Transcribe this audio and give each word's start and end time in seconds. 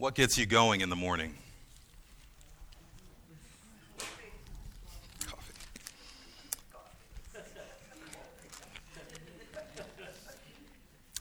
What 0.00 0.14
gets 0.14 0.38
you 0.38 0.46
going 0.46 0.80
in 0.80 0.88
the 0.88 0.96
morning? 0.96 1.34
Coffee. 5.26 5.52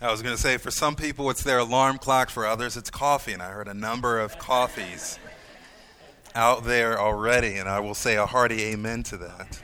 I 0.01 0.09
was 0.09 0.21
going 0.21 0.33
to 0.33 0.41
say, 0.41 0.55
for 0.55 0.71
some 0.71 0.95
people, 0.95 1.29
it's 1.29 1.43
their 1.43 1.57
alarm 1.57 1.97
clock. 1.97 2.29
For 2.29 2.47
others, 2.47 2.77
it's 2.77 2.89
coffee. 2.89 3.33
And 3.33 3.41
I 3.41 3.49
heard 3.49 3.67
a 3.67 3.73
number 3.73 4.17
of 4.17 4.39
coffees 4.39 5.19
out 6.33 6.63
there 6.63 6.97
already. 6.97 7.57
And 7.57 7.67
I 7.67 7.81
will 7.81 7.93
say 7.93 8.15
a 8.15 8.25
hearty 8.25 8.63
amen 8.63 9.03
to 9.03 9.17
that. 9.17 9.58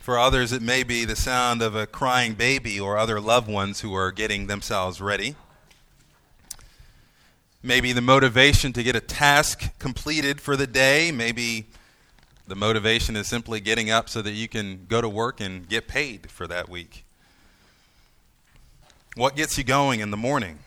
For 0.00 0.18
others, 0.18 0.50
it 0.50 0.62
may 0.62 0.82
be 0.82 1.04
the 1.04 1.14
sound 1.14 1.60
of 1.60 1.76
a 1.76 1.86
crying 1.86 2.32
baby 2.32 2.80
or 2.80 2.96
other 2.96 3.20
loved 3.20 3.48
ones 3.48 3.82
who 3.82 3.94
are 3.94 4.10
getting 4.10 4.46
themselves 4.46 4.98
ready. 4.98 5.36
Maybe 7.62 7.92
the 7.92 8.00
motivation 8.00 8.72
to 8.72 8.82
get 8.82 8.96
a 8.96 9.00
task 9.00 9.78
completed 9.78 10.40
for 10.40 10.56
the 10.56 10.66
day. 10.66 11.12
Maybe 11.12 11.66
the 12.48 12.56
motivation 12.56 13.14
is 13.14 13.28
simply 13.28 13.60
getting 13.60 13.90
up 13.90 14.08
so 14.08 14.22
that 14.22 14.32
you 14.32 14.48
can 14.48 14.86
go 14.88 15.02
to 15.02 15.08
work 15.08 15.38
and 15.38 15.68
get 15.68 15.86
paid 15.86 16.30
for 16.30 16.46
that 16.46 16.70
week. 16.70 17.04
What 19.16 19.36
gets 19.36 19.58
you 19.58 19.64
going 19.64 20.00
in 20.00 20.10
the 20.10 20.16
morning? 20.16 20.60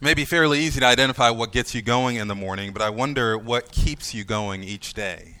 It 0.00 0.04
may 0.04 0.14
be 0.14 0.24
fairly 0.24 0.58
easy 0.58 0.80
to 0.80 0.86
identify 0.86 1.30
what 1.30 1.52
gets 1.52 1.76
you 1.76 1.82
going 1.82 2.16
in 2.16 2.26
the 2.26 2.34
morning, 2.34 2.72
but 2.72 2.82
I 2.82 2.90
wonder 2.90 3.38
what 3.38 3.70
keeps 3.70 4.12
you 4.12 4.24
going 4.24 4.64
each 4.64 4.94
day. 4.94 5.36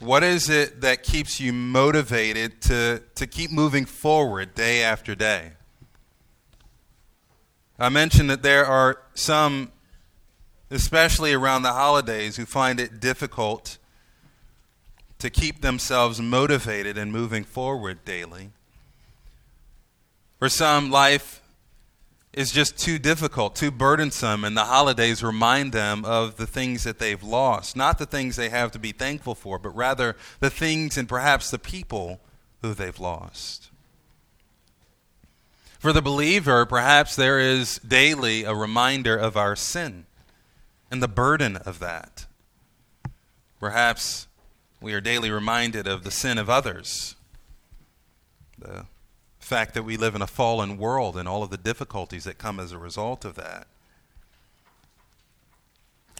What 0.00 0.24
is 0.24 0.48
it 0.48 0.80
that 0.80 1.02
keeps 1.02 1.40
you 1.40 1.52
motivated 1.52 2.62
to, 2.62 3.02
to 3.16 3.26
keep 3.26 3.50
moving 3.50 3.84
forward 3.84 4.54
day 4.54 4.82
after 4.82 5.14
day? 5.14 5.52
I 7.78 7.90
mentioned 7.90 8.30
that 8.30 8.42
there 8.42 8.64
are 8.64 9.02
some, 9.12 9.72
especially 10.70 11.34
around 11.34 11.62
the 11.62 11.74
holidays, 11.74 12.36
who 12.36 12.46
find 12.46 12.80
it 12.80 12.98
difficult 12.98 13.76
to 15.18 15.28
keep 15.28 15.60
themselves 15.60 16.18
motivated 16.18 16.96
and 16.96 17.12
moving 17.12 17.44
forward 17.44 18.02
daily. 18.06 18.52
For 20.38 20.48
some, 20.48 20.90
life 20.90 21.42
is 22.32 22.52
just 22.52 22.78
too 22.78 22.98
difficult, 22.98 23.56
too 23.56 23.70
burdensome, 23.70 24.44
and 24.44 24.56
the 24.56 24.64
holidays 24.64 25.22
remind 25.22 25.72
them 25.72 26.04
of 26.04 26.36
the 26.36 26.46
things 26.46 26.84
that 26.84 26.98
they've 26.98 27.22
lost. 27.22 27.76
Not 27.76 27.98
the 27.98 28.06
things 28.06 28.36
they 28.36 28.50
have 28.50 28.70
to 28.72 28.78
be 28.78 28.92
thankful 28.92 29.34
for, 29.34 29.58
but 29.58 29.70
rather 29.70 30.16
the 30.38 30.50
things 30.50 30.96
and 30.96 31.08
perhaps 31.08 31.50
the 31.50 31.58
people 31.58 32.20
who 32.62 32.72
they've 32.72 33.00
lost. 33.00 33.70
For 35.80 35.92
the 35.92 36.02
believer, 36.02 36.66
perhaps 36.66 37.16
there 37.16 37.40
is 37.40 37.78
daily 37.78 38.44
a 38.44 38.54
reminder 38.54 39.16
of 39.16 39.36
our 39.36 39.56
sin 39.56 40.06
and 40.90 41.02
the 41.02 41.08
burden 41.08 41.56
of 41.56 41.78
that. 41.80 42.26
Perhaps 43.58 44.28
we 44.80 44.92
are 44.92 45.00
daily 45.00 45.30
reminded 45.30 45.86
of 45.86 46.04
the 46.04 46.10
sin 46.10 46.38
of 46.38 46.48
others, 46.48 47.16
the 48.58 48.86
fact 49.50 49.74
that 49.74 49.82
we 49.82 49.96
live 49.96 50.14
in 50.14 50.22
a 50.22 50.28
fallen 50.28 50.78
world 50.78 51.16
and 51.16 51.28
all 51.28 51.42
of 51.42 51.50
the 51.50 51.56
difficulties 51.56 52.22
that 52.22 52.38
come 52.38 52.60
as 52.60 52.70
a 52.70 52.78
result 52.78 53.24
of 53.24 53.34
that. 53.34 53.66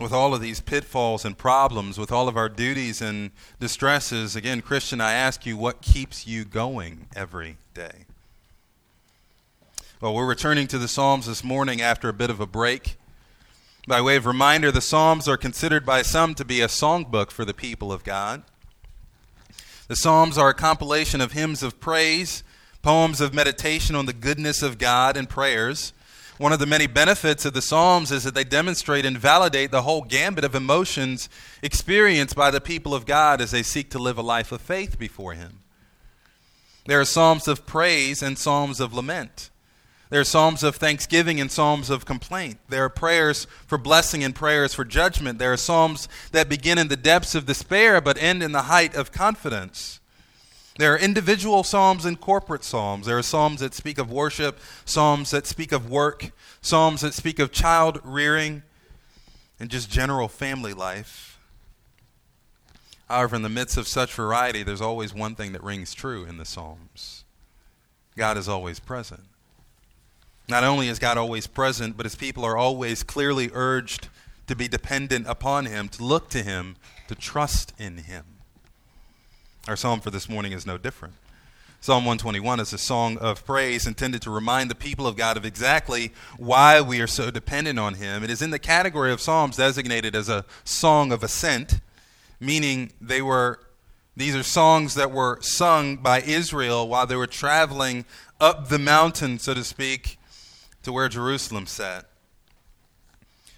With 0.00 0.12
all 0.12 0.34
of 0.34 0.40
these 0.40 0.58
pitfalls 0.58 1.24
and 1.24 1.38
problems, 1.38 1.96
with 1.96 2.10
all 2.10 2.26
of 2.26 2.36
our 2.36 2.48
duties 2.48 3.00
and 3.00 3.30
distresses, 3.60 4.34
again, 4.34 4.62
Christian, 4.62 5.00
I 5.00 5.12
ask 5.12 5.46
you, 5.46 5.56
what 5.56 5.80
keeps 5.80 6.26
you 6.26 6.44
going 6.44 7.06
every 7.14 7.56
day? 7.72 8.06
Well, 10.00 10.12
we're 10.12 10.26
returning 10.26 10.66
to 10.66 10.78
the 10.78 10.88
Psalms 10.88 11.26
this 11.26 11.44
morning 11.44 11.80
after 11.80 12.08
a 12.08 12.12
bit 12.12 12.30
of 12.30 12.40
a 12.40 12.46
break. 12.46 12.96
By 13.86 14.00
way 14.00 14.16
of 14.16 14.26
reminder, 14.26 14.72
the 14.72 14.80
Psalms 14.80 15.28
are 15.28 15.36
considered 15.36 15.86
by 15.86 16.02
some 16.02 16.34
to 16.34 16.44
be 16.44 16.60
a 16.60 16.66
songbook 16.66 17.30
for 17.30 17.44
the 17.44 17.54
people 17.54 17.92
of 17.92 18.02
God. 18.02 18.42
The 19.86 19.94
Psalms 19.94 20.36
are 20.36 20.48
a 20.48 20.54
compilation 20.54 21.20
of 21.20 21.30
hymns 21.30 21.62
of 21.62 21.78
praise 21.78 22.42
poems 22.82 23.20
of 23.20 23.34
meditation 23.34 23.94
on 23.94 24.06
the 24.06 24.12
goodness 24.12 24.62
of 24.62 24.78
God 24.78 25.16
and 25.16 25.28
prayers. 25.28 25.92
One 26.38 26.52
of 26.52 26.58
the 26.58 26.66
many 26.66 26.86
benefits 26.86 27.44
of 27.44 27.52
the 27.52 27.60
Psalms 27.60 28.10
is 28.10 28.24
that 28.24 28.34
they 28.34 28.44
demonstrate 28.44 29.04
and 29.04 29.18
validate 29.18 29.70
the 29.70 29.82
whole 29.82 30.02
gambit 30.02 30.44
of 30.44 30.54
emotions 30.54 31.28
experienced 31.62 32.34
by 32.34 32.50
the 32.50 32.62
people 32.62 32.94
of 32.94 33.04
God 33.04 33.42
as 33.42 33.50
they 33.50 33.62
seek 33.62 33.90
to 33.90 33.98
live 33.98 34.16
a 34.16 34.22
life 34.22 34.50
of 34.50 34.62
faith 34.62 34.98
before 34.98 35.34
Him. 35.34 35.60
There 36.86 36.98
are 37.00 37.04
psalms 37.04 37.46
of 37.46 37.66
praise 37.66 38.22
and 38.22 38.38
psalms 38.38 38.80
of 38.80 38.94
lament. 38.94 39.50
There 40.08 40.20
are 40.20 40.24
psalms 40.24 40.64
of 40.64 40.76
thanksgiving 40.76 41.40
and 41.40 41.52
psalms 41.52 41.88
of 41.88 42.04
complaint. 42.04 42.58
There 42.68 42.84
are 42.84 42.88
prayers 42.88 43.46
for 43.66 43.78
blessing 43.78 44.24
and 44.24 44.34
prayers 44.34 44.74
for 44.74 44.84
judgment. 44.84 45.38
There 45.38 45.52
are 45.52 45.58
psalms 45.58 46.08
that 46.32 46.48
begin 46.48 46.78
in 46.78 46.88
the 46.88 46.96
depths 46.96 47.36
of 47.36 47.46
despair 47.46 48.00
but 48.00 48.20
end 48.20 48.42
in 48.42 48.52
the 48.52 48.62
height 48.62 48.96
of 48.96 49.12
confidence. 49.12 49.99
There 50.80 50.94
are 50.94 50.98
individual 50.98 51.62
psalms 51.62 52.06
and 52.06 52.18
corporate 52.18 52.64
psalms. 52.64 53.04
There 53.04 53.18
are 53.18 53.22
psalms 53.22 53.60
that 53.60 53.74
speak 53.74 53.98
of 53.98 54.10
worship, 54.10 54.58
psalms 54.86 55.30
that 55.30 55.46
speak 55.46 55.72
of 55.72 55.90
work, 55.90 56.30
psalms 56.62 57.02
that 57.02 57.12
speak 57.12 57.38
of 57.38 57.52
child 57.52 58.00
rearing, 58.02 58.62
and 59.58 59.68
just 59.68 59.90
general 59.90 60.26
family 60.26 60.72
life. 60.72 61.38
However, 63.10 63.36
in 63.36 63.42
the 63.42 63.50
midst 63.50 63.76
of 63.76 63.88
such 63.88 64.14
variety, 64.14 64.62
there's 64.62 64.80
always 64.80 65.12
one 65.12 65.34
thing 65.34 65.52
that 65.52 65.62
rings 65.62 65.92
true 65.92 66.24
in 66.24 66.38
the 66.38 66.46
Psalms 66.46 67.24
God 68.16 68.38
is 68.38 68.48
always 68.48 68.80
present. 68.80 69.24
Not 70.48 70.64
only 70.64 70.88
is 70.88 70.98
God 70.98 71.18
always 71.18 71.46
present, 71.46 71.98
but 71.98 72.06
his 72.06 72.16
people 72.16 72.42
are 72.42 72.56
always 72.56 73.02
clearly 73.02 73.50
urged 73.52 74.08
to 74.46 74.56
be 74.56 74.66
dependent 74.66 75.26
upon 75.26 75.66
him, 75.66 75.90
to 75.90 76.02
look 76.02 76.30
to 76.30 76.42
him, 76.42 76.76
to 77.08 77.14
trust 77.14 77.74
in 77.78 77.98
him. 77.98 78.29
Our 79.70 79.76
psalm 79.76 80.00
for 80.00 80.10
this 80.10 80.28
morning 80.28 80.50
is 80.50 80.66
no 80.66 80.78
different. 80.78 81.14
Psalm 81.80 82.04
121 82.04 82.58
is 82.58 82.72
a 82.72 82.76
song 82.76 83.16
of 83.18 83.46
praise 83.46 83.86
intended 83.86 84.20
to 84.22 84.28
remind 84.28 84.68
the 84.68 84.74
people 84.74 85.06
of 85.06 85.14
God 85.14 85.36
of 85.36 85.44
exactly 85.44 86.10
why 86.38 86.80
we 86.80 87.00
are 87.00 87.06
so 87.06 87.30
dependent 87.30 87.78
on 87.78 87.94
Him. 87.94 88.24
It 88.24 88.30
is 88.30 88.42
in 88.42 88.50
the 88.50 88.58
category 88.58 89.12
of 89.12 89.20
psalms 89.20 89.58
designated 89.58 90.16
as 90.16 90.28
a 90.28 90.44
song 90.64 91.12
of 91.12 91.22
ascent, 91.22 91.78
meaning 92.40 92.90
they 93.00 93.22
were 93.22 93.60
these 94.16 94.34
are 94.34 94.42
songs 94.42 94.94
that 94.94 95.12
were 95.12 95.38
sung 95.40 95.98
by 95.98 96.20
Israel 96.22 96.88
while 96.88 97.06
they 97.06 97.14
were 97.14 97.28
traveling 97.28 98.06
up 98.40 98.70
the 98.70 98.78
mountain, 98.80 99.38
so 99.38 99.54
to 99.54 99.62
speak, 99.62 100.18
to 100.82 100.90
where 100.90 101.08
Jerusalem 101.08 101.66
sat. 101.66 102.09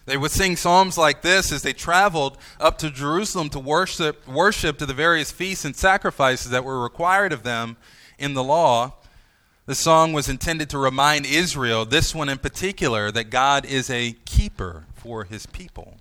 They 0.05 0.17
would 0.17 0.33
sing 0.33 0.57
psalms 0.57 0.99
like 0.99 1.23
this 1.23 1.53
as 1.53 1.63
they 1.63 1.73
traveled 1.73 2.37
up 2.59 2.77
to 2.79 2.91
Jerusalem 2.91 3.49
to 3.51 3.61
worship, 3.61 4.27
worship 4.27 4.79
to 4.79 4.87
the 4.87 4.95
various 4.95 5.31
feasts 5.31 5.65
and 5.65 5.77
sacrifices 5.77 6.51
that 6.51 6.65
were 6.65 6.83
required 6.83 7.33
of 7.33 7.45
them 7.45 7.77
in 8.19 8.35
the 8.35 8.43
law. 8.43 8.95
The 9.67 9.77
song 9.77 10.13
was 10.13 10.29
intended 10.29 10.69
to 10.71 10.79
remind 10.79 11.25
Israel, 11.25 11.85
this 11.85 12.15
one 12.15 12.29
in 12.29 12.39
particular, 12.39 13.13
that 13.13 13.31
God 13.31 13.65
is 13.65 13.89
a 13.91 14.17
keeper 14.25 14.87
for 14.97 15.23
his 15.25 15.47
people. 15.47 15.99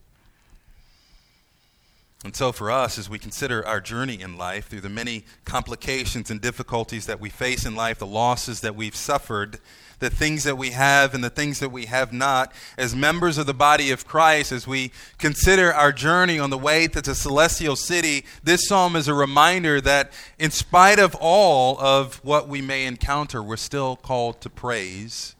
And 2.24 2.36
so, 2.36 2.52
for 2.52 2.70
us, 2.70 3.00
as 3.00 3.10
we 3.10 3.18
consider 3.18 3.66
our 3.66 3.82
journey 3.82 4.22
in 4.22 4.38
life 4.38 4.68
through 4.68 4.82
the 4.82 4.90
many 4.90 5.26
complications 5.44 6.30
and 6.30 6.40
difficulties 6.40 7.08
that 7.08 7.20
we 7.20 7.30
face 7.30 7.66
in 7.66 7.76
life, 7.76 7.98
the 7.98 8.06
losses 8.06 8.62
that 8.62 8.76
we've 8.76 8.96
suffered, 8.96 9.60
the 10.02 10.10
things 10.10 10.44
that 10.44 10.58
we 10.58 10.72
have 10.72 11.14
and 11.14 11.24
the 11.24 11.30
things 11.30 11.60
that 11.60 11.70
we 11.70 11.86
have 11.86 12.12
not. 12.12 12.52
As 12.76 12.96
members 12.96 13.38
of 13.38 13.46
the 13.46 13.54
body 13.54 13.92
of 13.92 14.06
Christ, 14.06 14.52
as 14.52 14.68
we 14.68 14.92
consider 15.20 15.72
our 15.72 15.92
journey 15.92 16.40
on 16.40 16.50
the 16.50 16.58
way 16.58 16.88
to 16.88 17.02
the 17.02 17.14
celestial 17.16 17.76
city, 17.76 18.26
this 18.44 18.68
psalm 18.68 18.96
is 18.96 19.08
a 19.08 19.14
reminder 19.14 19.80
that 19.80 20.12
in 20.40 20.50
spite 20.50 21.00
of 21.00 21.16
all 21.22 21.80
of 21.80 22.16
what 22.26 22.50
we 22.50 22.62
may 22.62 22.86
encounter, 22.86 23.44
we're 23.44 23.58
still 23.58 23.96
called 23.96 24.42
to 24.42 24.50
praise. 24.50 25.36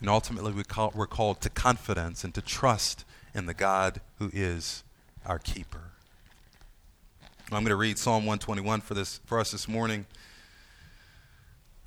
And 0.00 0.08
ultimately, 0.08 0.52
we 0.52 0.64
call, 0.64 0.90
we're 0.94 1.06
called 1.06 1.42
to 1.42 1.50
confidence 1.50 2.24
and 2.24 2.34
to 2.34 2.40
trust 2.40 3.04
in 3.34 3.44
the 3.44 3.54
God 3.54 4.00
who 4.18 4.30
is 4.32 4.82
our 5.26 5.38
keeper. 5.38 5.82
I'm 7.52 7.60
going 7.62 7.66
to 7.66 7.76
read 7.76 7.98
Psalm 7.98 8.24
121 8.24 8.80
for, 8.80 8.94
this, 8.94 9.20
for 9.26 9.38
us 9.38 9.50
this 9.50 9.68
morning 9.68 10.06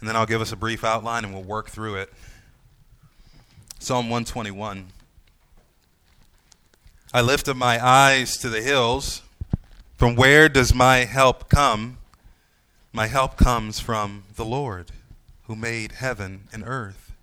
and 0.03 0.09
then 0.09 0.17
I'll 0.17 0.25
give 0.25 0.41
us 0.41 0.51
a 0.51 0.57
brief 0.57 0.83
outline 0.83 1.23
and 1.23 1.33
we'll 1.33 1.43
work 1.43 1.69
through 1.69 1.95
it. 1.95 2.11
Psalm 3.79 4.09
121. 4.09 4.87
I 7.13 7.21
lift 7.21 7.47
up 7.47 7.55
my 7.55 7.81
eyes 7.81 8.35
to 8.39 8.49
the 8.49 8.61
hills. 8.61 9.21
From 9.95 10.17
where 10.17 10.49
does 10.49 10.75
my 10.75 11.05
help 11.05 11.47
come? 11.47 11.99
My 12.91 13.07
help 13.07 13.37
comes 13.37 13.79
from 13.79 14.25
the 14.35 14.43
Lord, 14.43 14.91
who 15.43 15.55
made 15.55 15.93
heaven 15.93 16.49
and 16.51 16.65
earth. 16.67 17.13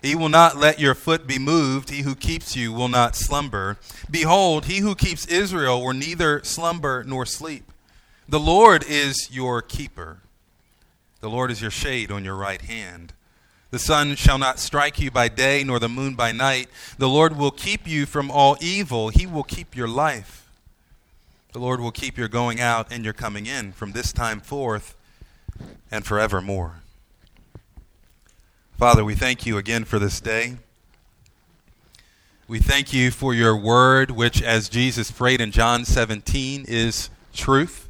He 0.00 0.14
will 0.14 0.30
not 0.30 0.56
let 0.56 0.80
your 0.80 0.94
foot 0.94 1.26
be 1.26 1.38
moved. 1.38 1.90
He 1.90 2.00
who 2.00 2.14
keeps 2.14 2.56
you 2.56 2.72
will 2.72 2.88
not 2.88 3.14
slumber. 3.14 3.76
Behold, 4.10 4.64
he 4.64 4.78
who 4.78 4.94
keeps 4.94 5.26
Israel 5.26 5.84
will 5.84 5.92
neither 5.92 6.42
slumber 6.44 7.04
nor 7.04 7.26
sleep. 7.26 7.70
The 8.26 8.40
Lord 8.40 8.86
is 8.88 9.28
your 9.30 9.60
keeper. 9.60 10.22
The 11.20 11.30
Lord 11.30 11.50
is 11.50 11.60
your 11.60 11.70
shade 11.70 12.10
on 12.10 12.24
your 12.24 12.36
right 12.36 12.62
hand. 12.62 13.12
The 13.70 13.78
sun 13.78 14.16
shall 14.16 14.38
not 14.38 14.58
strike 14.58 14.98
you 14.98 15.10
by 15.10 15.28
day, 15.28 15.62
nor 15.62 15.78
the 15.78 15.88
moon 15.88 16.14
by 16.14 16.32
night. 16.32 16.68
The 16.98 17.08
Lord 17.08 17.36
will 17.36 17.50
keep 17.50 17.86
you 17.86 18.06
from 18.06 18.30
all 18.30 18.56
evil. 18.60 19.10
He 19.10 19.26
will 19.26 19.44
keep 19.44 19.76
your 19.76 19.86
life. 19.86 20.48
The 21.52 21.58
Lord 21.58 21.80
will 21.80 21.92
keep 21.92 22.16
your 22.16 22.28
going 22.28 22.60
out 22.60 22.88
and 22.90 23.04
your 23.04 23.12
coming 23.12 23.46
in 23.46 23.72
from 23.72 23.92
this 23.92 24.12
time 24.12 24.40
forth 24.40 24.96
and 25.90 26.04
forevermore. 26.04 26.76
Father, 28.78 29.04
we 29.04 29.14
thank 29.14 29.44
you 29.44 29.58
again 29.58 29.84
for 29.84 29.98
this 29.98 30.20
day. 30.20 30.56
We 32.48 32.60
thank 32.60 32.92
you 32.92 33.10
for 33.10 33.34
your 33.34 33.56
word, 33.56 34.10
which, 34.10 34.42
as 34.42 34.68
Jesus 34.68 35.10
prayed 35.10 35.40
in 35.40 35.52
John 35.52 35.84
17, 35.84 36.64
is 36.66 37.10
truth. 37.32 37.89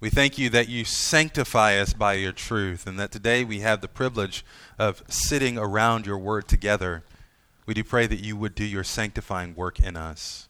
We 0.00 0.08
thank 0.08 0.38
you 0.38 0.48
that 0.48 0.70
you 0.70 0.86
sanctify 0.86 1.76
us 1.76 1.92
by 1.92 2.14
your 2.14 2.32
truth, 2.32 2.86
and 2.86 2.98
that 2.98 3.12
today 3.12 3.44
we 3.44 3.60
have 3.60 3.82
the 3.82 3.88
privilege 3.88 4.46
of 4.78 5.04
sitting 5.08 5.58
around 5.58 6.06
your 6.06 6.16
word 6.16 6.48
together. 6.48 7.02
We 7.66 7.74
do 7.74 7.84
pray 7.84 8.06
that 8.06 8.20
you 8.20 8.34
would 8.34 8.54
do 8.54 8.64
your 8.64 8.82
sanctifying 8.82 9.54
work 9.54 9.78
in 9.78 9.98
us. 9.98 10.48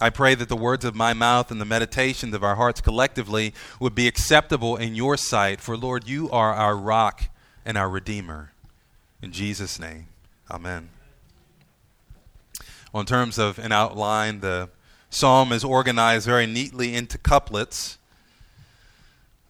I 0.00 0.10
pray 0.10 0.34
that 0.34 0.48
the 0.48 0.56
words 0.56 0.84
of 0.84 0.96
my 0.96 1.12
mouth 1.12 1.52
and 1.52 1.60
the 1.60 1.64
meditations 1.64 2.34
of 2.34 2.42
our 2.42 2.56
hearts 2.56 2.80
collectively 2.80 3.54
would 3.78 3.94
be 3.94 4.08
acceptable 4.08 4.76
in 4.76 4.96
your 4.96 5.16
sight, 5.16 5.60
for 5.60 5.76
Lord, 5.76 6.08
you 6.08 6.28
are 6.30 6.52
our 6.52 6.76
rock 6.76 7.28
and 7.64 7.78
our 7.78 7.88
Redeemer. 7.88 8.50
In 9.22 9.30
Jesus' 9.30 9.78
name, 9.78 10.08
amen. 10.50 10.88
Well, 12.92 13.02
in 13.02 13.06
terms 13.06 13.38
of 13.38 13.60
an 13.60 13.70
outline, 13.70 14.40
the 14.40 14.70
psalm 15.08 15.52
is 15.52 15.62
organized 15.62 16.26
very 16.26 16.48
neatly 16.48 16.96
into 16.96 17.16
couplets. 17.16 17.98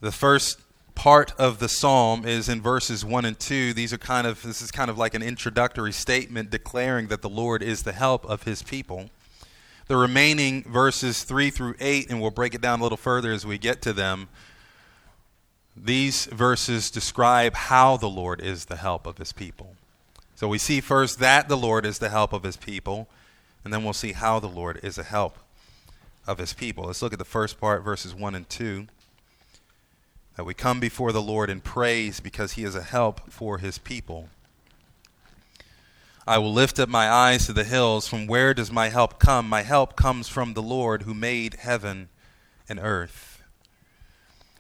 The 0.02 0.10
first 0.10 0.58
part 0.96 1.32
of 1.38 1.60
the 1.60 1.69
psalm 1.69 2.26
is 2.26 2.49
in 2.49 2.60
verses 2.60 3.04
1 3.04 3.25
and 3.25 3.38
2 3.38 3.72
these 3.72 3.93
are 3.93 3.99
kind 3.99 4.26
of 4.26 4.43
this 4.43 4.60
is 4.60 4.72
kind 4.72 4.90
of 4.90 4.99
like 4.99 5.14
an 5.14 5.22
introductory 5.22 5.93
statement 5.93 6.50
declaring 6.50 7.06
that 7.06 7.22
the 7.22 7.28
lord 7.28 7.62
is 7.62 7.84
the 7.84 7.93
help 7.93 8.25
of 8.25 8.43
his 8.43 8.64
people. 8.64 9.10
The 9.87 9.96
remaining 9.96 10.64
verses 10.64 11.22
3 11.22 11.50
through 11.50 11.76
8 11.78 12.10
and 12.10 12.20
we'll 12.20 12.32
break 12.32 12.52
it 12.52 12.60
down 12.60 12.81
a 12.81 12.82
little 12.82 12.99
further 12.99 13.31
as 13.31 13.46
we 13.46 13.58
get 13.58 13.81
to 13.82 13.93
them. 13.93 14.28
These 15.76 16.26
verses 16.26 16.90
describe 16.90 17.55
how 17.55 17.96
the 17.96 18.10
lord 18.10 18.40
is 18.40 18.64
the 18.64 18.76
help 18.76 19.06
of 19.06 19.19
his 19.19 19.32
people. 19.32 19.76
So 20.34 20.48
we 20.48 20.58
see 20.58 20.81
first 20.81 21.20
that 21.20 21.48
the 21.48 21.56
lord 21.56 21.87
is 21.87 22.00
the 22.00 22.10
help 22.10 22.32
of 22.32 22.43
his 22.43 22.56
people 22.56 23.08
and 23.64 23.72
then 23.72 23.84
we'll 23.84 23.93
see 23.93 24.14
how 24.14 24.40
the 24.40 24.48
lord 24.48 24.81
is 24.82 24.98
a 24.98 25.05
help 25.05 25.38
of 26.26 26.38
his 26.38 26.55
people. 26.55 26.87
Let's 26.87 27.02
look 27.02 27.12
at 27.12 27.20
the 27.20 27.25
first 27.25 27.60
part 27.60 27.84
verses 27.84 28.16
1 28.16 28.34
and 28.34 28.48
2 28.48 28.88
that 30.37 30.44
we 30.44 30.55
come 30.55 30.81
before 30.81 31.12
the 31.12 31.23
Lord 31.23 31.50
in 31.50 31.61
praise 31.61 32.20
because 32.20 32.52
he 32.52 32.64
is 32.64 32.75
a 32.75 32.82
help 32.82 33.31
for 33.31 33.58
his 33.58 33.79
people. 33.79 34.29
I 36.26 36.38
will 36.38 36.52
lift 36.52 36.79
up 36.79 36.88
my 36.88 37.11
eyes 37.11 37.46
to 37.46 37.52
the 37.52 37.64
hills. 37.64 38.06
From 38.06 38.26
where 38.26 38.55
does 38.55 38.70
my 38.70 38.88
help 38.88 39.19
come? 39.19 39.49
My 39.49 39.62
help 39.62 39.96
comes 39.96 40.29
from 40.29 40.55
the 40.55 40.62
Lord 40.62 41.02
who 41.02 41.14
made 41.14 41.55
heaven 41.55 42.08
and 42.69 42.79
earth. 42.81 43.43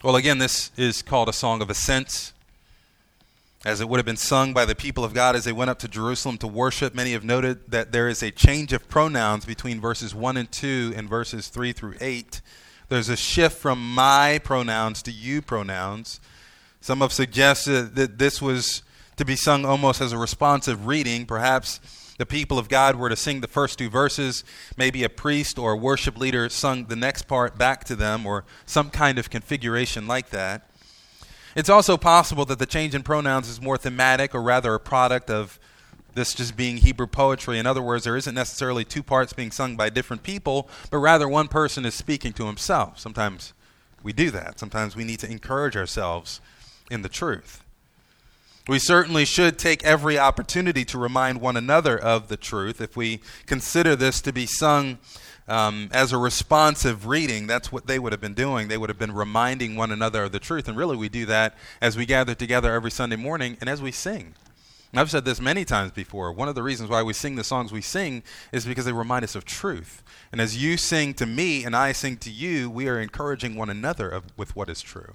Well, 0.02 0.16
again, 0.16 0.38
this 0.38 0.72
is 0.76 1.00
called 1.00 1.28
a 1.28 1.32
song 1.32 1.62
of 1.62 1.70
ascent, 1.70 2.32
as 3.64 3.80
it 3.80 3.88
would 3.88 3.98
have 3.98 4.06
been 4.06 4.16
sung 4.16 4.52
by 4.52 4.64
the 4.64 4.74
people 4.74 5.04
of 5.04 5.14
God 5.14 5.36
as 5.36 5.44
they 5.44 5.52
went 5.52 5.70
up 5.70 5.78
to 5.78 5.88
Jerusalem 5.88 6.36
to 6.38 6.48
worship. 6.48 6.96
Many 6.96 7.12
have 7.12 7.22
noted 7.22 7.70
that 7.70 7.92
there 7.92 8.08
is 8.08 8.20
a 8.20 8.32
change 8.32 8.72
of 8.72 8.88
pronouns 8.88 9.44
between 9.44 9.80
verses 9.80 10.12
1 10.12 10.36
and 10.36 10.50
2 10.50 10.94
and 10.96 11.08
verses 11.08 11.46
3 11.46 11.72
through 11.72 11.94
8. 12.00 12.40
There's 12.88 13.08
a 13.08 13.16
shift 13.16 13.58
from 13.58 13.94
my 13.94 14.40
pronouns 14.42 15.02
to 15.02 15.10
you 15.12 15.42
pronouns. 15.42 16.20
Some 16.80 17.00
have 17.00 17.12
suggested 17.12 17.94
that 17.94 18.18
this 18.18 18.42
was 18.42 18.82
to 19.16 19.24
be 19.24 19.36
sung 19.36 19.64
almost 19.64 20.00
as 20.00 20.12
a 20.12 20.18
responsive 20.18 20.86
reading. 20.86 21.26
Perhaps 21.26 21.80
the 22.18 22.26
people 22.26 22.58
of 22.58 22.68
God 22.68 22.96
were 22.96 23.08
to 23.08 23.16
sing 23.16 23.40
the 23.40 23.48
first 23.48 23.78
two 23.78 23.88
verses, 23.88 24.44
maybe 24.76 25.04
a 25.04 25.08
priest 25.08 25.58
or 25.58 25.72
a 25.72 25.76
worship 25.76 26.18
leader 26.18 26.48
sung 26.48 26.86
the 26.86 26.96
next 26.96 27.22
part 27.22 27.56
back 27.56 27.84
to 27.84 27.96
them, 27.96 28.26
or 28.26 28.44
some 28.66 28.90
kind 28.90 29.18
of 29.18 29.30
configuration 29.30 30.06
like 30.06 30.30
that. 30.30 30.68
It's 31.54 31.68
also 31.68 31.96
possible 31.96 32.44
that 32.46 32.58
the 32.58 32.66
change 32.66 32.94
in 32.94 33.02
pronouns 33.02 33.48
is 33.48 33.60
more 33.60 33.76
thematic 33.76 34.34
or 34.34 34.42
rather 34.42 34.74
a 34.74 34.80
product 34.80 35.30
of 35.30 35.58
this 36.14 36.34
just 36.34 36.56
being 36.56 36.78
Hebrew 36.78 37.06
poetry. 37.06 37.58
In 37.58 37.66
other 37.66 37.82
words, 37.82 38.04
there 38.04 38.16
isn't 38.16 38.34
necessarily 38.34 38.84
two 38.84 39.02
parts 39.02 39.32
being 39.32 39.50
sung 39.50 39.76
by 39.76 39.90
different 39.90 40.22
people, 40.22 40.68
but 40.90 40.98
rather 40.98 41.28
one 41.28 41.48
person 41.48 41.84
is 41.84 41.94
speaking 41.94 42.32
to 42.34 42.46
himself. 42.46 42.98
Sometimes 42.98 43.52
we 44.02 44.12
do 44.12 44.30
that. 44.30 44.58
Sometimes 44.58 44.96
we 44.96 45.04
need 45.04 45.20
to 45.20 45.30
encourage 45.30 45.76
ourselves 45.76 46.40
in 46.90 47.02
the 47.02 47.08
truth. 47.08 47.62
We 48.68 48.78
certainly 48.78 49.24
should 49.24 49.58
take 49.58 49.82
every 49.82 50.18
opportunity 50.18 50.84
to 50.84 50.98
remind 50.98 51.40
one 51.40 51.56
another 51.56 51.98
of 51.98 52.28
the 52.28 52.36
truth. 52.36 52.80
If 52.80 52.96
we 52.96 53.20
consider 53.46 53.96
this 53.96 54.20
to 54.20 54.32
be 54.32 54.46
sung 54.46 54.98
um, 55.48 55.88
as 55.92 56.12
a 56.12 56.18
responsive 56.18 57.06
reading, 57.06 57.48
that's 57.48 57.72
what 57.72 57.88
they 57.88 57.98
would 57.98 58.12
have 58.12 58.20
been 58.20 58.34
doing. 58.34 58.68
They 58.68 58.78
would 58.78 58.88
have 58.88 59.00
been 59.00 59.12
reminding 59.12 59.74
one 59.74 59.90
another 59.90 60.22
of 60.22 60.32
the 60.32 60.38
truth. 60.38 60.68
And 60.68 60.76
really, 60.76 60.96
we 60.96 61.08
do 61.08 61.26
that 61.26 61.56
as 61.80 61.96
we 61.96 62.06
gather 62.06 62.36
together 62.36 62.72
every 62.72 62.92
Sunday 62.92 63.16
morning 63.16 63.56
and 63.60 63.68
as 63.68 63.82
we 63.82 63.90
sing. 63.90 64.34
I've 64.94 65.10
said 65.10 65.24
this 65.24 65.40
many 65.40 65.64
times 65.64 65.92
before. 65.92 66.32
One 66.32 66.48
of 66.48 66.54
the 66.54 66.62
reasons 66.62 66.90
why 66.90 67.02
we 67.02 67.14
sing 67.14 67.36
the 67.36 67.44
songs 67.44 67.72
we 67.72 67.80
sing 67.80 68.22
is 68.52 68.66
because 68.66 68.84
they 68.84 68.92
remind 68.92 69.24
us 69.24 69.34
of 69.34 69.46
truth. 69.46 70.02
And 70.30 70.40
as 70.40 70.62
you 70.62 70.76
sing 70.76 71.14
to 71.14 71.24
me 71.24 71.64
and 71.64 71.74
I 71.74 71.92
sing 71.92 72.18
to 72.18 72.30
you, 72.30 72.68
we 72.68 72.88
are 72.88 73.00
encouraging 73.00 73.56
one 73.56 73.70
another 73.70 74.10
of, 74.10 74.24
with 74.36 74.54
what 74.54 74.68
is 74.68 74.82
true. 74.82 75.14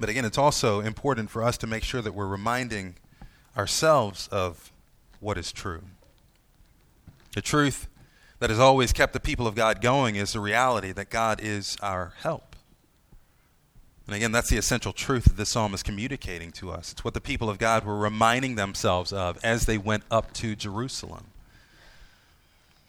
But 0.00 0.08
again, 0.08 0.24
it's 0.24 0.36
also 0.36 0.80
important 0.80 1.30
for 1.30 1.44
us 1.44 1.56
to 1.58 1.66
make 1.66 1.84
sure 1.84 2.02
that 2.02 2.12
we're 2.12 2.26
reminding 2.26 2.96
ourselves 3.56 4.28
of 4.32 4.72
what 5.20 5.38
is 5.38 5.52
true. 5.52 5.82
The 7.34 7.40
truth 7.40 7.86
that 8.40 8.50
has 8.50 8.58
always 8.58 8.92
kept 8.92 9.12
the 9.12 9.20
people 9.20 9.46
of 9.46 9.54
God 9.54 9.80
going 9.80 10.16
is 10.16 10.32
the 10.32 10.40
reality 10.40 10.90
that 10.92 11.08
God 11.08 11.40
is 11.40 11.76
our 11.80 12.14
help. 12.20 12.55
And 14.06 14.14
again, 14.14 14.30
that's 14.30 14.50
the 14.50 14.56
essential 14.56 14.92
truth 14.92 15.24
that 15.24 15.36
this 15.36 15.50
psalm 15.50 15.74
is 15.74 15.82
communicating 15.82 16.52
to 16.52 16.70
us. 16.70 16.92
It's 16.92 17.04
what 17.04 17.14
the 17.14 17.20
people 17.20 17.50
of 17.50 17.58
God 17.58 17.84
were 17.84 17.98
reminding 17.98 18.54
themselves 18.54 19.12
of 19.12 19.38
as 19.42 19.66
they 19.66 19.78
went 19.78 20.04
up 20.10 20.32
to 20.34 20.54
Jerusalem. 20.54 21.24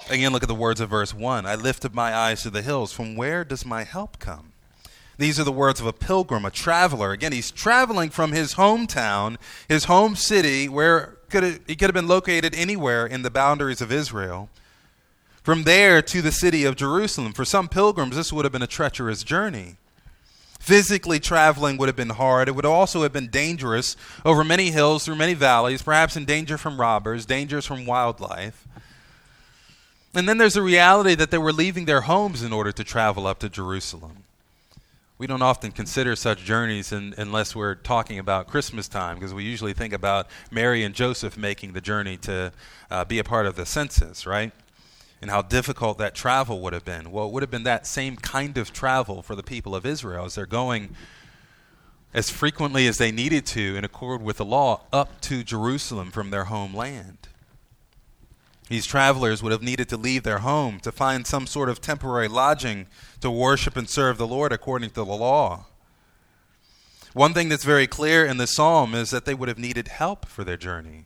Again, 0.10 0.32
look 0.32 0.44
at 0.44 0.50
the 0.50 0.56
words 0.56 0.80
of 0.80 0.90
verse 0.90 1.14
1. 1.14 1.48
I 1.48 1.56
lifted 1.56 1.96
my 1.96 2.14
eyes 2.14 2.44
to 2.44 2.52
the 2.52 2.62
hills. 2.62 2.94
From 2.94 3.16
where 3.16 3.44
does 3.44 3.66
my 3.66 3.84
help 3.84 4.20
come? 4.20 4.54
These 5.18 5.40
are 5.40 5.44
the 5.44 5.52
words 5.52 5.80
of 5.80 5.88
a 5.88 5.94
pilgrim, 5.94 6.46
a 6.46 6.52
traveler. 6.52 7.12
Again, 7.12 7.32
he's 7.32 7.50
traveling 7.50 8.12
from 8.12 8.32
his 8.32 8.54
hometown, 8.54 9.38
his 9.68 9.86
home 9.86 10.16
city, 10.16 10.70
where 10.70 11.18
could 11.30 11.42
have, 11.44 11.60
he 11.66 11.76
could 11.76 11.90
have 11.90 11.96
been 11.96 12.08
located 12.08 12.54
anywhere 12.54 13.08
in 13.08 13.24
the 13.24 13.32
boundaries 13.32 13.82
of 13.82 13.92
Israel. 13.92 14.50
From 15.42 15.64
there 15.64 16.04
to 16.04 16.22
the 16.22 16.32
city 16.32 16.64
of 16.64 16.76
Jerusalem. 16.76 17.34
For 17.34 17.46
some 17.46 17.68
pilgrims, 17.68 18.16
this 18.16 18.32
would 18.32 18.46
have 18.46 18.52
been 18.52 18.62
a 18.62 18.68
treacherous 18.68 19.24
journey. 19.24 19.78
Physically 20.68 21.18
traveling 21.18 21.78
would 21.78 21.88
have 21.88 21.96
been 21.96 22.10
hard. 22.10 22.50
It 22.50 22.52
would 22.52 22.66
also 22.66 23.04
have 23.04 23.14
been 23.14 23.30
dangerous 23.30 23.96
over 24.26 24.44
many 24.44 24.72
hills, 24.72 25.06
through 25.06 25.16
many 25.16 25.34
valleys, 25.34 25.82
perhaps 25.82 26.18
in 26.18 26.26
danger 26.26 26.58
from 26.58 26.78
robbers, 26.78 27.26
dangers 27.26 27.66
from 27.66 27.86
wildlife. 27.86 28.68
And 30.14 30.28
then 30.28 30.38
there's 30.38 30.56
the 30.56 30.62
reality 30.62 31.16
that 31.16 31.32
they 31.32 31.38
were 31.38 31.54
leaving 31.54 31.86
their 31.86 32.02
homes 32.02 32.44
in 32.44 32.52
order 32.52 32.74
to 32.74 32.84
travel 32.84 33.28
up 33.28 33.40
to 33.40 33.48
Jerusalem. 33.48 34.26
We 35.18 35.26
don't 35.26 35.42
often 35.42 35.72
consider 35.72 36.18
such 36.18 36.44
journeys 36.44 36.92
in, 36.92 37.16
unless 37.18 37.56
we're 37.56 37.76
talking 37.76 38.20
about 38.20 38.48
Christmas 38.48 38.90
time, 38.90 39.16
because 39.16 39.34
we 39.34 39.46
usually 39.46 39.74
think 39.74 39.94
about 39.94 40.28
Mary 40.52 40.84
and 40.84 40.94
Joseph 40.94 41.38
making 41.38 41.72
the 41.72 41.82
journey 41.82 42.18
to 42.18 42.52
uh, 42.92 43.06
be 43.06 43.20
a 43.20 43.24
part 43.24 43.46
of 43.46 43.56
the 43.56 43.66
census, 43.66 44.28
right? 44.28 44.52
And 45.22 45.32
how 45.32 45.42
difficult 45.42 45.98
that 45.98 46.16
travel 46.16 46.62
would 46.62 46.74
have 46.74 46.86
been. 46.86 47.12
Well, 47.12 47.28
it 47.28 47.32
would 47.32 47.44
have 47.44 47.52
been 47.52 47.64
that 47.64 47.88
same 47.88 48.16
kind 48.16 48.58
of 48.58 48.72
travel 48.72 49.22
for 49.22 49.36
the 49.36 49.44
people 49.44 49.76
of 49.76 49.86
Israel 49.86 50.26
as 50.26 50.36
they're 50.36 50.46
going 50.46 50.96
as 52.14 52.30
frequently 52.30 52.88
as 52.88 52.98
they 52.98 53.12
needed 53.12 53.46
to 53.46 53.76
in 53.76 53.84
accord 53.84 54.22
with 54.22 54.38
the 54.38 54.46
law 54.46 54.82
up 54.94 55.20
to 55.22 55.44
Jerusalem 55.44 56.12
from 56.12 56.30
their 56.30 56.46
homeland. 56.46 57.28
These 58.70 58.86
travelers 58.86 59.42
would 59.42 59.52
have 59.52 59.62
needed 59.62 59.88
to 59.90 59.98
leave 59.98 60.24
their 60.24 60.40
home 60.40 60.80
to 60.82 60.92
find 60.92 61.26
some 61.26 61.48
sort 61.48 61.70
of 61.70 61.80
temporary 61.80 62.28
lodging 62.28 62.88
to 63.22 63.32
worship 63.32 63.78
and 63.78 63.90
serve 63.90 64.18
the 64.18 64.28
Lord 64.28 64.52
according 64.52 64.90
to 64.90 64.96
the 64.96 65.06
law. 65.06 65.66
One 67.14 67.34
thing 67.34 67.50
that's 67.50 67.64
very 67.64 67.88
clear 67.88 68.26
in 68.26 68.38
the 68.38 68.48
psalm 68.48 68.94
is 68.94 69.10
that 69.12 69.26
they 69.26 69.34
would 69.34 69.48
have 69.48 69.58
needed 69.58 69.88
help 69.88 70.28
for 70.28 70.44
their 70.44 70.58
journey. 70.58 71.06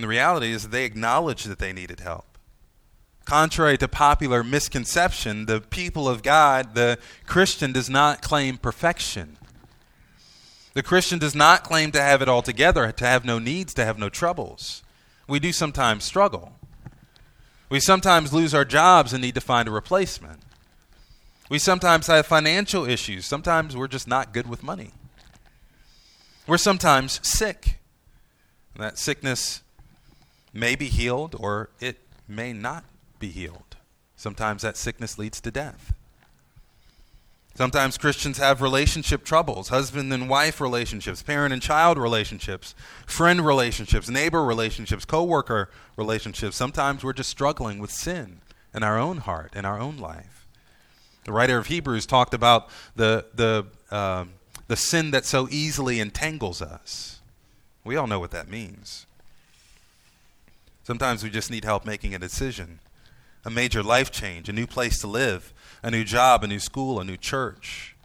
And 0.00 0.04
the 0.06 0.08
reality 0.08 0.50
is 0.50 0.68
they 0.68 0.86
acknowledged 0.86 1.46
that 1.46 1.58
they 1.58 1.74
needed 1.74 2.00
help. 2.00 2.38
Contrary 3.26 3.76
to 3.76 3.86
popular 3.86 4.42
misconception, 4.42 5.44
the 5.44 5.60
people 5.60 6.08
of 6.08 6.22
God, 6.22 6.74
the 6.74 6.98
Christian, 7.26 7.70
does 7.70 7.90
not 7.90 8.22
claim 8.22 8.56
perfection. 8.56 9.36
The 10.72 10.82
Christian 10.82 11.18
does 11.18 11.34
not 11.34 11.64
claim 11.64 11.92
to 11.92 12.00
have 12.00 12.22
it 12.22 12.30
all 12.30 12.40
together, 12.40 12.90
to 12.90 13.04
have 13.04 13.26
no 13.26 13.38
needs, 13.38 13.74
to 13.74 13.84
have 13.84 13.98
no 13.98 14.08
troubles. 14.08 14.82
We 15.28 15.38
do 15.38 15.52
sometimes 15.52 16.04
struggle. 16.04 16.54
We 17.68 17.78
sometimes 17.78 18.32
lose 18.32 18.54
our 18.54 18.64
jobs 18.64 19.12
and 19.12 19.20
need 19.20 19.34
to 19.34 19.42
find 19.42 19.68
a 19.68 19.70
replacement. 19.70 20.40
We 21.50 21.58
sometimes 21.58 22.06
have 22.06 22.24
financial 22.24 22.88
issues. 22.88 23.26
Sometimes 23.26 23.76
we're 23.76 23.86
just 23.86 24.08
not 24.08 24.32
good 24.32 24.48
with 24.48 24.62
money. 24.62 24.92
We're 26.46 26.56
sometimes 26.56 27.20
sick. 27.22 27.80
That 28.78 28.98
sickness 28.98 29.60
may 30.52 30.74
be 30.74 30.86
healed 30.86 31.36
or 31.38 31.70
it 31.80 31.98
may 32.28 32.52
not 32.52 32.84
be 33.18 33.28
healed. 33.28 33.76
Sometimes 34.16 34.62
that 34.62 34.76
sickness 34.76 35.18
leads 35.18 35.40
to 35.40 35.50
death. 35.50 35.92
Sometimes 37.54 37.98
Christians 37.98 38.38
have 38.38 38.62
relationship 38.62 39.24
troubles, 39.24 39.68
husband 39.68 40.12
and 40.12 40.30
wife 40.30 40.60
relationships, 40.60 41.22
parent 41.22 41.52
and 41.52 41.60
child 41.60 41.98
relationships, 41.98 42.74
friend 43.06 43.44
relationships, 43.44 44.08
neighbor 44.08 44.42
relationships, 44.42 45.04
coworker 45.04 45.68
relationships. 45.96 46.56
Sometimes 46.56 47.04
we're 47.04 47.12
just 47.12 47.28
struggling 47.28 47.78
with 47.78 47.90
sin 47.90 48.40
in 48.72 48.82
our 48.82 48.98
own 48.98 49.18
heart, 49.18 49.54
in 49.54 49.64
our 49.64 49.78
own 49.78 49.98
life. 49.98 50.46
The 51.24 51.32
writer 51.32 51.58
of 51.58 51.66
Hebrews 51.66 52.06
talked 52.06 52.32
about 52.32 52.68
the, 52.96 53.26
the, 53.34 53.66
uh, 53.90 54.24
the 54.68 54.76
sin 54.76 55.10
that 55.10 55.26
so 55.26 55.48
easily 55.50 56.00
entangles 56.00 56.62
us. 56.62 57.20
We 57.84 57.96
all 57.96 58.06
know 58.06 58.20
what 58.20 58.30
that 58.30 58.48
means. 58.48 59.06
Sometimes 60.82 61.22
we 61.22 61.30
just 61.30 61.50
need 61.50 61.64
help 61.64 61.84
making 61.84 62.14
a 62.14 62.18
decision, 62.18 62.80
a 63.44 63.50
major 63.50 63.82
life 63.82 64.10
change, 64.10 64.48
a 64.48 64.52
new 64.52 64.66
place 64.66 65.00
to 65.00 65.06
live 65.06 65.52
a 65.82 65.90
new 65.90 66.04
job, 66.04 66.44
a 66.44 66.46
new 66.46 66.58
school, 66.58 67.00
a 67.00 67.04
new 67.04 67.16
church. 67.16 67.96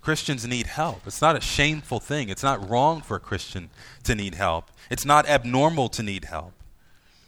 Christians 0.00 0.46
need 0.46 0.66
help. 0.66 1.06
It's 1.06 1.22
not 1.22 1.36
a 1.36 1.40
shameful 1.40 2.00
thing. 2.00 2.28
It's 2.28 2.42
not 2.42 2.68
wrong 2.68 3.00
for 3.00 3.16
a 3.16 3.20
Christian 3.20 3.70
to 4.02 4.14
need 4.14 4.34
help. 4.34 4.70
It's 4.90 5.04
not 5.04 5.28
abnormal 5.28 5.88
to 5.90 6.02
need 6.02 6.24
help. 6.24 6.54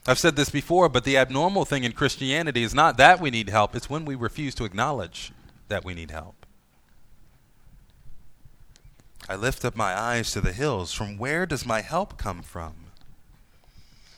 I've 0.07 0.19
said 0.19 0.37
this 0.37 0.51
before, 0.51 0.89
but 0.89 1.05
the 1.05 1.17
abnormal 1.17 1.65
thing 1.65 1.85
in 1.85 1.93
Christianity 1.93 2.63
is 2.63 2.75
not 2.75 2.97
that 2.99 3.21
we 3.21 3.31
need 3.31 3.49
help, 3.49 3.75
it's 3.75 3.89
when 3.89 4.05
we 4.05 4.15
refuse 4.15 4.55
to 4.57 4.65
acknowledge 4.65 5.33
that 5.69 5.85
we 5.85 5.95
need 5.95 6.11
help. 6.11 6.45
I 9.29 9.37
lift 9.37 9.65
up 9.65 9.75
my 9.75 9.99
eyes 9.99 10.33
to 10.33 10.43
the 10.43 10.53
hills. 10.53 10.93
From 10.93 11.17
where 11.17 11.47
does 11.47 11.65
my 11.65 11.81
help 11.81 12.19
come 12.19 12.43
from? 12.43 12.84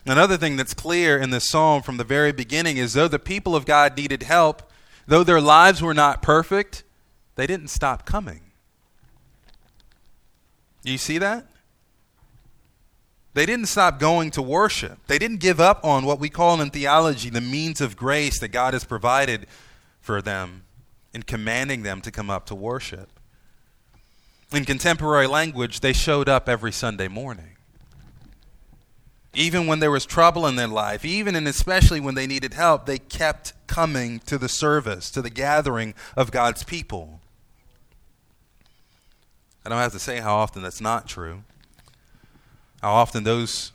Another 0.07 0.37
thing 0.37 0.57
that's 0.57 0.75
clear 0.75 1.19
in 1.19 1.31
this 1.31 1.49
psalm 1.49 1.83
from 1.83 1.97
the 1.97 2.05
very 2.05 2.33
beginning 2.33 2.77
is 2.77 2.93
though 2.93 3.09
the 3.09 3.19
people 3.19 3.57
of 3.57 3.67
God 3.67 3.97
needed 3.97 4.23
help, 4.23 4.71
Though 5.07 5.23
their 5.23 5.41
lives 5.41 5.81
were 5.81 5.95
not 5.95 6.21
perfect, 6.21 6.83
they 7.37 7.47
didn't 7.47 7.69
stop 7.69 8.05
coming. 8.05 8.41
You 10.83 10.99
see 10.99 11.19
that? 11.19 11.47
They 13.35 13.47
didn't 13.47 13.67
stop 13.67 14.01
going 14.01 14.31
to 14.33 14.43
worship. 14.43 14.99
They 15.07 15.19
didn't 15.19 15.41
give 15.41 15.61
up 15.61 15.85
on 15.85 16.05
what 16.05 16.19
we 16.19 16.29
call 16.29 16.61
in 16.61 16.71
theology 16.71 17.31
the 17.31 17.41
means 17.41 17.81
of 17.81 17.97
grace 17.97 18.41
that 18.41 18.49
God 18.49 18.73
has 18.73 18.85
provided 18.85 19.47
for 20.01 20.23
them 20.23 20.65
in 21.13 21.23
commanding 21.23 21.83
them 21.83 22.01
to 22.01 22.11
come 22.11 22.31
up 22.31 22.47
to 22.47 22.55
worship. 22.55 23.11
In 24.53 24.65
contemporary 24.65 25.27
language, 25.27 25.81
they 25.81 25.93
showed 25.93 26.29
up 26.29 26.49
every 26.49 26.73
Sunday 26.73 27.09
morning 27.09 27.56
even 29.37 29.67
when 29.67 29.81
there 29.81 29.91
was 29.91 30.07
trouble 30.07 30.47
in 30.47 30.57
their 30.57 30.67
life, 30.67 31.05
even 31.05 31.37
and 31.37 31.47
especially 31.47 32.01
when 32.01 32.15
they 32.15 32.27
needed 32.27 32.55
help, 32.55 32.87
they 32.87 32.99
kept 32.99 33.53
coming 33.67 34.19
to 34.21 34.39
the 34.39 34.49
service, 34.49 35.11
to 35.11 35.21
the 35.21 35.31
gathering 35.31 35.95
of 36.17 36.31
God's 36.31 36.65
people. 36.65 37.21
I 39.65 39.69
don't 39.69 39.79
have 39.79 39.93
to 39.93 39.99
say 39.99 40.21
how 40.21 40.37
often 40.37 40.63
that's 40.63 40.81
not 40.81 41.07
true. 41.07 41.43
How 42.81 42.95
often 42.95 43.25
those 43.25 43.73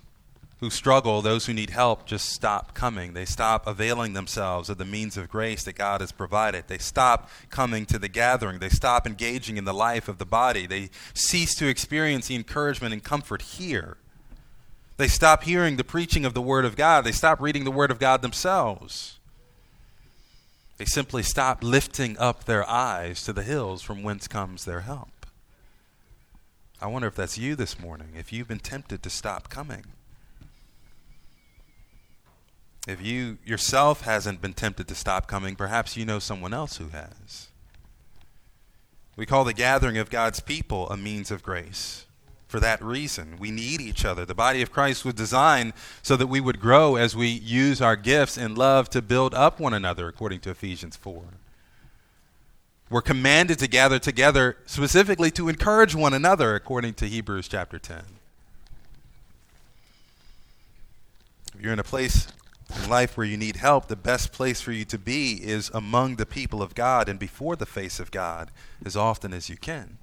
who 0.61 0.69
struggle, 0.69 1.21
those 1.21 1.45
who 1.45 1.53
need 1.53 1.71
help, 1.71 2.05
just 2.05 2.29
stop 2.29 2.73
coming. 2.73 3.13
They 3.13 3.25
stop 3.25 3.67
availing 3.67 4.13
themselves 4.13 4.69
of 4.69 4.77
the 4.77 4.85
means 4.85 5.17
of 5.17 5.29
grace 5.29 5.63
that 5.63 5.73
God 5.73 6.01
has 6.01 6.11
provided. 6.11 6.65
They 6.67 6.77
stop 6.77 7.29
coming 7.49 7.85
to 7.87 7.99
the 7.99 8.07
gathering. 8.07 8.59
They 8.59 8.69
stop 8.69 9.05
engaging 9.05 9.57
in 9.57 9.65
the 9.65 9.73
life 9.73 10.07
of 10.07 10.17
the 10.17 10.25
body. 10.25 10.65
They 10.65 10.89
cease 11.13 11.53
to 11.55 11.67
experience 11.67 12.27
the 12.27 12.35
encouragement 12.35 12.93
and 12.93 13.03
comfort 13.03 13.41
here 13.41 13.97
they 14.97 15.07
stop 15.07 15.43
hearing 15.43 15.77
the 15.77 15.83
preaching 15.83 16.25
of 16.25 16.33
the 16.33 16.41
Word 16.41 16.65
of 16.65 16.75
God. 16.75 17.03
They 17.03 17.11
stop 17.11 17.41
reading 17.41 17.63
the 17.63 17.71
Word 17.71 17.91
of 17.91 17.99
God 17.99 18.21
themselves. 18.21 19.17
They 20.77 20.85
simply 20.85 21.23
stop 21.23 21.63
lifting 21.63 22.17
up 22.17 22.45
their 22.45 22.67
eyes 22.67 23.23
to 23.23 23.33
the 23.33 23.43
hills 23.43 23.81
from 23.81 24.03
whence 24.03 24.27
comes 24.27 24.65
their 24.65 24.81
help. 24.81 25.25
I 26.81 26.87
wonder 26.87 27.07
if 27.07 27.15
that's 27.15 27.37
you 27.37 27.55
this 27.55 27.79
morning, 27.79 28.09
if 28.17 28.33
you've 28.33 28.47
been 28.47 28.59
tempted 28.59 29.03
to 29.03 29.09
stop 29.09 29.49
coming. 29.49 29.85
If 32.87 32.99
you 32.99 33.37
yourself 33.45 34.01
hasn't 34.01 34.41
been 34.41 34.53
tempted 34.53 34.87
to 34.87 34.95
stop 34.95 35.27
coming, 35.27 35.55
perhaps 35.55 35.95
you 35.95 36.03
know 36.05 36.17
someone 36.17 36.53
else 36.53 36.77
who 36.77 36.87
has. 36.87 37.49
We 39.15 39.27
call 39.27 39.43
the 39.43 39.53
gathering 39.53 39.97
of 39.97 40.09
God's 40.09 40.39
people 40.39 40.89
a 40.89 40.97
means 40.97 41.29
of 41.29 41.43
grace 41.43 42.07
for 42.51 42.59
that 42.59 42.83
reason. 42.83 43.37
We 43.39 43.49
need 43.49 43.79
each 43.79 44.03
other. 44.03 44.25
The 44.25 44.35
body 44.35 44.61
of 44.61 44.73
Christ 44.73 45.05
was 45.05 45.13
designed 45.13 45.71
so 46.03 46.17
that 46.17 46.27
we 46.27 46.41
would 46.41 46.59
grow 46.59 46.97
as 46.97 47.15
we 47.15 47.27
use 47.27 47.81
our 47.81 47.95
gifts 47.95 48.37
and 48.37 48.57
love 48.57 48.89
to 48.89 49.01
build 49.01 49.33
up 49.33 49.57
one 49.57 49.73
another, 49.73 50.09
according 50.09 50.41
to 50.41 50.49
Ephesians 50.49 50.97
4. 50.97 51.23
We're 52.89 53.01
commanded 53.01 53.57
to 53.59 53.67
gather 53.67 53.99
together 53.99 54.57
specifically 54.65 55.31
to 55.31 55.47
encourage 55.47 55.95
one 55.95 56.13
another, 56.13 56.53
according 56.53 56.95
to 56.95 57.05
Hebrews 57.05 57.47
chapter 57.47 57.79
10. 57.79 58.03
If 61.55 61.61
you're 61.61 61.71
in 61.71 61.79
a 61.79 61.85
place 61.85 62.27
in 62.83 62.89
life 62.89 63.15
where 63.15 63.25
you 63.25 63.37
need 63.37 63.55
help, 63.55 63.87
the 63.87 63.95
best 63.95 64.33
place 64.33 64.59
for 64.59 64.73
you 64.73 64.83
to 64.85 64.97
be 64.97 65.35
is 65.41 65.71
among 65.73 66.17
the 66.17 66.25
people 66.25 66.61
of 66.61 66.75
God 66.75 67.07
and 67.07 67.17
before 67.17 67.55
the 67.55 67.65
face 67.65 67.97
of 67.97 68.11
God 68.11 68.51
as 68.85 68.97
often 68.97 69.31
as 69.31 69.49
you 69.49 69.55
can 69.55 69.97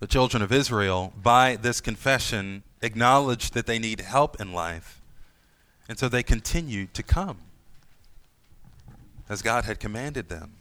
the 0.00 0.06
children 0.06 0.42
of 0.42 0.52
Israel, 0.52 1.12
by 1.20 1.56
this 1.56 1.80
confession, 1.80 2.62
acknowledged 2.82 3.54
that 3.54 3.66
they 3.66 3.78
need 3.78 4.00
help 4.00 4.40
in 4.40 4.52
life. 4.52 5.00
And 5.88 5.98
so 5.98 6.08
they 6.08 6.22
continued 6.22 6.94
to 6.94 7.02
come 7.02 7.38
as 9.28 9.42
God 9.42 9.64
had 9.64 9.80
commanded 9.80 10.28
them. 10.28 10.54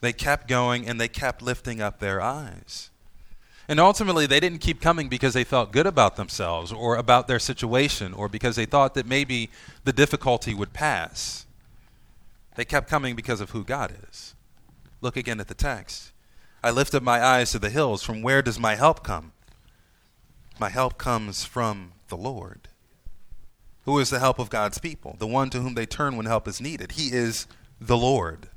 They 0.00 0.12
kept 0.12 0.48
going 0.48 0.86
and 0.86 1.00
they 1.00 1.08
kept 1.08 1.42
lifting 1.42 1.80
up 1.80 2.00
their 2.00 2.20
eyes. 2.20 2.90
And 3.68 3.78
ultimately, 3.78 4.26
they 4.26 4.40
didn't 4.40 4.58
keep 4.58 4.80
coming 4.80 5.08
because 5.08 5.34
they 5.34 5.44
felt 5.44 5.72
good 5.72 5.86
about 5.86 6.16
themselves 6.16 6.72
or 6.72 6.96
about 6.96 7.28
their 7.28 7.38
situation 7.38 8.12
or 8.12 8.28
because 8.28 8.56
they 8.56 8.66
thought 8.66 8.94
that 8.94 9.06
maybe 9.06 9.48
the 9.84 9.92
difficulty 9.92 10.52
would 10.52 10.72
pass. 10.72 11.46
They 12.56 12.64
kept 12.64 12.90
coming 12.90 13.14
because 13.14 13.40
of 13.40 13.50
who 13.50 13.64
God 13.64 13.94
is. 14.10 14.34
Look 15.00 15.16
again 15.16 15.40
at 15.40 15.48
the 15.48 15.54
text. 15.54 16.11
I 16.62 16.70
lift 16.70 16.94
up 16.94 17.02
my 17.02 17.22
eyes 17.22 17.52
to 17.52 17.58
the 17.58 17.70
hills. 17.70 18.02
From 18.02 18.22
where 18.22 18.42
does 18.42 18.58
my 18.58 18.76
help 18.76 19.02
come? 19.02 19.32
My 20.60 20.68
help 20.68 20.98
comes 20.98 21.44
from 21.44 21.92
the 22.08 22.16
Lord. 22.16 22.68
Who 23.84 23.98
is 23.98 24.10
the 24.10 24.20
help 24.20 24.38
of 24.38 24.50
God's 24.50 24.78
people? 24.78 25.16
The 25.18 25.26
one 25.26 25.50
to 25.50 25.60
whom 25.60 25.74
they 25.74 25.86
turn 25.86 26.16
when 26.16 26.26
help 26.26 26.46
is 26.46 26.60
needed. 26.60 26.92
He 26.92 27.12
is 27.12 27.46
the 27.80 27.96
Lord. 27.96 28.48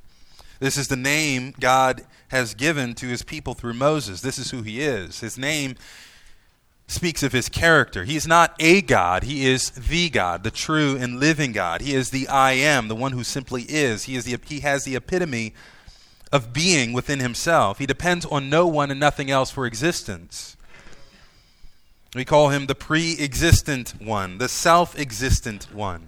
This 0.59 0.77
is 0.77 0.87
the 0.87 0.95
name 0.95 1.53
God 1.59 2.05
has 2.29 2.53
given 2.53 2.93
to 2.95 3.07
his 3.07 3.23
people 3.23 3.53
through 3.53 3.73
Moses. 3.73 4.21
This 4.21 4.37
is 4.37 4.51
who 4.51 4.61
he 4.61 4.81
is. 4.81 5.19
His 5.19 5.37
name 5.37 5.75
speaks 6.87 7.23
of 7.23 7.31
his 7.31 7.49
character. 7.49 8.03
He 8.03 8.15
is 8.15 8.27
not 8.27 8.55
a 8.59 8.81
God, 8.81 9.23
he 9.23 9.47
is 9.47 9.71
the 9.71 10.09
God, 10.09 10.43
the 10.43 10.51
true 10.51 10.95
and 10.95 11.19
living 11.19 11.51
God. 11.51 11.81
He 11.81 11.95
is 11.95 12.11
the 12.11 12.27
I 12.27 12.51
am, 12.53 12.87
the 12.87 12.95
one 12.95 13.11
who 13.11 13.23
simply 13.23 13.63
is. 13.63 14.03
He, 14.03 14.15
is 14.15 14.25
the, 14.25 14.37
he 14.45 14.59
has 14.59 14.83
the 14.83 14.95
epitome 14.95 15.53
of 16.31 16.53
being 16.53 16.93
within 16.93 17.19
himself. 17.19 17.79
He 17.79 17.85
depends 17.85 18.25
on 18.25 18.49
no 18.49 18.67
one 18.67 18.91
and 18.91 18.99
nothing 18.99 19.29
else 19.31 19.51
for 19.51 19.65
existence. 19.65 20.57
We 22.15 22.25
call 22.25 22.49
him 22.49 22.67
the 22.67 22.75
pre 22.75 23.17
existent 23.19 23.95
one, 23.99 24.37
the 24.37 24.49
self 24.49 24.97
existent 24.97 25.73
one. 25.73 26.07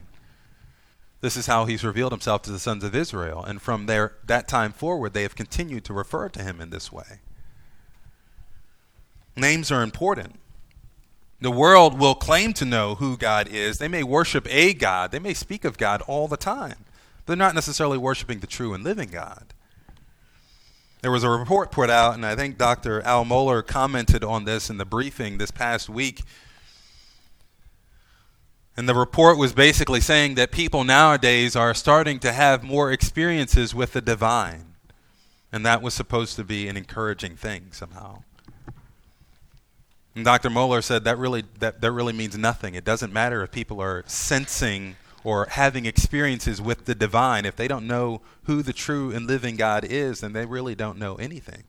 This 1.20 1.36
is 1.36 1.48
how 1.48 1.66
he's 1.66 1.84
revealed 1.84 2.12
himself 2.12 2.44
to 2.44 2.52
the 2.52 2.60
sons 2.60 2.84
of 2.84 2.96
Israel. 2.96 3.44
And 3.44 3.62
from 3.62 3.88
there, 3.88 4.14
that 4.26 4.48
time 4.48 4.72
forward, 4.72 5.14
they 5.14 5.24
have 5.24 5.36
continued 5.36 5.84
to 5.86 5.94
refer 5.94 6.30
to 6.30 6.44
him 6.44 6.62
in 6.62 6.70
this 6.70 6.92
way. 6.92 7.20
Names 9.36 9.72
are 9.72 9.82
important. 9.82 10.40
The 11.42 11.52
world 11.52 12.00
will 12.00 12.16
claim 12.16 12.54
to 12.54 12.66
know 12.66 12.96
who 12.96 13.18
God 13.18 13.48
is. 13.48 13.78
They 13.78 13.88
may 13.88 14.04
worship 14.04 14.48
a 14.50 14.74
God. 14.74 15.12
They 15.12 15.20
may 15.20 15.34
speak 15.34 15.66
of 15.66 15.78
God 15.78 16.02
all 16.04 16.28
the 16.28 16.38
time. 16.38 16.86
They're 17.26 17.36
not 17.36 17.56
necessarily 17.56 17.98
worshiping 17.98 18.40
the 18.40 18.48
true 18.48 18.74
and 18.74 18.84
living 18.84 19.10
God. 19.10 19.54
There 21.08 21.12
was 21.14 21.24
a 21.24 21.30
report 21.30 21.72
put 21.72 21.90
out, 21.90 22.16
and 22.16 22.26
I 22.26 22.36
think 22.36 22.58
Dr. 22.58 23.02
Al 23.04 23.24
Mohler 23.24 23.66
commented 23.66 24.26
on 24.26 24.44
this 24.44 24.70
in 24.70 24.78
the 24.78 24.84
briefing 24.84 25.38
this 25.38 25.52
past 25.52 25.88
week. 25.88 26.22
And 28.76 28.90
the 28.90 28.94
report 28.94 29.38
was 29.38 29.54
basically 29.54 30.02
saying 30.02 30.36
that 30.36 30.52
people 30.52 30.84
nowadays 30.84 31.56
are 31.56 31.74
starting 31.74 32.20
to 32.20 32.34
have 32.34 32.62
more 32.62 32.92
experiences 32.92 33.74
with 33.74 33.94
the 33.94 34.02
divine. 34.02 34.74
And 35.50 35.66
that 35.66 35.82
was 35.82 35.94
supposed 35.94 36.36
to 36.36 36.44
be 36.44 36.68
an 36.68 36.76
encouraging 36.76 37.38
thing 37.38 37.70
somehow. 37.72 38.24
And 40.14 40.26
Dr. 40.26 40.50
Mohler 40.50 40.84
said 40.84 41.06
that 41.06 41.18
really, 41.18 41.46
that, 41.60 41.80
that 41.80 41.92
really 41.94 42.12
means 42.12 42.38
nothing. 42.38 42.76
It 42.76 42.84
doesn't 42.84 43.14
matter 43.14 43.42
if 43.44 43.52
people 43.52 43.80
are 43.80 44.04
sensing 44.08 44.98
or 45.28 45.46
having 45.50 45.86
experiences 45.86 46.62
with 46.62 46.86
the 46.86 46.96
divine, 46.96 47.44
if 47.44 47.58
they 47.58 47.68
don't 47.68 47.86
know 47.86 48.22
who 48.44 48.62
the 48.62 48.72
true 48.72 49.12
and 49.12 49.28
living 49.28 49.58
God 49.58 49.84
is, 49.84 50.22
then 50.22 50.32
they 50.32 50.46
really 50.46 50.74
don't 50.74 50.98
know 50.98 51.16
anything. 51.16 51.66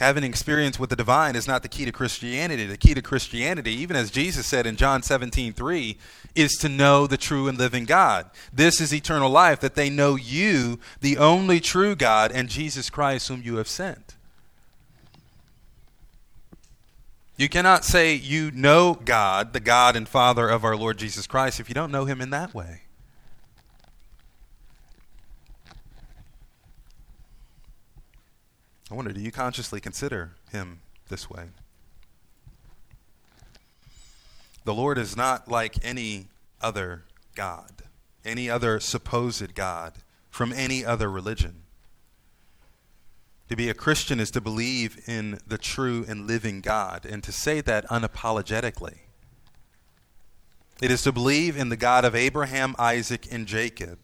Having 0.00 0.24
experience 0.24 0.76
with 0.76 0.90
the 0.90 0.96
divine 0.96 1.36
is 1.36 1.46
not 1.46 1.62
the 1.62 1.68
key 1.68 1.84
to 1.84 1.92
Christianity. 1.92 2.66
The 2.66 2.76
key 2.76 2.94
to 2.94 3.00
Christianity, 3.00 3.70
even 3.74 3.94
as 3.94 4.10
Jesus 4.10 4.44
said 4.44 4.66
in 4.66 4.74
John 4.74 5.04
17, 5.04 5.52
3, 5.52 5.96
is 6.34 6.50
to 6.54 6.68
know 6.68 7.06
the 7.06 7.16
true 7.16 7.46
and 7.46 7.56
living 7.56 7.84
God. 7.84 8.28
This 8.52 8.80
is 8.80 8.92
eternal 8.92 9.30
life, 9.30 9.60
that 9.60 9.76
they 9.76 9.88
know 9.88 10.16
you, 10.16 10.80
the 11.00 11.16
only 11.16 11.60
true 11.60 11.94
God, 11.94 12.32
and 12.32 12.48
Jesus 12.48 12.90
Christ, 12.90 13.28
whom 13.28 13.42
you 13.44 13.58
have 13.58 13.68
sent. 13.68 14.16
You 17.40 17.48
cannot 17.48 17.86
say 17.86 18.12
you 18.12 18.50
know 18.50 18.92
God, 18.92 19.54
the 19.54 19.60
God 19.60 19.96
and 19.96 20.06
Father 20.06 20.46
of 20.46 20.62
our 20.62 20.76
Lord 20.76 20.98
Jesus 20.98 21.26
Christ, 21.26 21.58
if 21.58 21.70
you 21.70 21.74
don't 21.74 21.90
know 21.90 22.04
him 22.04 22.20
in 22.20 22.28
that 22.28 22.52
way. 22.52 22.82
I 28.90 28.94
wonder, 28.94 29.10
do 29.14 29.22
you 29.22 29.32
consciously 29.32 29.80
consider 29.80 30.32
him 30.52 30.80
this 31.08 31.30
way? 31.30 31.44
The 34.66 34.74
Lord 34.74 34.98
is 34.98 35.16
not 35.16 35.50
like 35.50 35.82
any 35.82 36.26
other 36.60 37.04
God, 37.34 37.84
any 38.22 38.50
other 38.50 38.78
supposed 38.80 39.54
God 39.54 39.94
from 40.28 40.52
any 40.52 40.84
other 40.84 41.10
religion. 41.10 41.62
To 43.50 43.56
be 43.56 43.68
a 43.68 43.74
Christian 43.74 44.20
is 44.20 44.30
to 44.30 44.40
believe 44.40 45.02
in 45.08 45.40
the 45.44 45.58
true 45.58 46.04
and 46.06 46.28
living 46.28 46.60
God, 46.60 47.04
and 47.04 47.20
to 47.24 47.32
say 47.32 47.60
that 47.62 47.84
unapologetically. 47.88 48.98
It 50.80 50.92
is 50.92 51.02
to 51.02 51.10
believe 51.10 51.56
in 51.56 51.68
the 51.68 51.76
God 51.76 52.04
of 52.04 52.14
Abraham, 52.14 52.76
Isaac, 52.78 53.26
and 53.28 53.48
Jacob. 53.48 53.98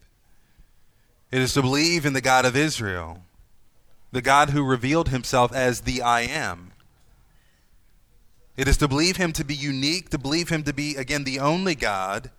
It 1.30 1.40
is 1.40 1.54
to 1.54 1.62
believe 1.62 2.04
in 2.04 2.12
the 2.12 2.20
God 2.20 2.44
of 2.44 2.56
Israel, 2.56 3.22
the 4.10 4.20
God 4.20 4.50
who 4.50 4.64
revealed 4.64 5.10
himself 5.10 5.52
as 5.52 5.82
the 5.82 6.02
I 6.02 6.22
am. 6.22 6.72
It 8.56 8.66
is 8.66 8.76
to 8.78 8.88
believe 8.88 9.16
him 9.16 9.32
to 9.34 9.44
be 9.44 9.54
unique, 9.54 10.10
to 10.10 10.18
believe 10.18 10.48
him 10.48 10.64
to 10.64 10.72
be, 10.72 10.96
again, 10.96 11.22
the 11.22 11.38
only 11.38 11.76
God 11.76 12.32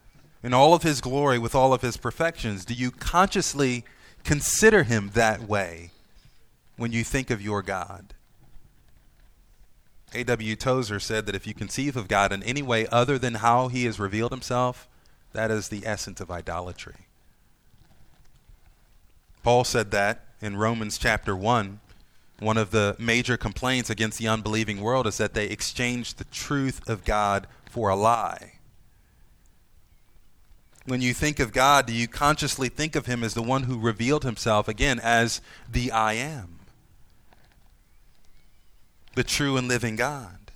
in 0.44 0.54
all 0.54 0.74
of 0.74 0.84
his 0.84 1.00
glory 1.00 1.40
with 1.40 1.56
all 1.56 1.74
of 1.74 1.82
his 1.82 1.96
perfections. 1.96 2.66
Do 2.66 2.74
you 2.74 2.92
consciously 2.92 3.86
consider 4.26 4.84
him 4.84 5.12
that 5.14 5.48
way? 5.48 5.92
When 6.78 6.92
you 6.92 7.04
think 7.04 7.30
of 7.30 7.42
your 7.42 7.62
God. 7.62 8.14
A.W. 10.14 10.56
Tozer 10.56 11.00
said 11.00 11.26
that 11.26 11.36
if 11.36 11.46
you 11.46 11.54
conceive 11.54 11.98
of 11.98 12.08
God 12.08 12.32
in 12.32 12.42
any 12.44 12.62
way 12.62 12.88
other 12.88 13.18
than 13.20 13.36
how 13.36 13.68
he 13.68 13.86
has 13.86 14.00
revealed 14.00 14.32
himself, 14.32 14.88
that 15.34 15.52
is 15.52 15.68
the 15.68 15.86
essence 15.86 16.22
of 16.22 16.32
idolatry. 16.32 17.08
Paul 19.44 19.64
said 19.64 19.92
that 19.92 20.26
in 20.42 20.56
Romans 20.56 20.98
chapter 20.98 21.36
1. 21.36 21.80
One 22.40 22.58
of 22.58 22.72
the 22.72 22.96
major 23.00 23.36
complaints 23.36 23.90
against 23.90 24.20
the 24.20 24.28
unbelieving 24.28 24.80
world 24.80 25.08
is 25.08 25.18
that 25.18 25.34
they 25.34 25.48
exchange 25.48 26.14
the 26.14 26.26
truth 26.26 26.88
of 26.88 27.04
God 27.04 27.48
for 27.66 27.90
a 27.90 27.96
lie. 27.96 28.54
When 30.86 31.02
you 31.02 31.14
think 31.14 31.40
of 31.40 31.52
God, 31.52 31.88
do 31.88 31.94
you 31.94 32.08
consciously 32.08 32.70
think 32.70 32.96
of 32.96 33.08
him 33.08 33.24
as 33.24 33.34
the 33.34 33.42
one 33.42 33.64
who 33.64 33.80
revealed 33.80 34.24
himself, 34.24 34.68
again, 34.68 35.00
as 35.02 35.42
the 35.70 35.92
I 35.92 36.14
am? 36.14 36.57
The 39.18 39.24
true 39.24 39.58
and 39.58 39.68
living 39.68 39.96
God? 39.96 40.52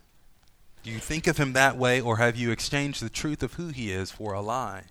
Do 0.83 0.91
you 0.91 0.99
think 0.99 1.25
of 1.25 1.37
him 1.37 1.53
that 1.53 1.77
way, 1.77 1.99
or 1.99 2.17
have 2.17 2.35
you 2.35 2.51
exchanged 2.51 3.01
the 3.01 3.09
truth 3.09 3.41
of 3.41 3.55
who 3.55 3.69
he 3.69 3.91
is 3.91 4.11
for 4.11 4.33
a 4.33 4.41
lie? 4.41 4.83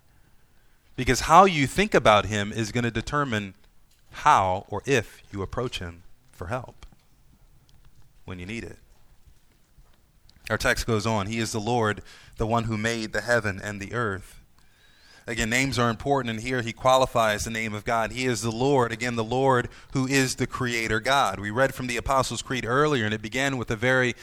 Because 0.97 1.21
how 1.21 1.45
you 1.45 1.67
think 1.67 1.93
about 1.93 2.25
him 2.25 2.51
is 2.51 2.73
going 2.73 2.83
to 2.83 2.91
determine 2.91 3.53
how 4.11 4.65
or 4.67 4.81
if 4.85 5.23
you 5.31 5.41
approach 5.41 5.79
him 5.79 6.03
for 6.33 6.47
help 6.47 6.85
when 8.25 8.39
you 8.39 8.45
need 8.45 8.65
it. 8.65 8.77
Our 10.49 10.57
text 10.57 10.85
goes 10.85 11.05
on 11.05 11.27
He 11.27 11.39
is 11.39 11.53
the 11.53 11.61
Lord, 11.61 12.01
the 12.35 12.45
one 12.45 12.65
who 12.65 12.77
made 12.77 13.13
the 13.13 13.21
heaven 13.21 13.61
and 13.63 13.79
the 13.79 13.93
earth. 13.93 14.40
Again, 15.31 15.49
names 15.49 15.79
are 15.79 15.89
important, 15.89 16.29
and 16.29 16.41
here 16.41 16.61
he 16.61 16.73
qualifies 16.73 17.45
the 17.45 17.51
name 17.51 17.73
of 17.73 17.85
God. 17.85 18.11
He 18.11 18.25
is 18.25 18.41
the 18.41 18.51
Lord, 18.51 18.91
again, 18.91 19.15
the 19.15 19.23
Lord 19.23 19.69
who 19.93 20.05
is 20.05 20.35
the 20.35 20.45
Creator 20.45 20.99
God. 20.99 21.39
We 21.39 21.49
read 21.51 21.73
from 21.73 21.87
the 21.87 21.95
Apostles' 21.95 22.41
Creed 22.41 22.65
earlier, 22.65 23.05
and 23.05 23.13
it 23.13 23.21
began 23.21 23.55
with 23.55 23.71
a 23.71 23.77
very, 23.77 24.13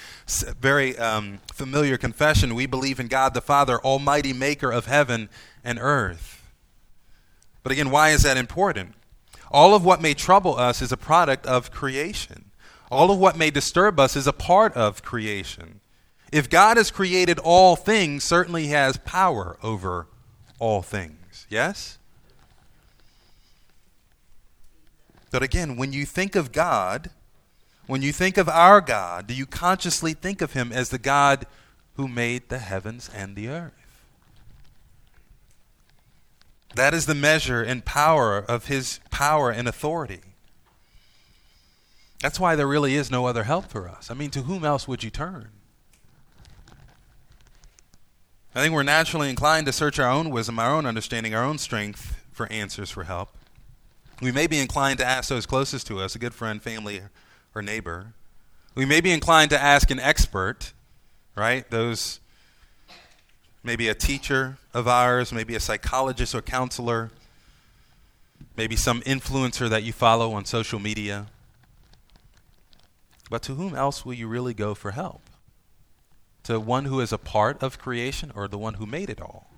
very 0.61 0.99
um, 0.99 1.39
familiar 1.51 1.97
confession. 1.97 2.55
We 2.55 2.67
believe 2.67 3.01
in 3.01 3.09
God 3.09 3.33
the 3.33 3.41
Father, 3.41 3.79
Almighty 3.79 4.35
Maker 4.35 4.71
of 4.71 4.85
heaven 4.85 5.31
and 5.65 5.79
earth. 5.81 6.47
But 7.63 7.73
again, 7.73 7.91
why 7.91 8.11
is 8.11 8.23
that 8.25 8.37
important? 8.37 8.95
All 9.51 9.75
of 9.75 9.83
what 9.83 10.03
may 10.03 10.13
trouble 10.13 10.59
us 10.59 10.83
is 10.83 10.93
a 10.93 10.99
product 10.99 11.47
of 11.47 11.71
creation. 11.71 12.51
All 12.91 13.11
of 13.11 13.19
what 13.19 13.39
may 13.39 13.51
disturb 13.51 13.99
us 13.99 14.15
is 14.15 14.27
a 14.27 14.33
part 14.35 14.75
of 14.75 15.03
creation. 15.03 15.81
If 16.31 16.51
God 16.51 16.77
has 16.77 16.91
created 16.91 17.39
all 17.39 17.77
things, 17.77 18.25
certainly 18.25 18.65
He 18.65 18.73
has 18.73 18.99
power 18.99 19.57
over 19.63 20.07
all 20.59 20.83
things. 20.83 21.47
Yes? 21.49 21.99
But 25.31 25.43
again, 25.43 25.77
when 25.77 25.93
you 25.93 26.07
think 26.07 26.35
of 26.35 26.53
God, 26.53 27.11
when 27.87 28.03
you 28.03 28.13
think 28.13 28.37
of 28.37 28.49
our 28.49 28.81
God, 28.81 29.27
do 29.27 29.35
you 29.35 29.47
consciously 29.47 30.15
think 30.15 30.41
of 30.41 30.53
Him 30.53 30.73
as 30.73 30.89
the 30.89 30.99
God 30.99 31.47
who 31.95 32.09
made 32.09 32.49
the 32.49 32.59
heavens 32.59 33.11
and 33.15 33.37
the 33.37 33.49
earth? 33.49 33.73
That 36.75 36.95
is 36.95 37.07
the 37.07 37.15
measure 37.15 37.63
and 37.63 37.85
power 37.85 38.39
of 38.39 38.67
His 38.67 39.01
power 39.11 39.51
and 39.51 39.67
authority. 39.67 40.21
That's 42.21 42.41
why 42.41 42.57
there 42.57 42.67
really 42.67 42.95
is 42.95 43.11
no 43.11 43.27
other 43.27 43.45
help 43.45 43.67
for 43.67 43.89
us. 43.89 44.11
I 44.11 44.15
mean, 44.15 44.31
to 44.31 44.43
whom 44.43 44.65
else 44.65 44.89
would 44.89 45.03
you 45.03 45.11
turn? 45.11 45.49
I 48.59 48.63
think 48.63 48.75
we're 48.75 48.83
naturally 48.83 49.31
inclined 49.31 49.67
to 49.67 49.73
search 49.73 50.01
our 50.01 50.11
own 50.11 50.31
wisdom, 50.31 50.59
our 50.59 50.75
own 50.75 50.85
understanding, 50.85 51.33
our 51.33 51.45
own 51.45 51.59
strength 51.59 52.21
for 52.33 52.51
answers 52.51 52.91
for 52.91 53.05
help. 53.05 53.29
We 54.21 54.33
may 54.33 54.49
be 54.49 54.59
inclined 54.59 54.99
to 54.99 55.05
ask 55.05 55.29
those 55.29 55.47
closest 55.47 55.87
to 55.87 56.01
us, 56.01 56.17
a 56.17 56.19
good 56.19 56.35
friend, 56.35 56.61
family, 56.61 57.03
or 57.55 57.63
neighbor. 57.63 58.15
We 58.75 58.85
may 58.85 59.01
be 59.01 59.13
inclined 59.13 59.51
to 59.51 59.63
ask 59.63 59.93
an 59.93 60.01
expert, 60.01 60.73
right? 61.37 61.71
Those, 61.71 62.19
maybe 63.63 63.87
a 63.87 63.95
teacher 63.95 64.59
of 64.75 64.89
ours, 64.89 65.33
maybe 65.33 65.55
a 65.55 65.61
psychologist 65.61 66.35
or 66.35 66.43
counselor, 66.43 67.13
maybe 68.57 68.75
some 68.75 69.03
influencer 69.03 69.71
that 69.71 69.85
you 69.85 69.93
follow 69.93 70.33
on 70.33 70.45
social 70.45 70.81
media. 70.81 71.27
But 73.31 73.43
to 73.43 73.55
whom 73.55 73.77
else 73.77 74.05
will 74.05 74.15
you 74.15 74.27
really 74.27 74.53
go 74.53 74.75
for 74.75 74.91
help? 74.91 75.28
To 76.49 76.59
one 76.59 76.87
who 76.87 76.99
is 76.99 77.13
a 77.13 77.19
part 77.19 77.63
of 77.63 77.79
creation 77.79 78.33
or 78.35 78.49
the 78.49 78.57
one 78.57 78.75
who 78.75 78.87
made 78.87 79.11
it 79.11 79.21
all? 79.21 79.51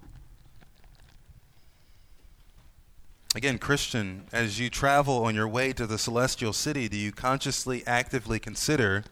Again, 3.37 3.59
Christian, 3.59 4.25
as 4.33 4.59
you 4.59 4.69
travel 4.69 5.23
on 5.23 5.37
your 5.37 5.47
way 5.47 5.73
to 5.73 5.87
the 5.87 5.99
celestial 5.99 6.53
city, 6.53 6.89
do 6.89 6.97
you 6.97 7.13
consciously, 7.13 7.85
actively 7.87 8.41
consider 8.41 9.05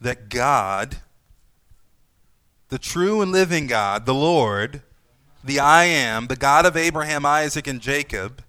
that 0.00 0.30
God, 0.30 0.96
the 2.70 2.78
true 2.78 3.20
and 3.20 3.30
living 3.30 3.66
God, 3.66 4.06
the 4.06 4.14
Lord, 4.14 4.80
the 5.44 5.60
I 5.60 5.84
am, 5.84 6.28
the 6.28 6.36
God 6.36 6.64
of 6.64 6.78
Abraham, 6.78 7.26
Isaac, 7.26 7.66
and 7.66 7.78
Jacob, 7.78 8.42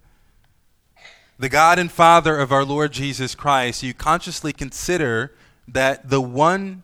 the 1.38 1.50
God 1.50 1.78
and 1.78 1.92
Father 1.92 2.38
of 2.38 2.50
our 2.50 2.64
Lord 2.64 2.92
Jesus 2.92 3.34
Christ, 3.34 3.82
do 3.82 3.88
you 3.88 3.92
consciously 3.92 4.54
consider 4.54 5.34
that 5.68 6.08
the 6.08 6.22
one 6.22 6.82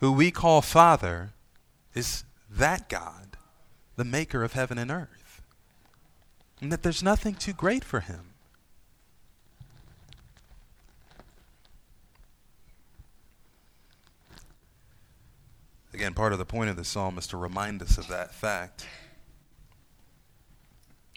who 0.00 0.12
we 0.12 0.30
call 0.30 0.62
Father, 0.62 1.32
is 1.94 2.24
that 2.50 2.88
God, 2.88 3.36
the 3.96 4.04
maker 4.04 4.42
of 4.42 4.54
heaven 4.54 4.78
and 4.78 4.90
earth. 4.90 5.42
And 6.60 6.72
that 6.72 6.82
there's 6.82 7.02
nothing 7.02 7.34
too 7.34 7.52
great 7.52 7.84
for 7.84 8.00
him. 8.00 8.30
Again, 15.92 16.14
part 16.14 16.32
of 16.32 16.38
the 16.38 16.46
point 16.46 16.70
of 16.70 16.76
the 16.76 16.84
psalm 16.84 17.18
is 17.18 17.26
to 17.28 17.36
remind 17.36 17.82
us 17.82 17.98
of 17.98 18.08
that 18.08 18.34
fact 18.34 18.86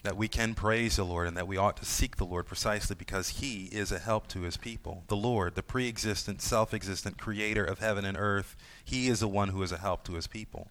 that 0.04 0.18
we 0.18 0.28
can 0.28 0.54
praise 0.54 0.96
the 0.96 1.04
Lord 1.04 1.26
and 1.26 1.36
that 1.36 1.48
we 1.48 1.56
ought 1.56 1.78
to 1.78 1.84
seek 1.86 2.16
the 2.16 2.26
Lord 2.26 2.46
precisely 2.46 2.94
because 2.94 3.40
He 3.40 3.64
is 3.72 3.90
a 3.90 3.98
help 3.98 4.28
to 4.28 4.42
His 4.42 4.58
people. 4.58 5.02
The 5.08 5.16
Lord, 5.16 5.54
the 5.54 5.62
pre 5.62 5.88
existent, 5.88 6.42
self 6.42 6.74
existent 6.74 7.18
creator 7.18 7.64
of 7.64 7.78
heaven 7.78 8.04
and 8.04 8.16
earth, 8.16 8.54
He 8.84 9.08
is 9.08 9.20
the 9.20 9.28
one 9.28 9.48
who 9.48 9.62
is 9.62 9.72
a 9.72 9.78
help 9.78 10.04
to 10.04 10.14
His 10.14 10.26
people. 10.26 10.68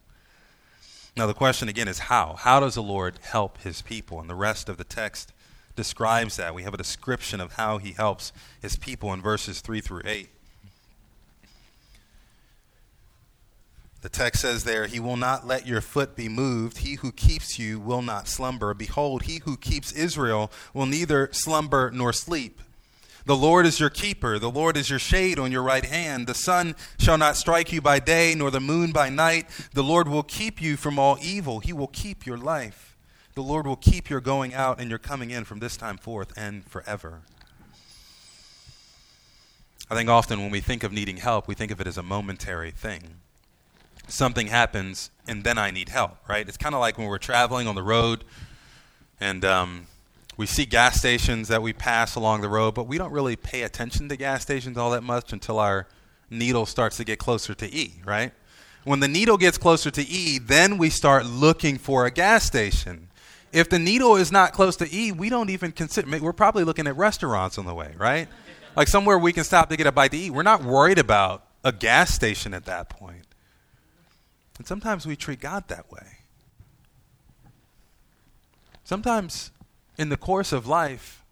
Now, 1.18 1.26
the 1.26 1.34
question 1.34 1.68
again 1.68 1.88
is 1.88 2.00
how? 2.00 2.36
How 2.40 2.60
does 2.60 2.76
the 2.76 2.84
Lord 2.84 3.20
help 3.24 3.58
His 3.62 3.82
people? 3.82 4.22
And 4.22 4.30
the 4.30 4.36
rest 4.36 4.70
of 4.70 4.78
the 4.78 4.84
text 4.84 5.34
describes 5.76 6.38
that. 6.38 6.54
We 6.54 6.64
have 6.64 6.76
a 6.76 6.78
description 6.78 7.42
of 7.42 7.54
how 7.54 7.80
He 7.80 7.94
helps 7.94 8.34
His 8.62 8.76
people 8.76 9.12
in 9.14 9.22
verses 9.22 9.62
3 9.62 9.82
through 9.82 10.04
8. 10.06 10.30
The 14.04 14.10
text 14.10 14.42
says 14.42 14.66
there, 14.66 14.86
He 14.86 15.00
will 15.00 15.16
not 15.16 15.48
let 15.48 15.66
your 15.66 15.80
foot 15.80 16.18
be 16.18 16.28
moved. 16.28 16.80
He 16.80 16.96
who 16.96 17.14
keeps 17.14 17.58
you 17.58 17.80
will 17.80 18.02
not 18.02 18.28
slumber. 18.28 18.74
Behold, 18.74 19.24
he 19.24 19.40
who 19.46 19.56
keeps 19.56 19.94
Israel 19.94 20.52
will 20.74 20.86
neither 20.86 21.30
slumber 21.32 21.90
nor 21.90 22.12
sleep. 22.12 22.60
The 23.26 23.38
Lord 23.38 23.66
is 23.66 23.80
your 23.80 23.90
keeper. 23.90 24.38
The 24.40 24.52
Lord 24.52 24.76
is 24.76 24.90
your 24.90 25.00
shade 25.00 25.40
on 25.40 25.54
your 25.54 25.64
right 25.64 25.86
hand. 25.86 26.28
The 26.28 26.34
sun 26.34 26.76
shall 27.00 27.18
not 27.18 27.38
strike 27.38 27.72
you 27.72 27.80
by 27.82 28.00
day, 28.00 28.36
nor 28.36 28.52
the 28.52 28.60
moon 28.60 28.92
by 28.92 29.08
night. 29.08 29.48
The 29.74 29.84
Lord 29.84 30.10
will 30.10 30.24
keep 30.24 30.62
you 30.62 30.76
from 30.76 31.00
all 31.00 31.18
evil. 31.22 31.62
He 31.62 31.72
will 31.72 31.88
keep 31.88 32.26
your 32.26 32.38
life. 32.38 32.98
The 33.36 33.42
Lord 33.42 33.66
will 33.66 33.78
keep 33.78 34.10
your 34.10 34.20
going 34.20 34.54
out 34.54 34.82
and 34.82 34.90
your 34.90 35.00
coming 35.00 35.32
in 35.32 35.46
from 35.46 35.60
this 35.60 35.78
time 35.78 35.98
forth 35.98 36.34
and 36.38 36.66
forever. 36.66 37.22
I 39.90 39.96
think 39.96 40.10
often 40.10 40.42
when 40.42 40.52
we 40.52 40.60
think 40.60 40.84
of 40.84 40.92
needing 40.92 41.18
help, 41.18 41.48
we 41.48 41.56
think 41.56 41.72
of 41.72 41.80
it 41.80 41.88
as 41.88 41.98
a 41.98 42.04
momentary 42.04 42.72
thing. 42.72 43.22
Something 44.14 44.46
happens, 44.46 45.10
and 45.28 45.44
then 45.44 45.58
I 45.58 45.72
need 45.72 45.90
help, 45.90 46.18
right? 46.30 46.48
It's 46.48 46.56
kind 46.56 46.76
of 46.76 46.82
like 46.82 47.00
when 47.00 47.08
we're 47.08 47.18
traveling 47.18 47.68
on 47.68 47.74
the 47.74 47.82
road 47.82 48.24
and 49.20 49.44
um, 49.44 49.88
we 50.38 50.46
see 50.46 50.68
gas 50.68 50.98
stations 50.98 51.48
that 51.48 51.64
we 51.64 51.74
pass 51.74 52.14
along 52.14 52.42
the 52.42 52.48
road, 52.48 52.76
but 52.76 52.86
we 52.86 53.00
don't 53.00 53.12
really 53.12 53.36
pay 53.36 53.64
attention 53.64 54.10
to 54.10 54.16
gas 54.16 54.44
stations 54.44 54.78
all 54.78 54.92
that 54.92 55.02
much 55.02 55.34
until 55.34 55.58
our 55.58 55.88
needle 56.30 56.68
starts 56.68 56.98
to 56.98 57.04
get 57.04 57.18
closer 57.18 57.56
to 57.56 57.66
E, 57.74 58.02
right? 58.06 58.32
When 58.84 59.00
the 59.00 59.08
needle 59.08 59.36
gets 59.36 59.58
closer 59.58 59.90
to 59.90 60.04
E, 60.04 60.38
then 60.38 60.78
we 60.78 60.92
start 60.92 61.26
looking 61.26 61.80
for 61.80 62.06
a 62.06 62.12
gas 62.12 62.46
station. 62.46 63.08
If 63.52 63.68
the 63.68 63.80
needle 63.80 64.16
is 64.16 64.32
not 64.32 64.54
close 64.54 64.76
to 64.76 64.96
E, 64.96 65.12
we 65.12 65.30
don't 65.30 65.50
even 65.50 65.72
consider, 65.72 66.20
we're 66.20 66.34
probably 66.34 66.66
looking 66.66 66.86
at 66.86 66.96
restaurants 66.96 67.58
on 67.58 67.66
the 67.66 67.74
way, 67.74 67.96
right? 67.98 68.28
Like 68.76 68.90
somewhere 68.90 69.18
we 69.18 69.34
can 69.34 69.44
stop 69.44 69.70
to 69.70 69.76
get 69.76 69.88
a 69.88 69.92
bite 69.92 70.12
to 70.12 70.18
eat. 70.18 70.30
We're 70.30 70.44
not 70.44 70.64
worried 70.64 71.00
about 71.00 71.48
a 71.64 71.72
gas 71.72 72.14
station 72.14 72.54
at 72.54 72.66
that 72.66 72.90
point. 72.90 73.26
And 74.58 74.68
sometimes 74.68 75.06
we 75.06 75.16
treat 75.16 75.40
God 75.40 75.68
that 75.68 75.92
way. 75.92 76.20
Sometimes 78.84 79.52
in 79.98 80.10
the 80.10 80.18
course 80.18 80.52
of 80.52 80.68
life, 80.68 81.24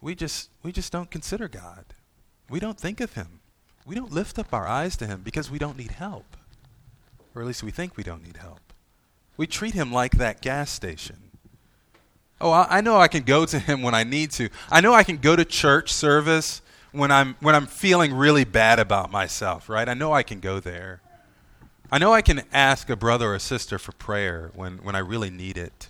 we 0.00 0.14
just 0.14 0.50
we 0.62 0.72
just 0.72 0.92
don't 0.92 1.10
consider 1.10 1.48
God. 1.48 1.84
We 2.50 2.60
don't 2.60 2.78
think 2.78 3.00
of 3.00 3.12
him. 3.14 3.40
We 3.84 3.94
don't 3.94 4.12
lift 4.12 4.38
up 4.38 4.52
our 4.52 4.66
eyes 4.66 4.96
to 4.98 5.06
him 5.06 5.22
because 5.22 5.50
we 5.50 5.58
don't 5.58 5.76
need 5.76 5.92
help. 5.92 6.36
Or 7.34 7.42
at 7.42 7.48
least 7.48 7.62
we 7.62 7.70
think 7.70 7.96
we 7.96 8.02
don't 8.02 8.24
need 8.24 8.36
help. 8.36 8.60
We 9.36 9.46
treat 9.46 9.74
him 9.74 9.92
like 9.92 10.18
that 10.18 10.42
gas 10.42 10.70
station. 10.70 11.16
Oh, 12.40 12.50
I, 12.50 12.78
I 12.78 12.80
know 12.80 12.96
I 12.96 13.08
can 13.08 13.22
go 13.22 13.46
to 13.46 13.58
him 13.58 13.82
when 13.82 13.94
I 13.94 14.04
need 14.04 14.32
to. 14.32 14.48
I 14.70 14.80
know 14.80 14.92
I 14.92 15.04
can 15.04 15.16
go 15.16 15.36
to 15.36 15.44
church 15.44 15.92
service 15.92 16.62
when 16.90 17.10
I'm 17.10 17.36
when 17.40 17.54
I'm 17.54 17.66
feeling 17.66 18.12
really 18.14 18.44
bad 18.44 18.78
about 18.78 19.10
myself, 19.10 19.68
right? 19.68 19.88
I 19.88 19.94
know 19.94 20.12
I 20.12 20.22
can 20.22 20.40
go 20.40 20.58
there. 20.58 21.01
I 21.92 21.98
know 21.98 22.14
I 22.14 22.22
can 22.22 22.40
ask 22.54 22.88
a 22.88 22.96
brother 22.96 23.34
or 23.34 23.38
sister 23.38 23.78
for 23.78 23.92
prayer 23.92 24.50
when, 24.54 24.78
when 24.78 24.94
I 24.94 25.00
really 25.00 25.28
need 25.28 25.58
it. 25.58 25.88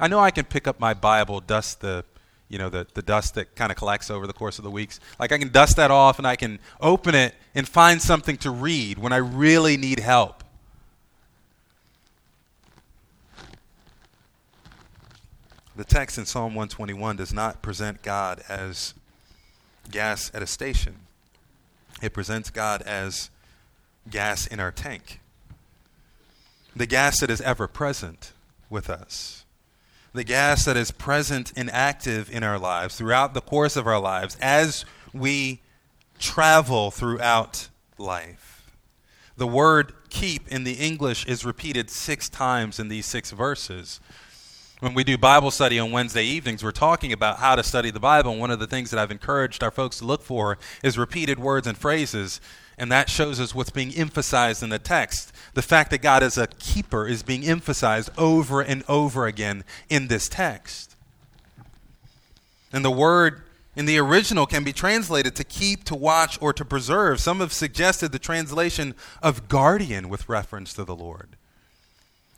I 0.00 0.08
know 0.08 0.20
I 0.20 0.30
can 0.30 0.46
pick 0.46 0.66
up 0.66 0.80
my 0.80 0.94
Bible, 0.94 1.40
dust 1.40 1.82
the, 1.82 2.06
you 2.48 2.56
know, 2.56 2.70
the, 2.70 2.86
the 2.94 3.02
dust 3.02 3.34
that 3.34 3.54
kind 3.54 3.70
of 3.70 3.76
collects 3.76 4.10
over 4.10 4.26
the 4.26 4.32
course 4.32 4.56
of 4.56 4.64
the 4.64 4.70
weeks. 4.70 5.00
Like 5.20 5.30
I 5.30 5.36
can 5.36 5.50
dust 5.50 5.76
that 5.76 5.90
off 5.90 6.16
and 6.16 6.26
I 6.26 6.34
can 6.34 6.58
open 6.80 7.14
it 7.14 7.34
and 7.54 7.68
find 7.68 8.00
something 8.00 8.38
to 8.38 8.50
read 8.50 8.96
when 8.96 9.12
I 9.12 9.18
really 9.18 9.76
need 9.76 10.00
help. 10.00 10.44
The 15.76 15.84
text 15.84 16.16
in 16.16 16.24
Psalm 16.24 16.54
121 16.54 17.16
does 17.16 17.34
not 17.34 17.60
present 17.60 18.00
God 18.00 18.42
as 18.48 18.94
gas 19.90 20.30
at 20.32 20.42
a 20.42 20.46
station. 20.46 21.00
It 22.00 22.14
presents 22.14 22.48
God 22.48 22.80
as 22.80 23.28
gas 24.10 24.46
in 24.46 24.60
our 24.60 24.72
tank. 24.72 25.20
The 26.74 26.86
gas 26.86 27.20
that 27.20 27.30
is 27.30 27.40
ever 27.40 27.66
present 27.66 28.32
with 28.70 28.88
us 28.88 29.44
the 30.18 30.24
gas 30.24 30.64
that 30.64 30.76
is 30.76 30.90
present 30.90 31.52
and 31.56 31.70
active 31.70 32.30
in 32.30 32.42
our 32.42 32.58
lives 32.58 32.96
throughout 32.96 33.34
the 33.34 33.40
course 33.40 33.76
of 33.76 33.86
our 33.86 34.00
lives 34.00 34.36
as 34.40 34.84
we 35.12 35.60
travel 36.18 36.90
throughout 36.90 37.68
life. 37.98 38.72
The 39.36 39.46
word 39.46 39.92
keep 40.08 40.48
in 40.48 40.64
the 40.64 40.72
English 40.72 41.26
is 41.26 41.44
repeated 41.44 41.90
six 41.90 42.28
times 42.28 42.80
in 42.80 42.88
these 42.88 43.06
six 43.06 43.30
verses. 43.30 44.00
When 44.80 44.94
we 44.94 45.04
do 45.04 45.18
Bible 45.18 45.50
study 45.50 45.78
on 45.78 45.92
Wednesday 45.92 46.24
evenings, 46.24 46.64
we're 46.64 46.70
talking 46.70 47.12
about 47.12 47.38
how 47.38 47.54
to 47.54 47.62
study 47.62 47.90
the 47.90 48.00
Bible. 48.00 48.32
And 48.32 48.40
one 48.40 48.50
of 48.50 48.58
the 48.58 48.66
things 48.66 48.90
that 48.90 48.98
I've 48.98 49.10
encouraged 49.10 49.62
our 49.62 49.70
folks 49.70 49.98
to 49.98 50.04
look 50.04 50.22
for 50.22 50.58
is 50.82 50.96
repeated 50.96 51.38
words 51.38 51.66
and 51.66 51.76
phrases 51.76 52.40
and 52.78 52.90
that 52.92 53.10
shows 53.10 53.40
us 53.40 53.54
what's 53.54 53.70
being 53.70 53.94
emphasized 53.94 54.62
in 54.62 54.70
the 54.70 54.78
text. 54.78 55.32
The 55.54 55.62
fact 55.62 55.90
that 55.90 56.02
God 56.02 56.22
is 56.22 56.38
a 56.38 56.46
keeper 56.46 57.06
is 57.06 57.22
being 57.22 57.44
emphasized 57.44 58.10
over 58.16 58.60
and 58.60 58.84
over 58.88 59.26
again 59.26 59.64
in 59.88 60.08
this 60.08 60.28
text. 60.28 60.96
And 62.72 62.84
the 62.84 62.90
word 62.90 63.42
in 63.74 63.86
the 63.86 63.98
original 63.98 64.46
can 64.46 64.64
be 64.64 64.72
translated 64.72 65.34
to 65.36 65.44
keep, 65.44 65.84
to 65.84 65.94
watch, 65.94 66.38
or 66.40 66.52
to 66.52 66.64
preserve. 66.64 67.20
Some 67.20 67.40
have 67.40 67.52
suggested 67.52 68.12
the 68.12 68.18
translation 68.18 68.94
of 69.22 69.48
guardian 69.48 70.08
with 70.08 70.28
reference 70.28 70.72
to 70.74 70.84
the 70.84 70.96
Lord. 70.96 71.37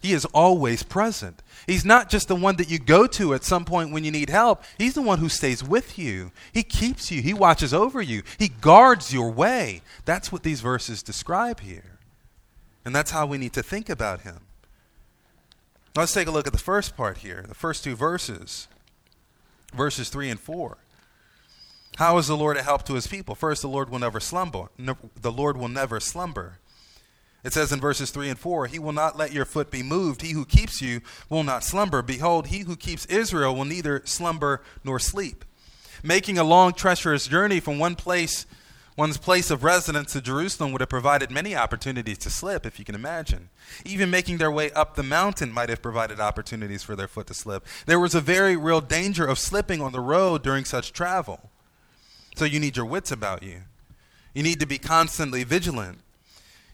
He 0.00 0.12
is 0.12 0.24
always 0.26 0.82
present. 0.82 1.42
He's 1.66 1.84
not 1.84 2.08
just 2.08 2.28
the 2.28 2.36
one 2.36 2.56
that 2.56 2.70
you 2.70 2.78
go 2.78 3.06
to 3.08 3.34
at 3.34 3.44
some 3.44 3.66
point 3.66 3.92
when 3.92 4.02
you 4.02 4.10
need 4.10 4.30
help. 4.30 4.64
He's 4.78 4.94
the 4.94 5.02
one 5.02 5.18
who 5.18 5.28
stays 5.28 5.62
with 5.62 5.98
you. 5.98 6.32
He 6.52 6.62
keeps 6.62 7.10
you. 7.10 7.20
He 7.20 7.34
watches 7.34 7.74
over 7.74 8.00
you. 8.00 8.22
He 8.38 8.48
guards 8.48 9.12
your 9.12 9.30
way. 9.30 9.82
That's 10.06 10.32
what 10.32 10.42
these 10.42 10.62
verses 10.62 11.02
describe 11.02 11.60
here. 11.60 11.98
And 12.84 12.94
that's 12.94 13.10
how 13.10 13.26
we 13.26 13.36
need 13.36 13.52
to 13.52 13.62
think 13.62 13.90
about 13.90 14.22
him. 14.22 14.40
Let's 15.94 16.12
take 16.12 16.28
a 16.28 16.30
look 16.30 16.46
at 16.46 16.52
the 16.52 16.58
first 16.58 16.96
part 16.96 17.18
here, 17.18 17.44
the 17.46 17.54
first 17.54 17.84
two 17.84 17.94
verses, 17.94 18.68
verses 19.74 20.08
3 20.08 20.30
and 20.30 20.40
4. 20.40 20.78
How 21.96 22.16
is 22.16 22.28
the 22.28 22.36
Lord 22.36 22.56
a 22.56 22.62
help 22.62 22.84
to 22.86 22.94
his 22.94 23.06
people? 23.06 23.34
First, 23.34 23.60
the 23.60 23.68
Lord 23.68 23.90
will 23.90 23.98
never 23.98 24.20
slumber. 24.20 24.68
the 24.78 25.32
Lord 25.32 25.56
will 25.58 25.68
never 25.68 26.00
slumber. 26.00 26.58
It 27.42 27.52
says 27.52 27.72
in 27.72 27.80
verses 27.80 28.10
3 28.10 28.28
and 28.28 28.38
4 28.38 28.66
He 28.66 28.78
will 28.78 28.92
not 28.92 29.16
let 29.16 29.32
your 29.32 29.44
foot 29.44 29.70
be 29.70 29.82
moved. 29.82 30.22
He 30.22 30.32
who 30.32 30.44
keeps 30.44 30.82
you 30.82 31.00
will 31.28 31.42
not 31.42 31.64
slumber. 31.64 32.02
Behold, 32.02 32.48
he 32.48 32.60
who 32.60 32.76
keeps 32.76 33.06
Israel 33.06 33.54
will 33.54 33.64
neither 33.64 34.02
slumber 34.04 34.62
nor 34.84 34.98
sleep. 34.98 35.44
Making 36.02 36.38
a 36.38 36.44
long, 36.44 36.72
treacherous 36.72 37.26
journey 37.26 37.60
from 37.60 37.78
one 37.78 37.94
place, 37.94 38.46
one's 38.96 39.18
place 39.18 39.50
of 39.50 39.64
residence 39.64 40.12
to 40.12 40.20
Jerusalem 40.20 40.72
would 40.72 40.80
have 40.80 40.88
provided 40.88 41.30
many 41.30 41.54
opportunities 41.54 42.18
to 42.18 42.30
slip, 42.30 42.64
if 42.64 42.78
you 42.78 42.84
can 42.84 42.94
imagine. 42.94 43.50
Even 43.84 44.10
making 44.10 44.38
their 44.38 44.50
way 44.50 44.70
up 44.72 44.94
the 44.94 45.02
mountain 45.02 45.52
might 45.52 45.68
have 45.68 45.82
provided 45.82 46.20
opportunities 46.20 46.82
for 46.82 46.96
their 46.96 47.08
foot 47.08 47.26
to 47.26 47.34
slip. 47.34 47.66
There 47.86 48.00
was 48.00 48.14
a 48.14 48.20
very 48.20 48.56
real 48.56 48.80
danger 48.80 49.26
of 49.26 49.38
slipping 49.38 49.82
on 49.82 49.92
the 49.92 50.00
road 50.00 50.42
during 50.42 50.64
such 50.64 50.92
travel. 50.92 51.50
So 52.36 52.44
you 52.44 52.60
need 52.60 52.76
your 52.76 52.86
wits 52.86 53.10
about 53.10 53.42
you. 53.42 53.62
You 54.34 54.42
need 54.42 54.60
to 54.60 54.66
be 54.66 54.78
constantly 54.78 55.44
vigilant. 55.44 55.98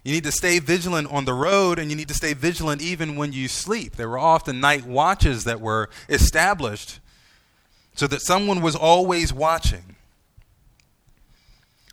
You 0.07 0.13
need 0.13 0.23
to 0.23 0.31
stay 0.31 0.61
vigilant 0.61 1.11
on 1.11 1.25
the 1.25 1.35
road, 1.35 1.81
and 1.81 1.91
you 1.91 1.97
need 1.97 2.07
to 2.07 2.15
stay 2.15 2.33
vigilant 2.33 2.81
even 2.81 3.17
when 3.17 3.33
you 3.33 3.49
sleep. 3.49 3.97
There 3.97 4.09
were 4.09 4.21
often 4.21 4.61
night 4.61 4.87
watches 4.87 5.43
that 5.43 5.61
were 5.61 5.91
established 6.09 7.01
so 7.97 8.07
that 8.07 8.23
someone 8.23 8.61
was 8.61 8.77
always 8.77 9.33
watching. 9.33 9.97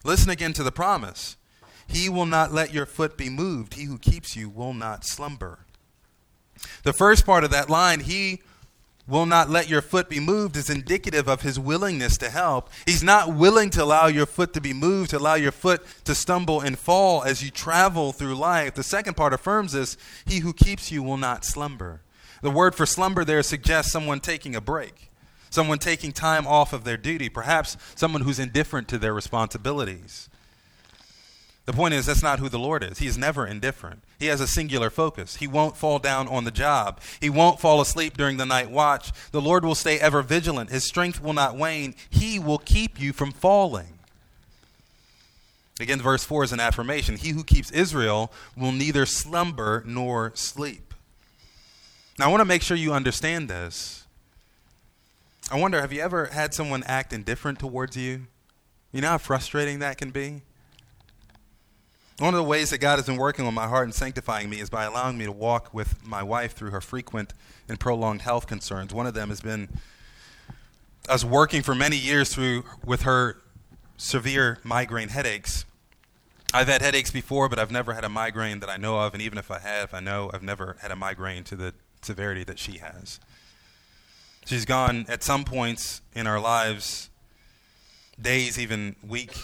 Listen 0.04 0.30
again 0.30 0.54
to 0.54 0.62
the 0.62 0.72
promise 0.72 1.38
He 1.88 2.08
will 2.08 2.28
not 2.28 2.54
let 2.54 2.72
your 2.72 2.86
foot 2.86 3.18
be 3.18 3.32
moved, 3.32 3.74
he 3.74 3.86
who 3.86 3.98
keeps 3.98 4.36
you 4.36 4.48
will 4.48 4.76
not 4.76 5.06
slumber. 5.06 5.66
The 6.84 6.94
first 6.94 7.26
part 7.26 7.44
of 7.44 7.50
that 7.50 7.68
line, 7.68 8.02
He 8.02 8.44
will 9.08 9.26
not 9.26 9.50
let 9.50 9.70
your 9.70 9.82
foot 9.82 10.10
be 10.10 10.20
moved 10.20 10.56
is 10.56 10.70
indicative 10.70 11.28
of 11.28 11.42
his 11.42 11.60
willingness 11.60 12.18
to 12.18 12.30
help. 12.30 12.70
He's 12.86 13.04
not 13.04 13.34
willing 13.36 13.70
to 13.72 13.84
allow 13.84 14.08
your 14.08 14.26
foot 14.26 14.54
to 14.54 14.62
be 14.62 14.74
moved, 14.74 15.10
to 15.10 15.18
allow 15.18 15.36
your 15.36 15.52
foot 15.52 15.86
to 16.06 16.16
stumble 16.16 16.62
and 16.62 16.80
fall 16.80 17.24
as 17.24 17.44
you 17.44 17.52
travel 17.52 18.14
through 18.14 18.36
life. 18.36 18.76
The 18.76 18.84
second 18.84 19.16
part 19.16 19.34
affirms 19.34 19.74
this 19.74 19.98
He 20.26 20.40
who 20.40 20.54
keeps 20.54 20.92
you 20.92 21.04
will 21.04 21.18
not 21.18 21.46
slumber. 21.46 22.02
The 22.42 22.52
word 22.52 22.76
for 22.76 22.86
slumber 22.86 23.24
there 23.24 23.44
suggests 23.44 23.92
someone 23.92 24.20
taking 24.20 24.56
a 24.56 24.62
break, 24.62 25.12
someone 25.50 25.80
taking 25.80 26.12
time 26.12 26.48
off 26.48 26.74
of 26.74 26.84
their 26.84 26.98
duty, 26.98 27.30
perhaps 27.30 27.78
someone 27.96 28.22
who's 28.22 28.40
indifferent 28.40 28.88
to 28.90 28.98
their 28.98 29.14
responsibilities. 29.14 30.30
The 31.66 31.74
point 31.74 31.94
is, 31.94 32.06
that's 32.06 32.24
not 32.24 32.40
who 32.40 32.50
the 32.50 32.60
Lord 32.60 32.84
is. 32.84 32.98
He 32.98 33.08
is 33.08 33.18
never 33.18 33.48
indifferent. 33.48 34.04
He 34.20 34.26
has 34.26 34.42
a 34.42 34.48
singular 34.48 34.90
focus. 34.90 35.38
He 35.38 35.48
won't 35.48 35.78
fall 35.78 35.98
down 35.98 36.28
on 36.28 36.44
the 36.44 36.52
job. 36.52 37.00
He 37.22 37.30
won't 37.30 37.60
fall 37.60 37.80
asleep 37.80 38.18
during 38.18 38.36
the 38.36 38.46
night 38.46 38.70
watch. 38.70 39.12
The 39.32 39.42
Lord 39.42 39.64
will 39.64 39.76
stay 39.76 39.98
ever 39.98 40.22
vigilant. 40.22 40.72
His 40.72 40.86
strength 40.86 41.24
will 41.24 41.32
not 41.32 41.58
wane. 41.58 41.96
He 42.10 42.38
will 42.38 42.58
keep 42.58 43.00
you 43.00 43.14
from 43.14 43.32
falling. 43.32 44.00
Again, 45.80 46.02
verse 46.02 46.26
4 46.26 46.44
is 46.44 46.52
an 46.52 46.60
affirmation. 46.60 47.16
He 47.16 47.30
who 47.30 47.44
keeps 47.44 47.72
Israel 47.72 48.32
will 48.58 48.74
neither 48.74 49.06
slumber 49.06 49.84
nor 49.86 50.34
sleep. 50.36 50.94
Now, 52.20 52.28
I 52.28 52.30
want 52.30 52.42
to 52.42 52.46
make 52.46 52.62
sure 52.62 52.78
you 52.78 52.94
understand 52.94 53.50
this. 53.50 54.06
I 55.50 55.58
wonder, 55.58 55.80
have 55.82 55.94
you 55.94 56.02
ever 56.02 56.26
had 56.28 56.54
someone 56.54 56.84
act 56.84 57.14
indifferent 57.14 57.58
towards 57.58 57.96
you? 57.96 58.28
You 58.92 59.02
know 59.02 59.10
how 59.10 59.18
frustrating 59.18 59.80
that 59.80 59.98
can 59.98 60.12
be? 60.12 60.42
One 62.24 62.34
of 62.34 62.38
the 62.38 62.46
ways 62.46 62.70
that 62.70 62.78
God 62.78 63.00
has 63.00 63.06
been 63.06 63.18
working 63.18 63.46
on 63.46 63.54
my 63.54 63.68
heart 63.68 63.84
and 63.84 63.94
sanctifying 63.94 64.50
me 64.50 64.62
is 64.62 64.70
by 64.70 64.86
allowing 64.86 65.18
me 65.18 65.26
to 65.26 65.32
walk 65.34 65.74
with 65.74 66.08
my 66.08 66.24
wife 66.24 66.54
through 66.54 66.72
her 66.72 66.80
frequent 66.80 67.34
and 67.68 67.78
prolonged 67.78 68.22
health 68.22 68.48
concerns. 68.48 68.94
One 68.94 69.06
of 69.06 69.14
them 69.14 69.28
has 69.28 69.42
been 69.42 69.68
us 71.10 71.26
working 71.26 71.62
for 71.64 71.76
many 71.76 71.98
years 71.98 72.34
through 72.34 72.64
with 72.86 73.02
her 73.02 73.42
severe 73.98 74.60
migraine 74.64 75.10
headaches. 75.10 75.66
I've 76.54 76.70
had 76.70 76.82
headaches 76.82 77.12
before, 77.12 77.50
but 77.50 77.60
I've 77.60 77.72
never 77.72 77.94
had 77.94 78.06
a 78.06 78.10
migraine 78.10 78.62
that 78.62 78.70
I 78.70 78.78
know 78.78 79.00
of, 79.00 79.14
and 79.14 79.22
even 79.22 79.38
if 79.38 79.52
I 79.52 79.60
have, 79.60 79.94
I 79.94 80.00
know 80.00 80.32
I've 80.34 80.44
never 80.44 80.78
had 80.80 80.92
a 80.92 80.96
migraine 80.96 81.44
to 81.44 81.58
the 81.58 81.74
severity 82.04 82.46
that 82.46 82.58
she 82.58 82.78
has. 82.78 83.20
She's 84.46 84.64
gone 84.64 85.08
at 85.10 85.24
some 85.24 85.44
points 85.44 86.00
in 86.16 86.26
our 86.26 86.40
lives, 86.40 87.10
days, 88.18 88.58
even 88.58 88.96
week 89.06 89.36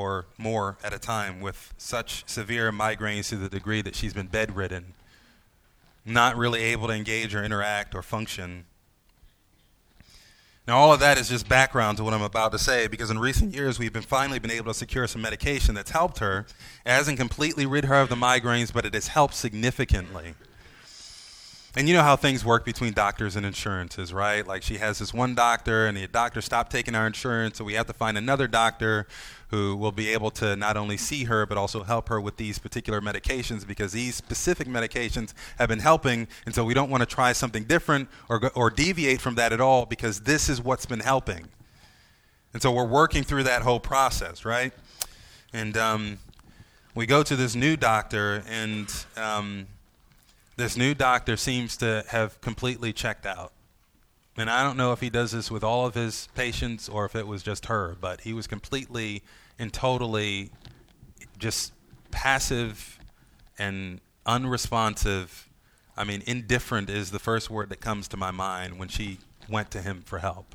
or 0.00 0.24
more 0.38 0.78
at 0.82 0.94
a 0.94 0.98
time, 0.98 1.40
with 1.40 1.74
such 1.76 2.26
severe 2.26 2.72
migraines 2.72 3.28
to 3.28 3.36
the 3.36 3.50
degree 3.50 3.82
that 3.82 3.94
she's 3.94 4.14
been 4.14 4.28
bedridden, 4.28 4.94
not 6.06 6.36
really 6.36 6.62
able 6.62 6.88
to 6.88 6.94
engage 6.94 7.34
or 7.34 7.44
interact 7.44 7.94
or 7.94 8.02
function. 8.02 8.64
Now, 10.66 10.78
all 10.78 10.92
of 10.92 11.00
that 11.00 11.18
is 11.18 11.28
just 11.28 11.48
background 11.48 11.98
to 11.98 12.04
what 12.04 12.14
I'm 12.14 12.22
about 12.22 12.52
to 12.52 12.58
say 12.58 12.86
because 12.86 13.10
in 13.10 13.18
recent 13.18 13.54
years 13.54 13.78
we've 13.78 13.92
been 13.92 14.02
finally 14.02 14.38
been 14.38 14.50
able 14.50 14.72
to 14.72 14.78
secure 14.78 15.06
some 15.06 15.20
medication 15.20 15.74
that's 15.74 15.90
helped 15.90 16.20
her. 16.20 16.46
It 16.86 16.90
hasn't 16.90 17.18
completely 17.18 17.66
rid 17.66 17.84
her 17.84 18.00
of 18.00 18.08
the 18.08 18.14
migraines, 18.14 18.72
but 18.72 18.86
it 18.86 18.94
has 18.94 19.08
helped 19.08 19.34
significantly. 19.34 20.34
And 21.76 21.86
you 21.86 21.94
know 21.94 22.02
how 22.02 22.16
things 22.16 22.44
work 22.44 22.64
between 22.64 22.94
doctors 22.94 23.36
and 23.36 23.46
insurances, 23.46 24.12
right? 24.12 24.44
Like 24.44 24.64
she 24.64 24.78
has 24.78 24.98
this 24.98 25.14
one 25.14 25.36
doctor, 25.36 25.86
and 25.86 25.96
the 25.96 26.08
doctor 26.08 26.40
stopped 26.40 26.72
taking 26.72 26.96
our 26.96 27.06
insurance, 27.06 27.58
so 27.58 27.64
we 27.64 27.74
have 27.74 27.86
to 27.86 27.92
find 27.92 28.18
another 28.18 28.48
doctor 28.48 29.06
who 29.50 29.76
will 29.76 29.92
be 29.92 30.08
able 30.08 30.32
to 30.32 30.56
not 30.56 30.76
only 30.76 30.96
see 30.96 31.24
her 31.24 31.46
but 31.46 31.56
also 31.56 31.84
help 31.84 32.08
her 32.08 32.20
with 32.20 32.38
these 32.38 32.58
particular 32.58 33.00
medications 33.00 33.64
because 33.64 33.92
these 33.92 34.16
specific 34.16 34.66
medications 34.66 35.32
have 35.58 35.68
been 35.68 35.78
helping, 35.78 36.26
and 36.44 36.56
so 36.56 36.64
we 36.64 36.74
don't 36.74 36.90
want 36.90 37.02
to 37.02 37.06
try 37.06 37.32
something 37.32 37.62
different 37.62 38.08
or 38.28 38.50
or 38.56 38.68
deviate 38.68 39.20
from 39.20 39.36
that 39.36 39.52
at 39.52 39.60
all 39.60 39.86
because 39.86 40.22
this 40.22 40.48
is 40.48 40.60
what's 40.60 40.86
been 40.86 41.00
helping. 41.00 41.46
And 42.52 42.60
so 42.60 42.72
we're 42.72 42.84
working 42.84 43.22
through 43.22 43.44
that 43.44 43.62
whole 43.62 43.78
process, 43.78 44.44
right? 44.44 44.72
And 45.52 45.76
um, 45.76 46.18
we 46.96 47.06
go 47.06 47.22
to 47.22 47.36
this 47.36 47.54
new 47.54 47.76
doctor, 47.76 48.42
and 48.48 48.92
um, 49.16 49.68
this 50.60 50.76
new 50.76 50.94
doctor 50.94 51.36
seems 51.36 51.76
to 51.78 52.04
have 52.08 52.40
completely 52.40 52.92
checked 52.92 53.24
out. 53.24 53.52
And 54.36 54.50
I 54.50 54.62
don't 54.62 54.76
know 54.76 54.92
if 54.92 55.00
he 55.00 55.10
does 55.10 55.32
this 55.32 55.50
with 55.50 55.64
all 55.64 55.86
of 55.86 55.94
his 55.94 56.28
patients 56.34 56.88
or 56.88 57.04
if 57.04 57.16
it 57.16 57.26
was 57.26 57.42
just 57.42 57.66
her, 57.66 57.96
but 58.00 58.20
he 58.20 58.32
was 58.32 58.46
completely 58.46 59.22
and 59.58 59.72
totally 59.72 60.50
just 61.38 61.72
passive 62.10 62.98
and 63.58 64.00
unresponsive. 64.26 65.48
I 65.96 66.04
mean, 66.04 66.22
indifferent 66.26 66.90
is 66.90 67.10
the 67.10 67.18
first 67.18 67.50
word 67.50 67.70
that 67.70 67.80
comes 67.80 68.06
to 68.08 68.16
my 68.16 68.30
mind 68.30 68.78
when 68.78 68.88
she 68.88 69.18
went 69.48 69.70
to 69.72 69.82
him 69.82 70.02
for 70.02 70.18
help 70.18 70.54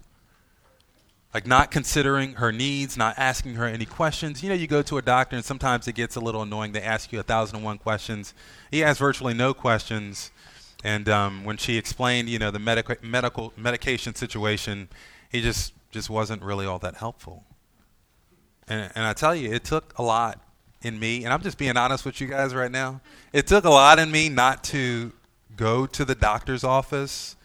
like 1.35 1.45
not 1.45 1.69
considering 1.69 2.35
her 2.35 2.53
needs, 2.53 2.95
not 2.95 3.13
asking 3.17 3.55
her 3.55 3.65
any 3.65 3.83
questions. 3.83 4.41
You 4.41 4.47
know, 4.47 4.55
you 4.55 4.67
go 4.67 4.81
to 4.83 4.97
a 4.97 5.01
doctor 5.01 5.35
and 5.35 5.43
sometimes 5.43 5.85
it 5.85 5.91
gets 5.91 6.15
a 6.15 6.21
little 6.21 6.43
annoying. 6.43 6.71
They 6.71 6.81
ask 6.81 7.11
you 7.11 7.19
a 7.19 7.23
thousand 7.23 7.57
and 7.57 7.65
one 7.65 7.77
questions. 7.77 8.33
He 8.71 8.79
has 8.79 8.99
virtually 8.99 9.33
no 9.33 9.53
questions. 9.53 10.31
And 10.81 11.09
um, 11.09 11.43
when 11.43 11.57
she 11.57 11.75
explained, 11.75 12.29
you 12.29 12.39
know, 12.39 12.51
the 12.51 12.59
medic- 12.59 13.03
medical 13.03 13.51
medication 13.57 14.15
situation, 14.15 14.87
he 15.29 15.41
just 15.41 15.73
just 15.91 16.09
wasn't 16.09 16.41
really 16.41 16.65
all 16.65 16.79
that 16.79 16.95
helpful. 16.95 17.43
And, 18.69 18.89
and 18.95 19.05
I 19.05 19.11
tell 19.11 19.35
you, 19.35 19.51
it 19.51 19.65
took 19.65 19.93
a 19.97 20.03
lot 20.03 20.39
in 20.83 20.97
me, 20.97 21.25
and 21.25 21.33
I'm 21.33 21.41
just 21.41 21.57
being 21.57 21.75
honest 21.75 22.05
with 22.05 22.21
you 22.21 22.27
guys 22.27 22.55
right 22.55 22.71
now. 22.71 23.01
It 23.33 23.45
took 23.45 23.65
a 23.65 23.69
lot 23.69 23.99
in 23.99 24.09
me 24.09 24.29
not 24.29 24.63
to 24.65 25.11
go 25.57 25.85
to 25.85 26.05
the 26.05 26.15
doctor's 26.15 26.63
office 26.63 27.35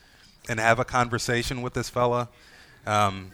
and 0.49 0.61
have 0.61 0.79
a 0.79 0.85
conversation 0.85 1.61
with 1.61 1.75
this 1.75 1.91
fella. 1.91 2.29
Um, 2.87 3.33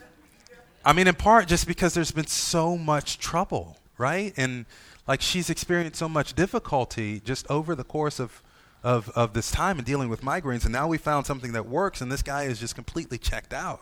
I 0.87 0.93
mean, 0.93 1.09
in 1.09 1.17
part 1.17 1.49
just 1.49 1.67
because 1.67 1.95
there's 1.95 2.13
been 2.13 2.29
so 2.29 2.79
much 2.79 3.19
trouble, 3.19 3.77
right? 3.99 4.33
And 4.37 4.67
like 5.09 5.21
she's 5.21 5.51
experienced 5.51 5.99
so 5.99 6.09
much 6.09 6.35
difficulty 6.35 7.19
just 7.19 7.45
over 7.51 7.75
the 7.75 7.83
course 7.83 8.21
of, 8.21 8.41
of, 8.85 9.09
of 9.17 9.33
this 9.33 9.51
time 9.51 9.81
in 9.81 9.85
dealing 9.85 10.09
with 10.09 10.23
migraines. 10.23 10.63
And 10.63 10.73
now 10.73 10.87
we 10.87 10.97
found 10.97 11.27
something 11.27 11.51
that 11.55 11.67
works, 11.67 12.01
and 12.01 12.11
this 12.11 12.23
guy 12.23 12.45
is 12.45 12.61
just 12.61 12.77
completely 12.77 13.19
checked 13.19 13.53
out. 13.53 13.81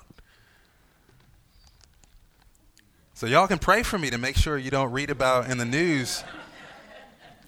So 3.12 3.26
y'all 3.26 3.46
can 3.48 3.58
pray 3.58 3.82
for 3.82 3.98
me 3.98 4.08
to 4.08 4.16
make 4.16 4.36
sure 4.36 4.56
you 4.56 4.70
don't 4.70 4.90
read 4.90 5.10
about 5.10 5.50
in 5.50 5.58
the 5.58 5.66
news, 5.66 6.24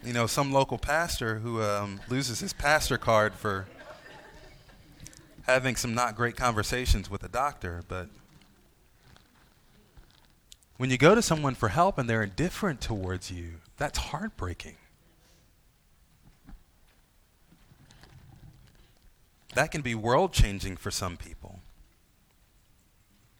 you 0.05 0.13
know, 0.13 0.27
some 0.27 0.53
local 0.53 0.77
pastor 0.77 1.39
who 1.39 1.63
um, 1.63 1.99
loses 2.11 2.41
his 2.41 2.53
pastor 2.53 2.99
card 2.99 3.33
for 3.33 3.67
having 5.47 5.77
some 5.77 5.95
not 5.95 6.15
great 6.15 6.37
conversations 6.37 7.11
with 7.11 7.25
a 7.25 7.29
doctor. 7.29 7.83
But 7.89 8.09
when 10.77 10.91
you 10.91 10.99
go 10.99 11.15
to 11.15 11.23
someone 11.23 11.55
for 11.55 11.69
help 11.69 11.99
and 11.99 12.09
they're 12.09 12.23
indifferent 12.23 12.81
towards 12.81 13.31
you, 13.31 13.55
that's 13.77 13.99
heartbreaking. 13.99 14.77
That 19.55 19.71
can 19.71 19.81
be 19.81 19.95
world 19.95 20.33
changing 20.33 20.77
for 20.77 20.91
some 20.91 21.17
people. 21.17 21.61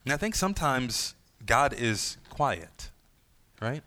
And 0.05 0.13
I 0.15 0.17
think 0.17 0.35
sometimes 0.35 1.15
God 1.45 1.75
is 1.75 2.17
quiet, 2.31 2.91
right? 3.61 3.83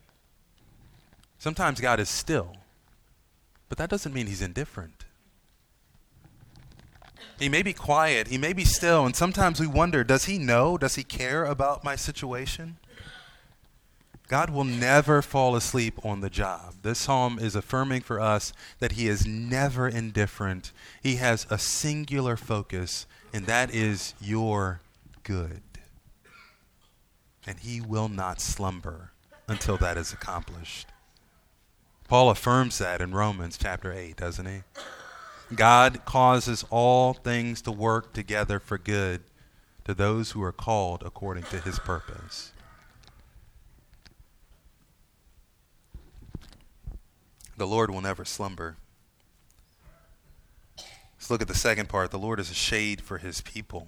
Sometimes 1.40 1.80
God 1.80 2.00
is 2.00 2.10
still, 2.10 2.58
but 3.68 3.78
that 3.78 3.90
doesn't 3.90 4.14
mean 4.14 4.28
he's 4.28 4.42
indifferent. 4.42 5.06
He 7.40 7.48
may 7.48 7.64
be 7.64 7.74
quiet, 7.74 8.28
he 8.28 8.38
may 8.38 8.52
be 8.52 8.66
still, 8.66 9.06
and 9.06 9.16
sometimes 9.16 9.60
we 9.60 9.68
wonder 9.68 10.04
does 10.04 10.26
he 10.26 10.38
know? 10.38 10.78
Does 10.78 10.96
he 10.96 11.04
care 11.04 11.46
about 11.46 11.84
my 11.84 11.96
situation? 11.96 12.78
God 14.30 14.52
will 14.52 14.64
never 14.64 15.24
fall 15.24 15.56
asleep 15.56 16.06
on 16.06 16.22
the 16.22 16.30
job. 16.30 16.76
This 16.84 17.00
psalm 17.00 17.40
is 17.40 17.56
affirming 17.56 18.02
for 18.02 18.22
us 18.22 18.54
that 18.78 18.92
He 18.92 19.08
is 19.08 19.26
never 19.26 19.90
indifferent. 19.90 20.72
He 21.02 21.16
has 21.16 21.48
a 21.50 21.58
singular 21.58 22.38
focus, 22.38 23.08
and 23.34 23.48
that 23.48 23.74
is 23.74 24.14
your 24.22 24.82
good. 25.24 25.64
And 27.48 27.60
He 27.60 27.82
will 27.82 28.08
not 28.08 28.40
slumber 28.40 29.14
until 29.48 29.78
that 29.78 29.98
is 29.98 30.14
accomplished. 30.14 30.88
Paul 32.08 32.30
affirms 32.30 32.78
that 32.78 33.02
in 33.02 33.12
Romans 33.12 33.58
chapter 33.58 33.92
8, 33.92 34.16
doesn't 34.16 34.46
he? 34.46 34.62
God 35.56 36.06
causes 36.06 36.64
all 36.70 37.14
things 37.14 37.64
to 37.64 37.72
work 37.72 38.14
together 38.14 38.60
for 38.60 38.78
good 38.78 39.22
to 39.86 39.96
those 39.96 40.32
who 40.32 40.44
are 40.44 40.52
called 40.52 41.02
according 41.04 41.46
to 41.46 41.60
His 41.60 41.80
purpose. 41.80 42.52
The 47.60 47.68
Lord 47.68 47.92
will 47.92 48.00
never 48.00 48.24
slumber. 48.24 48.78
Let's 51.18 51.30
look 51.30 51.42
at 51.42 51.50
the 51.50 51.54
second 51.54 51.90
part. 51.90 52.10
The 52.10 52.18
Lord 52.18 52.40
is 52.40 52.50
a 52.50 52.54
shade 52.54 53.02
for 53.02 53.18
his 53.18 53.42
people. 53.42 53.88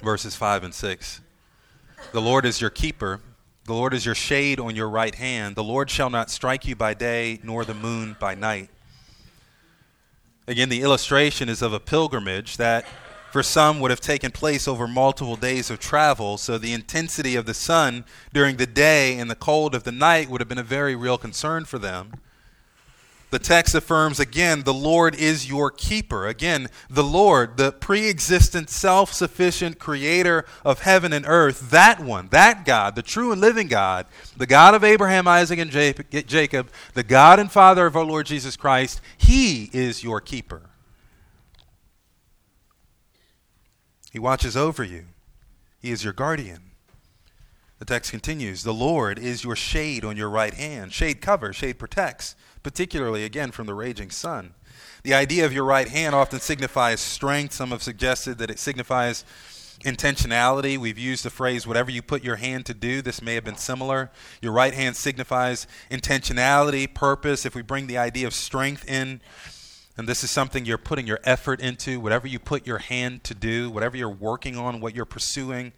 Verses 0.00 0.36
5 0.36 0.62
and 0.62 0.72
6. 0.72 1.20
The 2.12 2.22
Lord 2.22 2.46
is 2.46 2.60
your 2.60 2.70
keeper. 2.70 3.18
The 3.64 3.74
Lord 3.74 3.92
is 3.92 4.06
your 4.06 4.14
shade 4.14 4.60
on 4.60 4.76
your 4.76 4.88
right 4.88 5.16
hand. 5.16 5.56
The 5.56 5.64
Lord 5.64 5.90
shall 5.90 6.10
not 6.10 6.30
strike 6.30 6.64
you 6.64 6.76
by 6.76 6.94
day, 6.94 7.40
nor 7.42 7.64
the 7.64 7.74
moon 7.74 8.14
by 8.20 8.36
night. 8.36 8.70
Again, 10.46 10.68
the 10.68 10.82
illustration 10.82 11.48
is 11.48 11.60
of 11.60 11.72
a 11.72 11.80
pilgrimage 11.80 12.56
that 12.58 12.86
for 13.32 13.42
some 13.42 13.80
would 13.80 13.90
have 13.90 14.00
taken 14.00 14.30
place 14.30 14.68
over 14.68 14.86
multiple 14.86 15.34
days 15.34 15.70
of 15.70 15.80
travel, 15.80 16.38
so 16.38 16.56
the 16.56 16.72
intensity 16.72 17.34
of 17.34 17.46
the 17.46 17.54
sun 17.54 18.04
during 18.32 18.58
the 18.58 18.66
day 18.66 19.18
and 19.18 19.28
the 19.28 19.34
cold 19.34 19.74
of 19.74 19.82
the 19.82 19.90
night 19.90 20.30
would 20.30 20.40
have 20.40 20.48
been 20.48 20.56
a 20.56 20.62
very 20.62 20.94
real 20.94 21.18
concern 21.18 21.64
for 21.64 21.80
them. 21.80 22.12
The 23.34 23.40
text 23.40 23.74
affirms 23.74 24.20
again, 24.20 24.62
the 24.62 24.72
Lord 24.72 25.16
is 25.16 25.48
your 25.48 25.68
keeper. 25.68 26.28
Again, 26.28 26.68
the 26.88 27.02
Lord, 27.02 27.56
the 27.56 27.72
pre 27.72 28.08
existent, 28.08 28.70
self 28.70 29.12
sufficient 29.12 29.80
creator 29.80 30.44
of 30.64 30.82
heaven 30.82 31.12
and 31.12 31.26
earth, 31.26 31.70
that 31.70 31.98
one, 31.98 32.28
that 32.28 32.64
God, 32.64 32.94
the 32.94 33.02
true 33.02 33.32
and 33.32 33.40
living 33.40 33.66
God, 33.66 34.06
the 34.36 34.46
God 34.46 34.76
of 34.76 34.84
Abraham, 34.84 35.26
Isaac, 35.26 35.58
and 35.58 35.68
Jacob, 35.72 36.70
the 36.92 37.02
God 37.02 37.40
and 37.40 37.50
Father 37.50 37.86
of 37.86 37.96
our 37.96 38.04
Lord 38.04 38.26
Jesus 38.26 38.56
Christ, 38.56 39.00
He 39.18 39.68
is 39.72 40.04
your 40.04 40.20
keeper. 40.20 40.70
He 44.12 44.20
watches 44.20 44.56
over 44.56 44.84
you, 44.84 45.06
He 45.80 45.90
is 45.90 46.04
your 46.04 46.12
guardian. 46.12 46.70
The 47.80 47.84
text 47.84 48.12
continues 48.12 48.62
The 48.62 48.72
Lord 48.72 49.18
is 49.18 49.42
your 49.42 49.56
shade 49.56 50.04
on 50.04 50.16
your 50.16 50.30
right 50.30 50.54
hand. 50.54 50.92
Shade 50.92 51.20
covers, 51.20 51.56
shade 51.56 51.80
protects 51.80 52.36
particularly 52.64 53.24
again 53.24 53.52
from 53.52 53.66
the 53.66 53.74
raging 53.74 54.10
sun. 54.10 54.54
The 55.04 55.14
idea 55.14 55.44
of 55.44 55.52
your 55.52 55.64
right 55.64 55.86
hand 55.86 56.14
often 56.14 56.40
signifies 56.40 56.98
strength. 56.98 57.54
Some 57.54 57.70
have 57.70 57.82
suggested 57.82 58.38
that 58.38 58.50
it 58.50 58.58
signifies 58.58 59.24
intentionality. 59.84 60.78
We've 60.78 60.98
used 60.98 61.24
the 61.24 61.30
phrase, 61.30 61.66
whatever 61.66 61.90
you 61.90 62.00
put 62.00 62.24
your 62.24 62.36
hand 62.36 62.64
to 62.66 62.74
do. 62.74 63.02
This 63.02 63.20
may 63.20 63.34
have 63.34 63.44
been 63.44 63.58
similar. 63.58 64.10
Your 64.40 64.52
right 64.52 64.72
hand 64.72 64.96
signifies 64.96 65.66
intentionality, 65.90 66.92
purpose. 66.92 67.44
If 67.44 67.54
we 67.54 67.62
bring 67.62 67.86
the 67.86 67.98
idea 67.98 68.26
of 68.26 68.34
strength 68.34 68.88
in, 68.88 69.20
and 69.96 70.08
this 70.08 70.24
is 70.24 70.30
something 70.30 70.64
you're 70.64 70.78
putting 70.78 71.06
your 71.06 71.20
effort 71.22 71.60
into, 71.60 72.00
whatever 72.00 72.26
you 72.26 72.38
put 72.38 72.66
your 72.66 72.78
hand 72.78 73.24
to 73.24 73.34
do, 73.34 73.70
whatever 73.70 73.96
you're 73.96 74.08
working 74.08 74.56
on, 74.56 74.80
what 74.80 74.94
you're 74.94 75.04
pursuing. 75.04 75.72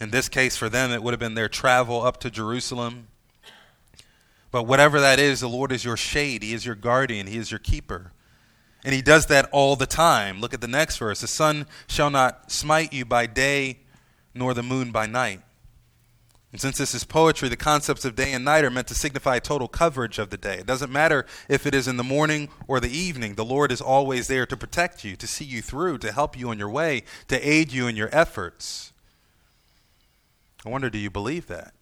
In 0.00 0.10
this 0.10 0.28
case, 0.28 0.56
for 0.56 0.68
them, 0.68 0.90
it 0.90 1.02
would 1.02 1.12
have 1.12 1.20
been 1.20 1.34
their 1.34 1.48
travel 1.48 2.02
up 2.02 2.18
to 2.20 2.30
Jerusalem. 2.30 3.08
But 4.50 4.64
whatever 4.64 5.00
that 5.00 5.18
is, 5.18 5.40
the 5.40 5.48
Lord 5.48 5.72
is 5.72 5.84
your 5.84 5.96
shade. 5.96 6.42
He 6.42 6.54
is 6.54 6.64
your 6.64 6.74
guardian. 6.74 7.26
He 7.26 7.36
is 7.36 7.50
your 7.50 7.58
keeper. 7.58 8.12
And 8.84 8.94
he 8.94 9.02
does 9.02 9.26
that 9.26 9.48
all 9.52 9.76
the 9.76 9.86
time. 9.86 10.40
Look 10.40 10.54
at 10.54 10.60
the 10.60 10.68
next 10.68 10.98
verse. 10.98 11.20
The 11.20 11.26
sun 11.26 11.66
shall 11.88 12.10
not 12.10 12.50
smite 12.50 12.92
you 12.92 13.04
by 13.04 13.26
day, 13.26 13.80
nor 14.34 14.54
the 14.54 14.62
moon 14.62 14.92
by 14.92 15.06
night. 15.06 15.42
And 16.50 16.60
since 16.60 16.78
this 16.78 16.94
is 16.94 17.04
poetry, 17.04 17.50
the 17.50 17.56
concepts 17.56 18.06
of 18.06 18.16
day 18.16 18.32
and 18.32 18.44
night 18.44 18.64
are 18.64 18.70
meant 18.70 18.86
to 18.86 18.94
signify 18.94 19.38
total 19.38 19.68
coverage 19.68 20.18
of 20.18 20.30
the 20.30 20.38
day. 20.38 20.54
It 20.54 20.66
doesn't 20.66 20.90
matter 20.90 21.26
if 21.46 21.66
it 21.66 21.74
is 21.74 21.86
in 21.86 21.98
the 21.98 22.04
morning 22.04 22.48
or 22.66 22.80
the 22.80 22.90
evening, 22.90 23.34
the 23.34 23.44
Lord 23.44 23.70
is 23.70 23.82
always 23.82 24.28
there 24.28 24.46
to 24.46 24.56
protect 24.56 25.04
you, 25.04 25.14
to 25.16 25.26
see 25.26 25.44
you 25.44 25.60
through, 25.60 25.98
to 25.98 26.12
help 26.12 26.38
you 26.38 26.48
on 26.48 26.58
your 26.58 26.70
way, 26.70 27.02
to 27.28 27.38
aid 27.46 27.70
you 27.70 27.86
in 27.86 27.96
your 27.96 28.08
efforts. 28.12 28.94
I 30.64 30.70
wonder, 30.70 30.88
do 30.88 30.96
you 30.96 31.10
believe 31.10 31.48
that? 31.48 31.74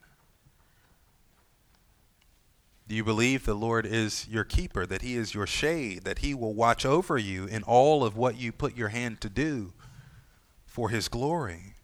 Do 2.88 2.94
you 2.94 3.02
believe 3.02 3.44
the 3.44 3.54
Lord 3.54 3.84
is 3.84 4.28
your 4.28 4.44
keeper, 4.44 4.86
that 4.86 5.02
He 5.02 5.16
is 5.16 5.34
your 5.34 5.46
shade, 5.46 6.04
that 6.04 6.20
He 6.20 6.34
will 6.34 6.54
watch 6.54 6.86
over 6.86 7.18
you 7.18 7.46
in 7.46 7.62
all 7.64 8.04
of 8.04 8.16
what 8.16 8.38
you 8.38 8.52
put 8.52 8.76
your 8.76 8.88
hand 8.88 9.20
to 9.22 9.28
do 9.28 9.72
for 10.64 10.90
His 10.90 11.08
glory? 11.08 11.74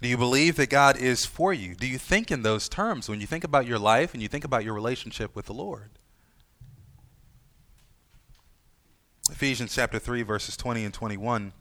Do 0.00 0.08
you 0.08 0.16
believe 0.16 0.56
that 0.56 0.70
God 0.70 0.96
is 0.96 1.24
for 1.24 1.52
you? 1.52 1.74
Do 1.74 1.88
you 1.88 1.98
think 1.98 2.30
in 2.30 2.42
those 2.42 2.68
terms 2.68 3.08
when 3.08 3.20
you 3.20 3.26
think 3.26 3.42
about 3.42 3.66
your 3.66 3.78
life 3.78 4.12
and 4.12 4.22
you 4.22 4.28
think 4.28 4.44
about 4.44 4.62
your 4.62 4.74
relationship 4.74 5.34
with 5.34 5.46
the 5.46 5.54
Lord? 5.54 5.90
Ephesians 9.30 9.74
chapter 9.74 9.98
3 9.98 10.22
verses 10.22 10.56
20 10.56 10.84
and 10.84 10.92
21 10.92 11.54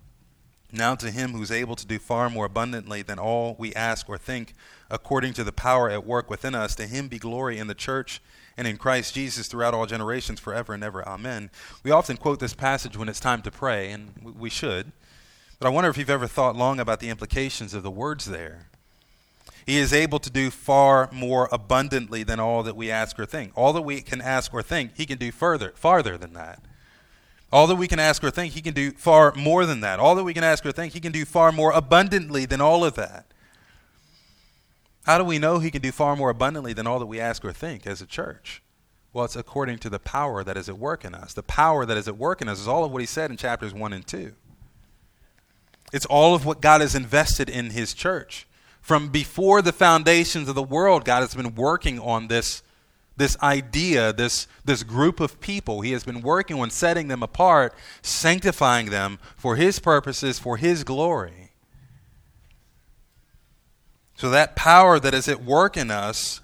now 0.74 0.96
to 0.96 1.12
him 1.12 1.32
who 1.32 1.42
is 1.42 1.52
able 1.52 1.76
to 1.76 1.86
do 1.86 2.00
far 2.00 2.30
more 2.30 2.46
abundantly 2.46 3.02
than 3.02 3.20
all 3.20 3.56
we 3.58 3.74
ask 3.74 4.10
or 4.10 4.18
think, 4.18 4.54
according 4.90 5.34
to 5.34 5.44
the 5.44 5.52
power 5.52 5.90
at 5.90 6.06
work 6.06 6.30
within 6.30 6.56
us, 6.56 6.76
to 6.76 6.88
him 6.88 7.08
be 7.08 7.18
glory 7.18 7.58
in 7.58 7.68
the 7.68 7.76
church 7.76 8.22
and 8.58 8.68
in 8.68 8.78
Christ 8.78 9.14
Jesus 9.14 9.48
throughout 9.48 9.74
all 9.74 9.86
generations, 9.86 10.40
forever 10.40 10.74
and 10.74 10.84
ever. 10.84 11.08
Amen. 11.08 11.50
We 11.84 11.92
often 11.92 12.18
quote 12.18 12.40
this 12.40 12.54
passage 12.54 12.98
when 12.98 13.10
it's 13.10 13.20
time 13.20 13.42
to 13.44 13.52
pray, 13.52 13.92
and 13.92 14.36
we 14.38 14.50
should. 14.50 14.92
But 15.60 15.68
I 15.68 15.72
wonder 15.72 15.90
if 15.90 15.98
you've 15.98 16.10
ever 16.10 16.28
thought 16.28 16.56
long 16.56 16.80
about 16.80 17.00
the 17.00 17.10
implications 17.10 17.74
of 17.74 17.84
the 17.84 17.92
words 17.92 18.26
there. 18.26 18.68
He 19.66 19.78
is 19.78 19.94
able 19.94 20.20
to 20.20 20.30
do 20.30 20.52
far 20.52 21.10
more 21.12 21.48
abundantly 21.52 22.24
than 22.24 22.40
all 22.40 22.64
that 22.64 22.76
we 22.76 22.92
ask 22.92 23.18
or 23.18 23.26
think. 23.26 23.54
All 23.56 23.72
that 23.74 23.82
we 23.82 24.02
can 24.02 24.22
ask 24.22 24.54
or 24.54 24.62
think, 24.62 24.92
he 24.96 25.06
can 25.06 25.18
do 25.18 25.32
further, 25.32 25.72
farther 25.76 26.18
than 26.18 26.34
that. 26.34 26.60
All 27.54 27.68
that 27.68 27.76
we 27.76 27.88
can 27.88 28.00
ask 28.00 28.24
or 28.24 28.32
think, 28.32 28.56
He 28.56 28.64
can 28.64 28.74
do 28.74 28.90
far 28.94 29.32
more 29.36 29.68
than 29.68 29.82
that. 29.82 30.00
All 30.00 30.16
that 30.16 30.24
we 30.24 30.34
can 30.34 30.44
ask 30.44 30.66
or 30.66 30.72
think, 30.72 30.94
He 30.94 31.00
can 31.00 31.12
do 31.12 31.24
far 31.24 31.52
more 31.52 31.72
abundantly 31.72 32.48
than 32.48 32.60
all 32.60 32.84
of 32.84 32.96
that. 32.96 33.28
How 35.06 35.20
do 35.20 35.24
we 35.24 35.38
know 35.38 35.60
He 35.60 35.70
can 35.70 35.84
do 35.84 35.92
far 35.92 36.16
more 36.16 36.32
abundantly 36.32 36.74
than 36.74 36.88
all 36.88 36.98
that 36.98 37.06
we 37.06 37.20
ask 37.20 37.46
or 37.46 37.54
think 37.54 37.86
as 37.86 38.02
a 38.02 38.08
church? 38.08 38.64
Well, 39.14 39.26
it's 39.26 39.36
according 39.36 39.78
to 39.80 39.90
the 39.92 40.00
power 40.00 40.44
that 40.44 40.58
is 40.58 40.68
at 40.68 40.80
work 40.80 41.06
in 41.06 41.14
us. 41.14 41.36
The 41.36 41.44
power 41.44 41.86
that 41.86 41.96
is 41.96 42.08
at 42.08 42.18
work 42.18 42.42
in 42.42 42.50
us 42.50 42.60
is 42.60 42.68
all 42.68 42.84
of 42.86 42.92
what 42.92 43.04
He 43.04 43.06
said 43.06 43.30
in 43.30 43.38
chapters 43.38 43.72
1 43.72 43.94
and 43.94 44.08
2. 44.08 44.34
It's 45.94 46.08
all 46.08 46.34
of 46.34 46.48
what 46.48 46.60
God 46.60 46.82
has 46.82 46.96
invested 46.96 47.50
in 47.50 47.70
His 47.70 47.94
church. 47.94 48.48
From 48.82 49.10
before 49.10 49.62
the 49.62 49.72
foundations 49.72 50.50
of 50.50 50.56
the 50.56 50.64
world, 50.64 51.06
God 51.06 51.20
has 51.20 51.36
been 51.36 51.54
working 51.54 52.00
on 52.00 52.30
this 52.30 52.64
this 53.16 53.38
idea, 53.42 54.12
this, 54.12 54.48
this 54.66 54.84
group 54.84 55.20
of 55.20 55.40
people. 55.40 55.82
He 55.82 55.92
has 55.92 56.04
been 56.04 56.22
working 56.22 56.60
on 56.60 56.70
setting 56.70 57.08
them 57.08 57.22
apart, 57.22 57.74
sanctifying 58.02 58.90
them 58.90 59.20
for 59.36 59.56
His 59.56 59.80
purposes, 59.80 60.40
for 60.40 60.58
His 60.58 60.84
glory. 60.84 61.52
So 64.16 64.30
that 64.30 64.56
power 64.56 65.00
that 65.00 65.14
is 65.14 65.28
at 65.28 65.44
work 65.44 65.76
in 65.76 65.92
us 65.92 66.42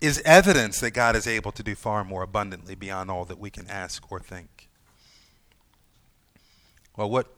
is 0.00 0.20
evidence 0.24 0.80
that 0.80 0.90
God 0.90 1.14
is 1.14 1.26
able 1.26 1.52
to 1.52 1.62
do 1.62 1.74
far 1.74 2.04
more 2.04 2.22
abundantly 2.22 2.74
beyond 2.74 3.10
all 3.10 3.24
that 3.24 3.38
we 3.38 3.50
can 3.50 3.66
ask 3.68 4.10
or 4.10 4.18
think. 4.18 4.68
Well, 6.96 7.08
what, 7.08 7.28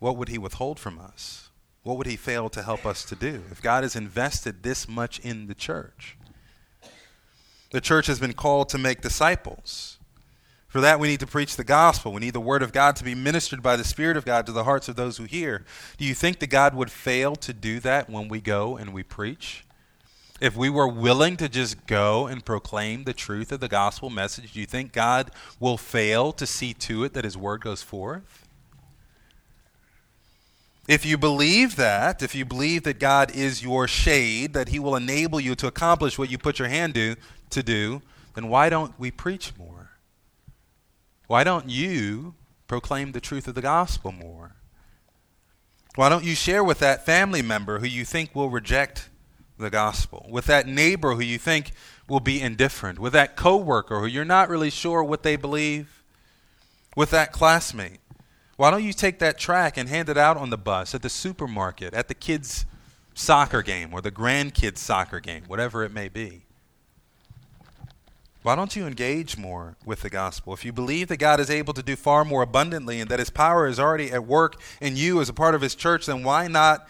what 0.00 0.16
would 0.16 0.28
He 0.28 0.38
withhold 0.38 0.78
from 0.78 0.98
us? 0.98 1.50
What 1.82 1.96
would 1.98 2.06
He 2.06 2.16
fail 2.16 2.48
to 2.50 2.62
help 2.62 2.84
us 2.84 3.04
to 3.04 3.14
do? 3.14 3.44
If 3.50 3.62
God 3.62 3.84
has 3.84 3.96
invested 3.96 4.62
this 4.62 4.88
much 4.88 5.20
in 5.20 5.46
the 5.46 5.54
church, 5.54 6.16
the 7.76 7.80
church 7.82 8.06
has 8.06 8.18
been 8.18 8.32
called 8.32 8.70
to 8.70 8.78
make 8.78 9.02
disciples. 9.02 9.98
For 10.66 10.80
that, 10.80 10.98
we 10.98 11.08
need 11.08 11.20
to 11.20 11.26
preach 11.26 11.56
the 11.56 11.62
gospel. 11.62 12.10
We 12.10 12.22
need 12.22 12.32
the 12.32 12.40
word 12.40 12.62
of 12.62 12.72
God 12.72 12.96
to 12.96 13.04
be 13.04 13.14
ministered 13.14 13.62
by 13.62 13.76
the 13.76 13.84
Spirit 13.84 14.16
of 14.16 14.24
God 14.24 14.46
to 14.46 14.52
the 14.52 14.64
hearts 14.64 14.88
of 14.88 14.96
those 14.96 15.18
who 15.18 15.24
hear. 15.24 15.66
Do 15.98 16.06
you 16.06 16.14
think 16.14 16.38
that 16.38 16.46
God 16.46 16.74
would 16.74 16.90
fail 16.90 17.36
to 17.36 17.52
do 17.52 17.78
that 17.80 18.08
when 18.08 18.28
we 18.28 18.40
go 18.40 18.78
and 18.78 18.94
we 18.94 19.02
preach? 19.02 19.66
If 20.40 20.56
we 20.56 20.70
were 20.70 20.88
willing 20.88 21.36
to 21.36 21.50
just 21.50 21.86
go 21.86 22.26
and 22.26 22.42
proclaim 22.42 23.04
the 23.04 23.12
truth 23.12 23.52
of 23.52 23.60
the 23.60 23.68
gospel 23.68 24.08
message, 24.08 24.54
do 24.54 24.60
you 24.60 24.64
think 24.64 24.94
God 24.94 25.30
will 25.60 25.76
fail 25.76 26.32
to 26.32 26.46
see 26.46 26.72
to 26.72 27.04
it 27.04 27.12
that 27.12 27.24
his 27.24 27.36
word 27.36 27.60
goes 27.60 27.82
forth? 27.82 28.45
If 30.88 31.04
you 31.04 31.18
believe 31.18 31.76
that, 31.76 32.22
if 32.22 32.34
you 32.34 32.44
believe 32.44 32.84
that 32.84 33.00
God 33.00 33.34
is 33.34 33.62
your 33.62 33.88
shade, 33.88 34.52
that 34.52 34.68
he 34.68 34.78
will 34.78 34.94
enable 34.94 35.40
you 35.40 35.54
to 35.56 35.66
accomplish 35.66 36.16
what 36.16 36.30
you 36.30 36.38
put 36.38 36.58
your 36.58 36.68
hand 36.68 36.94
to, 36.94 37.16
to 37.50 37.62
do, 37.62 38.02
then 38.34 38.48
why 38.48 38.68
don't 38.68 38.98
we 38.98 39.10
preach 39.10 39.52
more? 39.58 39.90
Why 41.26 41.42
don't 41.42 41.68
you 41.68 42.34
proclaim 42.68 43.12
the 43.12 43.20
truth 43.20 43.48
of 43.48 43.56
the 43.56 43.62
gospel 43.62 44.12
more? 44.12 44.52
Why 45.96 46.08
don't 46.08 46.24
you 46.24 46.34
share 46.34 46.62
with 46.62 46.78
that 46.80 47.04
family 47.04 47.42
member 47.42 47.80
who 47.80 47.86
you 47.86 48.04
think 48.04 48.34
will 48.34 48.50
reject 48.50 49.08
the 49.58 49.70
gospel, 49.70 50.26
with 50.28 50.44
that 50.46 50.66
neighbor 50.68 51.14
who 51.14 51.22
you 51.22 51.38
think 51.38 51.72
will 52.08 52.20
be 52.20 52.40
indifferent, 52.40 52.98
with 52.98 53.14
that 53.14 53.34
coworker 53.34 54.00
who 54.00 54.06
you're 54.06 54.24
not 54.24 54.48
really 54.48 54.70
sure 54.70 55.02
what 55.02 55.22
they 55.22 55.34
believe, 55.34 56.04
with 56.94 57.10
that 57.10 57.32
classmate? 57.32 57.98
Why 58.56 58.70
don't 58.70 58.84
you 58.84 58.92
take 58.92 59.18
that 59.18 59.38
track 59.38 59.76
and 59.76 59.88
hand 59.88 60.08
it 60.08 60.16
out 60.16 60.36
on 60.36 60.50
the 60.50 60.56
bus, 60.56 60.94
at 60.94 61.02
the 61.02 61.10
supermarket, 61.10 61.92
at 61.92 62.08
the 62.08 62.14
kids' 62.14 62.64
soccer 63.14 63.62
game 63.62 63.92
or 63.92 64.00
the 64.00 64.10
grandkids' 64.10 64.78
soccer 64.78 65.20
game, 65.20 65.44
whatever 65.46 65.84
it 65.84 65.92
may 65.92 66.08
be? 66.08 66.42
Why 68.42 68.54
don't 68.54 68.76
you 68.76 68.86
engage 68.86 69.36
more 69.36 69.76
with 69.84 70.02
the 70.02 70.08
gospel? 70.08 70.54
If 70.54 70.64
you 70.64 70.72
believe 70.72 71.08
that 71.08 71.16
God 71.16 71.40
is 71.40 71.50
able 71.50 71.74
to 71.74 71.82
do 71.82 71.96
far 71.96 72.24
more 72.24 72.42
abundantly 72.42 73.00
and 73.00 73.10
that 73.10 73.18
his 73.18 73.28
power 73.28 73.66
is 73.66 73.80
already 73.80 74.12
at 74.12 74.24
work 74.24 74.60
in 74.80 74.96
you 74.96 75.20
as 75.20 75.28
a 75.28 75.34
part 75.34 75.56
of 75.56 75.60
his 75.60 75.74
church, 75.74 76.06
then 76.06 76.22
why 76.22 76.46
not 76.46 76.86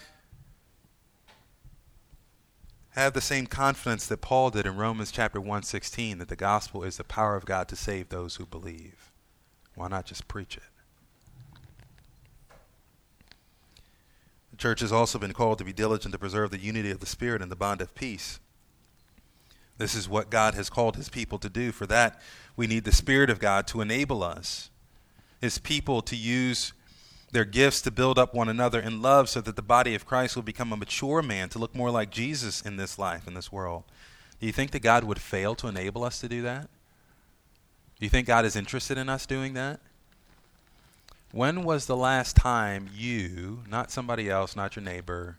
have 2.90 3.14
the 3.14 3.20
same 3.20 3.46
confidence 3.46 4.06
that 4.06 4.20
Paul 4.20 4.50
did 4.50 4.66
in 4.66 4.76
Romans 4.76 5.10
chapter 5.10 5.40
1:16 5.40 6.18
that 6.18 6.28
the 6.28 6.36
gospel 6.36 6.82
is 6.82 6.98
the 6.98 7.04
power 7.04 7.36
of 7.36 7.46
God 7.46 7.68
to 7.68 7.76
save 7.76 8.10
those 8.10 8.36
who 8.36 8.46
believe? 8.46 9.10
Why 9.74 9.88
not 9.88 10.04
just 10.04 10.28
preach 10.28 10.56
it? 10.58 10.75
The 14.56 14.62
church 14.62 14.80
has 14.80 14.90
also 14.90 15.18
been 15.18 15.34
called 15.34 15.58
to 15.58 15.64
be 15.64 15.74
diligent 15.74 16.12
to 16.12 16.18
preserve 16.18 16.50
the 16.50 16.58
unity 16.58 16.90
of 16.90 17.00
the 17.00 17.06
spirit 17.06 17.42
and 17.42 17.52
the 17.52 17.56
bond 17.56 17.82
of 17.82 17.94
peace. 17.94 18.40
This 19.76 19.94
is 19.94 20.08
what 20.08 20.30
God 20.30 20.54
has 20.54 20.70
called 20.70 20.96
his 20.96 21.10
people 21.10 21.38
to 21.40 21.50
do. 21.50 21.72
For 21.72 21.84
that, 21.88 22.18
we 22.56 22.66
need 22.66 22.84
the 22.84 22.92
Spirit 22.92 23.28
of 23.28 23.38
God 23.38 23.66
to 23.66 23.82
enable 23.82 24.22
us, 24.22 24.70
his 25.42 25.58
people, 25.58 26.00
to 26.00 26.16
use 26.16 26.72
their 27.32 27.44
gifts 27.44 27.82
to 27.82 27.90
build 27.90 28.18
up 28.18 28.32
one 28.32 28.48
another 28.48 28.80
in 28.80 29.02
love 29.02 29.28
so 29.28 29.42
that 29.42 29.56
the 29.56 29.60
body 29.60 29.94
of 29.94 30.06
Christ 30.06 30.36
will 30.36 30.42
become 30.42 30.72
a 30.72 30.76
mature 30.78 31.20
man, 31.20 31.50
to 31.50 31.58
look 31.58 31.74
more 31.74 31.90
like 31.90 32.08
Jesus 32.08 32.62
in 32.62 32.78
this 32.78 32.98
life, 32.98 33.28
in 33.28 33.34
this 33.34 33.52
world. 33.52 33.84
Do 34.40 34.46
you 34.46 34.52
think 34.54 34.70
that 34.70 34.80
God 34.80 35.04
would 35.04 35.20
fail 35.20 35.54
to 35.56 35.68
enable 35.68 36.02
us 36.02 36.18
to 36.20 36.30
do 36.30 36.40
that? 36.40 36.62
Do 38.00 38.06
you 38.06 38.08
think 38.08 38.26
God 38.26 38.46
is 38.46 38.56
interested 38.56 38.96
in 38.96 39.10
us 39.10 39.26
doing 39.26 39.52
that? 39.52 39.80
When 41.36 41.64
was 41.64 41.84
the 41.84 41.98
last 41.98 42.34
time 42.34 42.88
you, 42.94 43.62
not 43.68 43.90
somebody 43.90 44.30
else, 44.30 44.56
not 44.56 44.74
your 44.74 44.82
neighbor, 44.82 45.36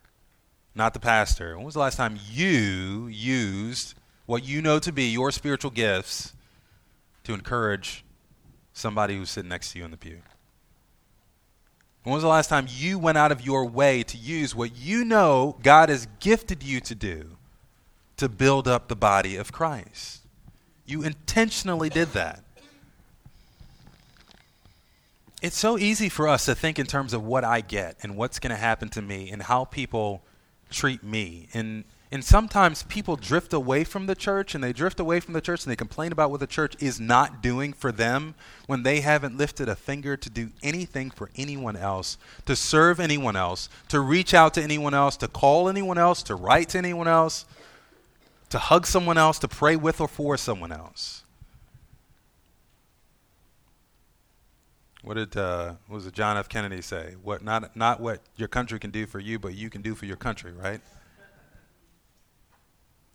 not 0.75 0.93
the 0.93 0.99
pastor, 0.99 1.55
when 1.55 1.65
was 1.65 1.73
the 1.73 1.79
last 1.79 1.95
time 1.95 2.19
you 2.29 3.07
used 3.07 3.95
what 4.27 4.43
you 4.43 4.61
know 4.61 4.77
to 4.77 4.91
be 4.91 5.05
your 5.05 5.31
spiritual 5.31 5.71
gifts 5.71 6.33
to 7.23 7.33
encourage 7.33 8.05
somebody 8.73 9.17
who's 9.17 9.31
sitting 9.31 9.49
next 9.49 9.71
to 9.71 9.79
you 9.79 9.85
in 9.85 9.89
the 9.89 9.97
pew? 9.97 10.19
When 12.03 12.13
was 12.13 12.21
the 12.21 12.29
last 12.29 12.49
time 12.49 12.67
you 12.69 12.99
went 12.99 13.17
out 13.17 13.31
of 13.31 13.43
your 13.43 13.65
way 13.65 14.03
to 14.03 14.17
use 14.17 14.53
what 14.53 14.77
you 14.77 15.03
know 15.03 15.57
God 15.63 15.89
has 15.89 16.07
gifted 16.19 16.61
you 16.61 16.79
to 16.79 16.93
do 16.93 17.37
to 18.17 18.29
build 18.29 18.67
up 18.67 18.87
the 18.87 18.95
body 18.95 19.35
of 19.35 19.51
Christ? 19.51 20.21
You 20.85 21.01
intentionally 21.01 21.89
did 21.89 22.09
that. 22.09 22.43
It's 25.41 25.57
so 25.57 25.77
easy 25.77 26.09
for 26.09 26.27
us 26.27 26.45
to 26.45 26.55
think 26.55 26.79
in 26.79 26.85
terms 26.85 27.13
of 27.13 27.23
what 27.23 27.43
I 27.43 27.61
get 27.61 27.97
and 28.01 28.15
what's 28.15 28.39
going 28.39 28.51
to 28.51 28.57
happen 28.57 28.89
to 28.89 29.01
me 29.01 29.29
and 29.29 29.43
how 29.43 29.65
people 29.65 30.23
treat 30.69 31.03
me. 31.03 31.47
And 31.53 31.83
and 32.09 32.23
sometimes 32.23 32.83
people 32.83 33.17
drift 33.17 33.51
away 33.51 33.83
from 33.83 34.05
the 34.05 34.15
church 34.15 34.55
and 34.55 34.63
they 34.63 34.71
drift 34.71 34.99
away 34.99 35.19
from 35.19 35.33
the 35.33 35.41
church 35.41 35.63
and 35.63 35.71
they 35.71 35.75
complain 35.75 36.13
about 36.13 36.31
what 36.31 36.39
the 36.39 36.47
church 36.47 36.73
is 36.81 37.01
not 37.01 37.41
doing 37.43 37.73
for 37.73 37.91
them 37.91 38.33
when 38.65 38.83
they 38.83 39.01
haven't 39.01 39.37
lifted 39.37 39.67
a 39.67 39.75
finger 39.75 40.15
to 40.15 40.29
do 40.29 40.51
anything 40.63 41.11
for 41.11 41.29
anyone 41.35 41.75
else, 41.75 42.17
to 42.45 42.55
serve 42.55 43.01
anyone 43.01 43.35
else, 43.35 43.67
to 43.89 43.99
reach 43.99 44.33
out 44.33 44.53
to 44.53 44.61
anyone 44.61 44.93
else, 44.93 45.17
to 45.17 45.27
call 45.27 45.67
anyone 45.67 45.97
else, 45.97 46.23
to 46.23 46.35
write 46.35 46.69
to 46.69 46.77
anyone 46.77 47.09
else, 47.09 47.45
to 48.49 48.57
hug 48.57 48.87
someone 48.87 49.17
else, 49.17 49.37
to 49.39 49.49
pray 49.49 49.75
with 49.75 49.99
or 49.99 50.07
for 50.07 50.37
someone 50.37 50.71
else. 50.71 51.16
What 55.07 55.15
did 55.15 55.37
uh, 55.37 55.75
what 55.87 55.95
was 55.95 56.05
it 56.05 56.13
John 56.13 56.35
F. 56.35 56.49
Kennedy 56.49 56.81
say? 56.81 57.15
What 57.23 57.41
not 57.41 57.77
not 57.77 58.01
what 58.01 58.19
your 58.35 58.49
country 58.49 58.77
can 58.77 58.91
do 58.91 59.07
for 59.07 59.19
you, 59.19 59.39
but 59.39 59.53
you 59.53 59.69
can 59.69 59.81
do 59.81 59.95
for 59.95 60.05
your 60.05 60.17
country, 60.17 60.51
right? 60.51 60.81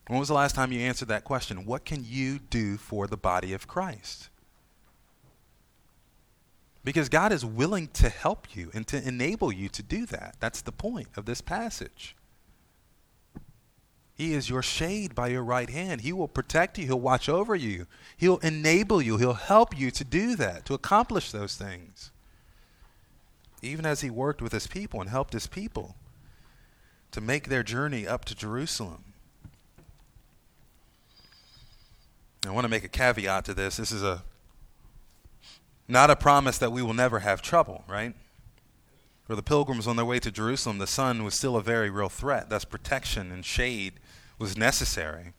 When 0.06 0.18
was 0.18 0.28
the 0.28 0.34
last 0.34 0.54
time 0.54 0.72
you 0.72 0.80
answered 0.80 1.08
that 1.08 1.24
question? 1.24 1.66
What 1.66 1.84
can 1.84 2.02
you 2.02 2.38
do 2.38 2.78
for 2.78 3.06
the 3.06 3.18
body 3.18 3.52
of 3.52 3.68
Christ? 3.68 4.30
Because 6.82 7.10
God 7.10 7.30
is 7.30 7.44
willing 7.44 7.88
to 7.88 8.08
help 8.08 8.56
you 8.56 8.70
and 8.72 8.86
to 8.86 9.06
enable 9.06 9.52
you 9.52 9.68
to 9.68 9.82
do 9.82 10.06
that. 10.06 10.36
That's 10.40 10.62
the 10.62 10.72
point 10.72 11.08
of 11.14 11.26
this 11.26 11.42
passage. 11.42 12.16
He 14.22 14.34
is 14.34 14.48
your 14.48 14.62
shade 14.62 15.16
by 15.16 15.26
your 15.26 15.42
right 15.42 15.68
hand. 15.68 16.02
He 16.02 16.12
will 16.12 16.28
protect 16.28 16.78
you. 16.78 16.86
He'll 16.86 17.00
watch 17.00 17.28
over 17.28 17.56
you. 17.56 17.88
He'll 18.16 18.38
enable 18.38 19.02
you. 19.02 19.16
He'll 19.16 19.32
help 19.32 19.76
you 19.76 19.90
to 19.90 20.04
do 20.04 20.36
that, 20.36 20.64
to 20.66 20.74
accomplish 20.74 21.32
those 21.32 21.56
things. 21.56 22.12
Even 23.62 23.84
as 23.84 24.00
he 24.00 24.10
worked 24.10 24.40
with 24.40 24.52
his 24.52 24.68
people 24.68 25.00
and 25.00 25.10
helped 25.10 25.32
his 25.32 25.48
people 25.48 25.96
to 27.10 27.20
make 27.20 27.48
their 27.48 27.64
journey 27.64 28.06
up 28.06 28.24
to 28.26 28.36
Jerusalem. 28.36 29.02
I 32.46 32.52
want 32.52 32.64
to 32.64 32.70
make 32.70 32.84
a 32.84 32.88
caveat 32.88 33.44
to 33.46 33.54
this. 33.54 33.78
This 33.78 33.90
is 33.90 34.04
a 34.04 34.22
not 35.88 36.10
a 36.10 36.16
promise 36.16 36.58
that 36.58 36.70
we 36.70 36.80
will 36.80 36.94
never 36.94 37.18
have 37.18 37.42
trouble, 37.42 37.82
right? 37.88 38.14
For 39.24 39.34
the 39.34 39.42
pilgrims 39.42 39.88
on 39.88 39.96
their 39.96 40.04
way 40.04 40.20
to 40.20 40.30
Jerusalem, 40.30 40.78
the 40.78 40.86
sun 40.86 41.24
was 41.24 41.34
still 41.34 41.56
a 41.56 41.62
very 41.62 41.90
real 41.90 42.08
threat. 42.08 42.50
Thus, 42.50 42.64
protection 42.64 43.32
and 43.32 43.44
shade 43.44 43.94
was 44.42 44.56
necessary. 44.58 45.32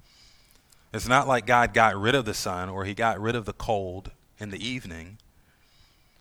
It's 0.94 1.08
not 1.08 1.28
like 1.28 1.46
God 1.46 1.74
got 1.74 2.00
rid 2.00 2.16
of 2.16 2.24
the 2.24 2.34
sun 2.34 2.70
or 2.70 2.86
he 2.86 2.94
got 2.94 3.20
rid 3.20 3.36
of 3.36 3.44
the 3.44 3.54
cold 3.54 4.12
in 4.40 4.50
the 4.50 4.66
evening. 4.66 5.18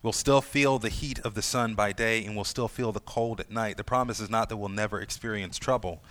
We'll 0.01 0.11
still 0.11 0.41
feel 0.41 0.79
the 0.79 0.89
heat 0.89 1.19
of 1.19 1.33
the 1.33 1.41
sun 1.41 1.75
by 1.75 1.93
day 1.93 2.25
and 2.25 2.35
we'll 2.35 2.43
still 2.43 2.67
feel 2.67 2.91
the 2.91 2.99
cold 2.99 3.39
at 3.39 3.49
night. 3.49 3.77
The 3.77 3.85
promise 3.85 4.19
is 4.19 4.29
not 4.29 4.49
that 4.49 4.57
we'll 4.57 4.67
never 4.67 4.99
experience 4.99 5.57
trouble, 5.57 6.03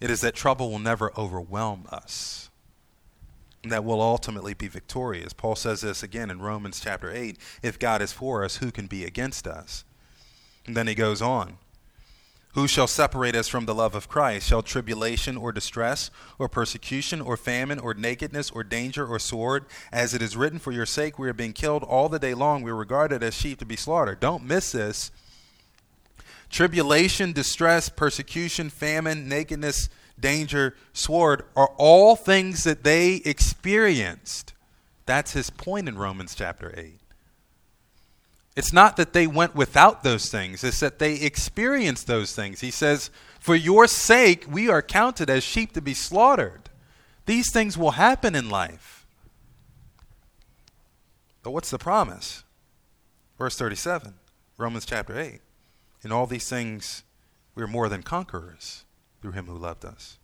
it 0.00 0.10
is 0.10 0.22
that 0.22 0.34
trouble 0.34 0.70
will 0.70 0.78
never 0.78 1.12
overwhelm 1.16 1.86
us 1.90 2.48
that 3.62 3.84
we'll 3.84 4.00
ultimately 4.00 4.52
be 4.52 4.68
victorious. 4.68 5.32
Paul 5.32 5.56
says 5.56 5.80
this 5.80 6.02
again 6.02 6.30
in 6.30 6.40
Romans 6.40 6.80
chapter 6.80 7.10
8 7.10 7.38
if 7.62 7.78
God 7.78 8.02
is 8.02 8.12
for 8.12 8.44
us, 8.44 8.56
who 8.56 8.70
can 8.70 8.86
be 8.86 9.04
against 9.04 9.46
us? 9.46 9.84
And 10.66 10.76
then 10.76 10.86
he 10.86 10.94
goes 10.94 11.22
on. 11.22 11.58
Who 12.54 12.68
shall 12.68 12.86
separate 12.86 13.34
us 13.34 13.48
from 13.48 13.66
the 13.66 13.74
love 13.74 13.96
of 13.96 14.08
Christ? 14.08 14.46
Shall 14.46 14.62
tribulation 14.62 15.36
or 15.36 15.50
distress 15.50 16.12
or 16.38 16.48
persecution 16.48 17.20
or 17.20 17.36
famine 17.36 17.80
or 17.80 17.94
nakedness 17.94 18.52
or 18.52 18.62
danger 18.62 19.04
or 19.04 19.18
sword? 19.18 19.64
As 19.92 20.14
it 20.14 20.22
is 20.22 20.36
written, 20.36 20.60
For 20.60 20.70
your 20.70 20.86
sake 20.86 21.18
we 21.18 21.28
are 21.28 21.34
being 21.34 21.52
killed 21.52 21.82
all 21.82 22.08
the 22.08 22.20
day 22.20 22.32
long. 22.32 22.62
We 22.62 22.70
are 22.70 22.76
regarded 22.76 23.24
as 23.24 23.34
sheep 23.34 23.58
to 23.58 23.66
be 23.66 23.74
slaughtered. 23.74 24.20
Don't 24.20 24.44
miss 24.44 24.70
this. 24.70 25.10
Tribulation, 26.48 27.32
distress, 27.32 27.88
persecution, 27.88 28.70
famine, 28.70 29.28
nakedness, 29.28 29.88
danger, 30.20 30.76
sword 30.92 31.42
are 31.56 31.72
all 31.76 32.14
things 32.14 32.62
that 32.62 32.84
they 32.84 33.16
experienced. 33.24 34.52
That's 35.06 35.32
his 35.32 35.50
point 35.50 35.88
in 35.88 35.98
Romans 35.98 36.36
chapter 36.36 36.72
8. 36.76 37.00
It's 38.56 38.72
not 38.72 38.96
that 38.96 39.12
they 39.12 39.26
went 39.26 39.54
without 39.54 40.02
those 40.02 40.30
things, 40.30 40.62
it's 40.62 40.80
that 40.80 40.98
they 40.98 41.14
experienced 41.14 42.06
those 42.06 42.34
things. 42.34 42.60
He 42.60 42.70
says, 42.70 43.10
For 43.40 43.56
your 43.56 43.86
sake, 43.86 44.46
we 44.48 44.68
are 44.68 44.82
counted 44.82 45.28
as 45.28 45.42
sheep 45.42 45.72
to 45.72 45.82
be 45.82 45.94
slaughtered. 45.94 46.70
These 47.26 47.52
things 47.52 47.76
will 47.76 47.92
happen 47.92 48.34
in 48.34 48.48
life. 48.48 49.06
But 51.42 51.50
what's 51.50 51.70
the 51.70 51.78
promise? 51.78 52.44
Verse 53.38 53.56
37, 53.56 54.14
Romans 54.56 54.86
chapter 54.86 55.18
8. 55.18 55.40
In 56.02 56.12
all 56.12 56.26
these 56.26 56.48
things, 56.48 57.02
we 57.54 57.62
are 57.62 57.68
more 57.68 57.88
than 57.88 58.02
conquerors 58.02 58.84
through 59.20 59.32
him 59.32 59.46
who 59.46 59.56
loved 59.56 59.84
us. 59.84 60.18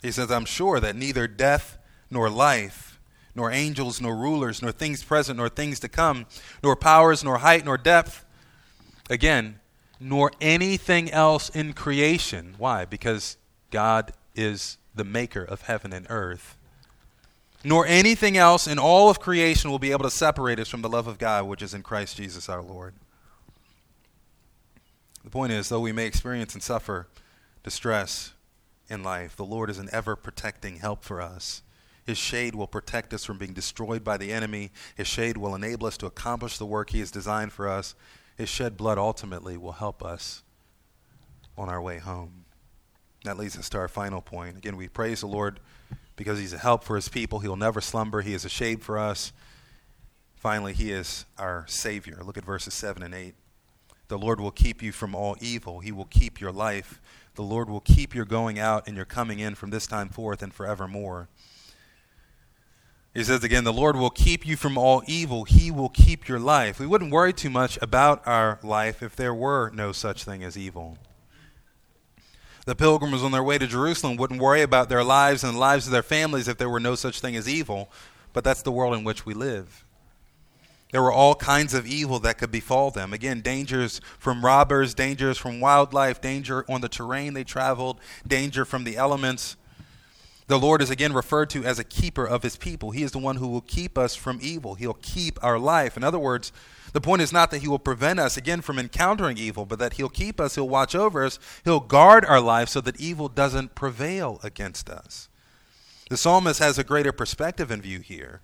He 0.00 0.10
says, 0.10 0.30
I'm 0.30 0.46
sure 0.46 0.80
that 0.80 0.96
neither 0.96 1.28
death 1.28 1.76
nor 2.10 2.30
life, 2.30 2.89
nor 3.34 3.50
angels 3.50 4.00
nor 4.00 4.16
rulers, 4.16 4.62
nor 4.62 4.72
things 4.72 5.02
present 5.02 5.38
nor 5.38 5.48
things 5.48 5.80
to 5.80 5.88
come, 5.88 6.26
nor 6.62 6.76
powers 6.76 7.22
nor 7.22 7.38
height 7.38 7.64
nor 7.64 7.76
depth, 7.76 8.24
again, 9.08 9.60
nor 9.98 10.32
anything 10.40 11.10
else 11.10 11.48
in 11.50 11.72
creation. 11.72 12.54
Why? 12.58 12.84
Because 12.84 13.36
God 13.70 14.12
is 14.34 14.78
the 14.94 15.04
maker 15.04 15.42
of 15.42 15.62
heaven 15.62 15.92
and 15.92 16.06
earth. 16.08 16.56
Nor 17.62 17.86
anything 17.86 18.36
else 18.36 18.66
in 18.66 18.78
all 18.78 19.10
of 19.10 19.20
creation 19.20 19.70
will 19.70 19.78
be 19.78 19.92
able 19.92 20.04
to 20.04 20.10
separate 20.10 20.58
us 20.58 20.68
from 20.68 20.82
the 20.82 20.88
love 20.88 21.06
of 21.06 21.18
God 21.18 21.46
which 21.46 21.62
is 21.62 21.74
in 21.74 21.82
Christ 21.82 22.16
Jesus 22.16 22.48
our 22.48 22.62
Lord. 22.62 22.94
The 25.22 25.30
point 25.30 25.52
is, 25.52 25.68
though 25.68 25.80
we 25.80 25.92
may 25.92 26.06
experience 26.06 26.54
and 26.54 26.62
suffer 26.62 27.06
distress 27.62 28.32
in 28.88 29.02
life, 29.02 29.36
the 29.36 29.44
Lord 29.44 29.68
is 29.68 29.78
an 29.78 29.90
ever 29.92 30.16
protecting 30.16 30.76
help 30.76 31.04
for 31.04 31.20
us. 31.20 31.62
His 32.10 32.18
shade 32.18 32.56
will 32.56 32.66
protect 32.66 33.14
us 33.14 33.24
from 33.24 33.38
being 33.38 33.52
destroyed 33.52 34.02
by 34.02 34.16
the 34.16 34.32
enemy. 34.32 34.72
His 34.96 35.06
shade 35.06 35.36
will 35.36 35.54
enable 35.54 35.86
us 35.86 35.96
to 35.98 36.06
accomplish 36.06 36.58
the 36.58 36.66
work 36.66 36.90
He 36.90 36.98
has 36.98 37.12
designed 37.12 37.52
for 37.52 37.68
us. 37.68 37.94
His 38.36 38.48
shed 38.48 38.76
blood 38.76 38.98
ultimately 38.98 39.56
will 39.56 39.70
help 39.70 40.04
us 40.04 40.42
on 41.56 41.68
our 41.68 41.80
way 41.80 41.98
home. 41.98 42.46
That 43.22 43.38
leads 43.38 43.56
us 43.56 43.68
to 43.68 43.78
our 43.78 43.86
final 43.86 44.20
point. 44.20 44.56
Again, 44.56 44.76
we 44.76 44.88
praise 44.88 45.20
the 45.20 45.28
Lord 45.28 45.60
because 46.16 46.40
He's 46.40 46.52
a 46.52 46.58
help 46.58 46.82
for 46.82 46.96
His 46.96 47.08
people. 47.08 47.38
He 47.38 47.46
will 47.46 47.54
never 47.54 47.80
slumber, 47.80 48.22
He 48.22 48.34
is 48.34 48.44
a 48.44 48.48
shade 48.48 48.82
for 48.82 48.98
us. 48.98 49.32
Finally, 50.34 50.72
He 50.72 50.90
is 50.90 51.26
our 51.38 51.64
Savior. 51.68 52.22
Look 52.24 52.36
at 52.36 52.44
verses 52.44 52.74
7 52.74 53.04
and 53.04 53.14
8. 53.14 53.34
The 54.08 54.18
Lord 54.18 54.40
will 54.40 54.50
keep 54.50 54.82
you 54.82 54.90
from 54.90 55.14
all 55.14 55.36
evil. 55.40 55.78
He 55.78 55.92
will 55.92 56.06
keep 56.06 56.40
your 56.40 56.50
life. 56.50 57.00
The 57.36 57.42
Lord 57.42 57.70
will 57.70 57.78
keep 57.78 58.16
your 58.16 58.24
going 58.24 58.58
out 58.58 58.88
and 58.88 58.96
your 58.96 59.06
coming 59.06 59.38
in 59.38 59.54
from 59.54 59.70
this 59.70 59.86
time 59.86 60.08
forth 60.08 60.42
and 60.42 60.52
forevermore. 60.52 61.28
He 63.12 63.24
says 63.24 63.42
again, 63.42 63.64
the 63.64 63.72
Lord 63.72 63.96
will 63.96 64.10
keep 64.10 64.46
you 64.46 64.56
from 64.56 64.78
all 64.78 65.02
evil. 65.06 65.44
He 65.44 65.70
will 65.70 65.88
keep 65.88 66.28
your 66.28 66.38
life. 66.38 66.78
We 66.78 66.86
wouldn't 66.86 67.12
worry 67.12 67.32
too 67.32 67.50
much 67.50 67.76
about 67.82 68.24
our 68.26 68.60
life 68.62 69.02
if 69.02 69.16
there 69.16 69.34
were 69.34 69.70
no 69.74 69.90
such 69.90 70.24
thing 70.24 70.44
as 70.44 70.56
evil. 70.56 70.96
The 72.66 72.76
pilgrims 72.76 73.24
on 73.24 73.32
their 73.32 73.42
way 73.42 73.58
to 73.58 73.66
Jerusalem 73.66 74.16
wouldn't 74.16 74.40
worry 74.40 74.62
about 74.62 74.88
their 74.88 75.02
lives 75.02 75.42
and 75.42 75.54
the 75.54 75.58
lives 75.58 75.86
of 75.86 75.92
their 75.92 76.04
families 76.04 76.46
if 76.46 76.58
there 76.58 76.68
were 76.68 76.78
no 76.78 76.94
such 76.94 77.20
thing 77.20 77.34
as 77.34 77.48
evil, 77.48 77.90
but 78.32 78.44
that's 78.44 78.62
the 78.62 78.70
world 78.70 78.94
in 78.94 79.02
which 79.02 79.26
we 79.26 79.34
live. 79.34 79.84
There 80.92 81.02
were 81.02 81.12
all 81.12 81.34
kinds 81.34 81.74
of 81.74 81.86
evil 81.86 82.18
that 82.20 82.38
could 82.38 82.50
befall 82.50 82.90
them. 82.90 83.12
Again, 83.12 83.40
dangers 83.40 84.00
from 84.18 84.44
robbers, 84.44 84.94
dangers 84.94 85.38
from 85.38 85.60
wildlife, 85.60 86.20
danger 86.20 86.64
on 86.68 86.80
the 86.80 86.88
terrain 86.88 87.34
they 87.34 87.44
traveled, 87.44 88.00
danger 88.26 88.64
from 88.64 88.84
the 88.84 88.96
elements. 88.96 89.56
The 90.50 90.58
Lord 90.58 90.82
is 90.82 90.90
again 90.90 91.12
referred 91.12 91.48
to 91.50 91.64
as 91.64 91.78
a 91.78 91.84
keeper 91.84 92.26
of 92.26 92.42
his 92.42 92.56
people. 92.56 92.90
He 92.90 93.04
is 93.04 93.12
the 93.12 93.20
one 93.20 93.36
who 93.36 93.46
will 93.46 93.60
keep 93.60 93.96
us 93.96 94.16
from 94.16 94.40
evil. 94.42 94.74
He'll 94.74 94.94
keep 94.94 95.38
our 95.44 95.60
life. 95.60 95.96
In 95.96 96.02
other 96.02 96.18
words, 96.18 96.50
the 96.92 97.00
point 97.00 97.22
is 97.22 97.32
not 97.32 97.52
that 97.52 97.60
he 97.60 97.68
will 97.68 97.78
prevent 97.78 98.18
us 98.18 98.36
again 98.36 98.60
from 98.60 98.76
encountering 98.76 99.38
evil, 99.38 99.64
but 99.64 99.78
that 99.78 99.92
he'll 99.92 100.08
keep 100.08 100.40
us, 100.40 100.56
he'll 100.56 100.68
watch 100.68 100.96
over 100.96 101.24
us, 101.24 101.38
he'll 101.62 101.78
guard 101.78 102.24
our 102.24 102.40
life 102.40 102.68
so 102.68 102.80
that 102.80 103.00
evil 103.00 103.28
doesn't 103.28 103.76
prevail 103.76 104.40
against 104.42 104.90
us. 104.90 105.28
The 106.08 106.16
psalmist 106.16 106.58
has 106.58 106.78
a 106.78 106.82
greater 106.82 107.12
perspective 107.12 107.70
in 107.70 107.80
view 107.80 108.00
here. 108.00 108.40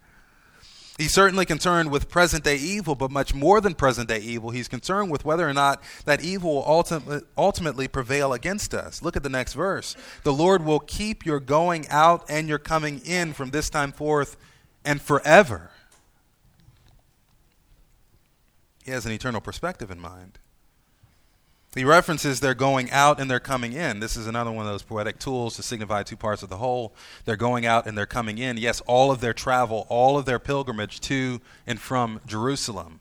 He's 0.98 1.12
certainly 1.12 1.44
concerned 1.44 1.90
with 1.90 2.08
present 2.08 2.42
day 2.44 2.56
evil, 2.56 2.94
but 2.94 3.10
much 3.10 3.34
more 3.34 3.60
than 3.60 3.74
present 3.74 4.08
day 4.08 4.18
evil. 4.18 4.50
He's 4.50 4.68
concerned 4.68 5.10
with 5.10 5.26
whether 5.26 5.46
or 5.46 5.52
not 5.52 5.82
that 6.06 6.22
evil 6.22 6.54
will 6.54 6.64
ultimately, 6.66 7.20
ultimately 7.36 7.86
prevail 7.86 8.32
against 8.32 8.72
us. 8.72 9.02
Look 9.02 9.14
at 9.14 9.22
the 9.22 9.28
next 9.28 9.52
verse. 9.52 9.94
The 10.22 10.32
Lord 10.32 10.64
will 10.64 10.80
keep 10.80 11.26
your 11.26 11.38
going 11.38 11.86
out 11.90 12.24
and 12.30 12.48
your 12.48 12.58
coming 12.58 13.00
in 13.04 13.34
from 13.34 13.50
this 13.50 13.68
time 13.68 13.92
forth 13.92 14.38
and 14.86 15.02
forever. 15.02 15.70
He 18.82 18.92
has 18.92 19.04
an 19.04 19.12
eternal 19.12 19.42
perspective 19.42 19.90
in 19.90 20.00
mind. 20.00 20.38
He 21.76 21.84
references 21.84 22.40
their 22.40 22.54
going 22.54 22.90
out 22.90 23.20
and 23.20 23.30
they're 23.30 23.38
coming 23.38 23.74
in. 23.74 24.00
This 24.00 24.16
is 24.16 24.26
another 24.26 24.50
one 24.50 24.64
of 24.64 24.72
those 24.72 24.82
poetic 24.82 25.18
tools 25.18 25.56
to 25.56 25.62
signify 25.62 26.04
two 26.04 26.16
parts 26.16 26.42
of 26.42 26.48
the 26.48 26.56
whole. 26.56 26.94
They're 27.26 27.36
going 27.36 27.66
out 27.66 27.86
and 27.86 27.98
they're 27.98 28.06
coming 28.06 28.38
in. 28.38 28.56
Yes, 28.56 28.80
all 28.86 29.10
of 29.10 29.20
their 29.20 29.34
travel, 29.34 29.86
all 29.90 30.16
of 30.16 30.24
their 30.24 30.38
pilgrimage 30.38 31.00
to 31.02 31.42
and 31.66 31.78
from 31.78 32.20
Jerusalem. 32.26 33.00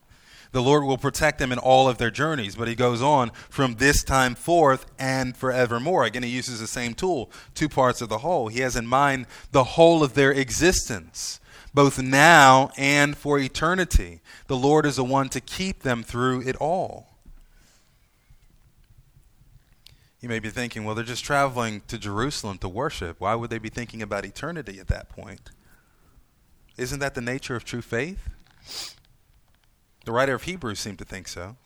The 0.52 0.62
Lord 0.62 0.84
will 0.84 0.98
protect 0.98 1.40
them 1.40 1.54
in 1.54 1.58
all 1.58 1.88
of 1.88 2.00
their 2.00 2.12
journeys. 2.12 2.58
But 2.58 2.68
he 2.68 2.76
goes 2.76 3.02
on, 3.02 3.32
from 3.50 3.76
this 3.76 4.04
time 4.04 4.36
forth 4.36 4.86
and 5.00 5.38
forevermore. 5.38 6.04
Again, 6.04 6.24
he 6.24 6.30
uses 6.30 6.60
the 6.60 6.68
same 6.68 6.94
tool, 6.94 7.32
two 7.54 7.70
parts 7.70 8.02
of 8.02 8.10
the 8.10 8.18
whole. 8.18 8.50
He 8.50 8.60
has 8.60 8.76
in 8.76 8.88
mind 8.88 9.26
the 9.54 9.64
whole 9.64 10.04
of 10.04 10.16
their 10.16 10.32
existence, 10.32 11.40
both 11.74 12.02
now 12.02 12.72
and 12.78 13.16
for 13.16 13.40
eternity. 13.40 14.20
The 14.48 14.58
Lord 14.58 14.86
is 14.86 14.98
the 14.98 15.06
one 15.06 15.30
to 15.30 15.40
keep 15.40 15.84
them 15.84 16.04
through 16.04 16.42
it 16.42 16.58
all. 16.58 17.15
You 20.26 20.30
may 20.30 20.40
be 20.40 20.50
thinking, 20.50 20.84
well, 20.84 20.96
they're 20.96 21.04
just 21.04 21.24
traveling 21.24 21.84
to 21.88 22.00
Jerusalem 22.00 22.58
to 22.58 22.68
worship. 22.68 23.18
Why 23.20 23.36
would 23.36 23.52
they 23.52 23.60
be 23.60 23.70
thinking 23.70 24.02
about 24.02 24.26
eternity 24.26 24.80
at 24.80 24.88
that 24.88 25.08
point? 25.08 25.52
Isn't 26.78 26.98
that 26.98 27.14
the 27.14 27.22
nature 27.22 27.56
of 27.56 27.64
true 27.64 27.84
faith? 27.84 28.28
The 30.04 30.12
writer 30.12 30.34
of 30.34 30.42
Hebrews 30.42 30.80
seemed 30.80 30.98
to 30.98 31.06
think 31.06 31.28
so. 31.28 31.58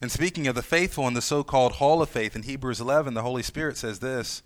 And 0.00 0.10
speaking 0.10 0.46
of 0.46 0.54
the 0.54 0.62
faithful 0.62 1.06
in 1.06 1.12
the 1.12 1.20
so 1.20 1.44
called 1.44 1.72
hall 1.72 2.00
of 2.00 2.08
faith 2.08 2.34
in 2.34 2.44
Hebrews 2.44 2.80
11, 2.80 3.12
the 3.12 3.20
Holy 3.20 3.42
Spirit 3.42 3.76
says 3.76 3.98
this 3.98 4.42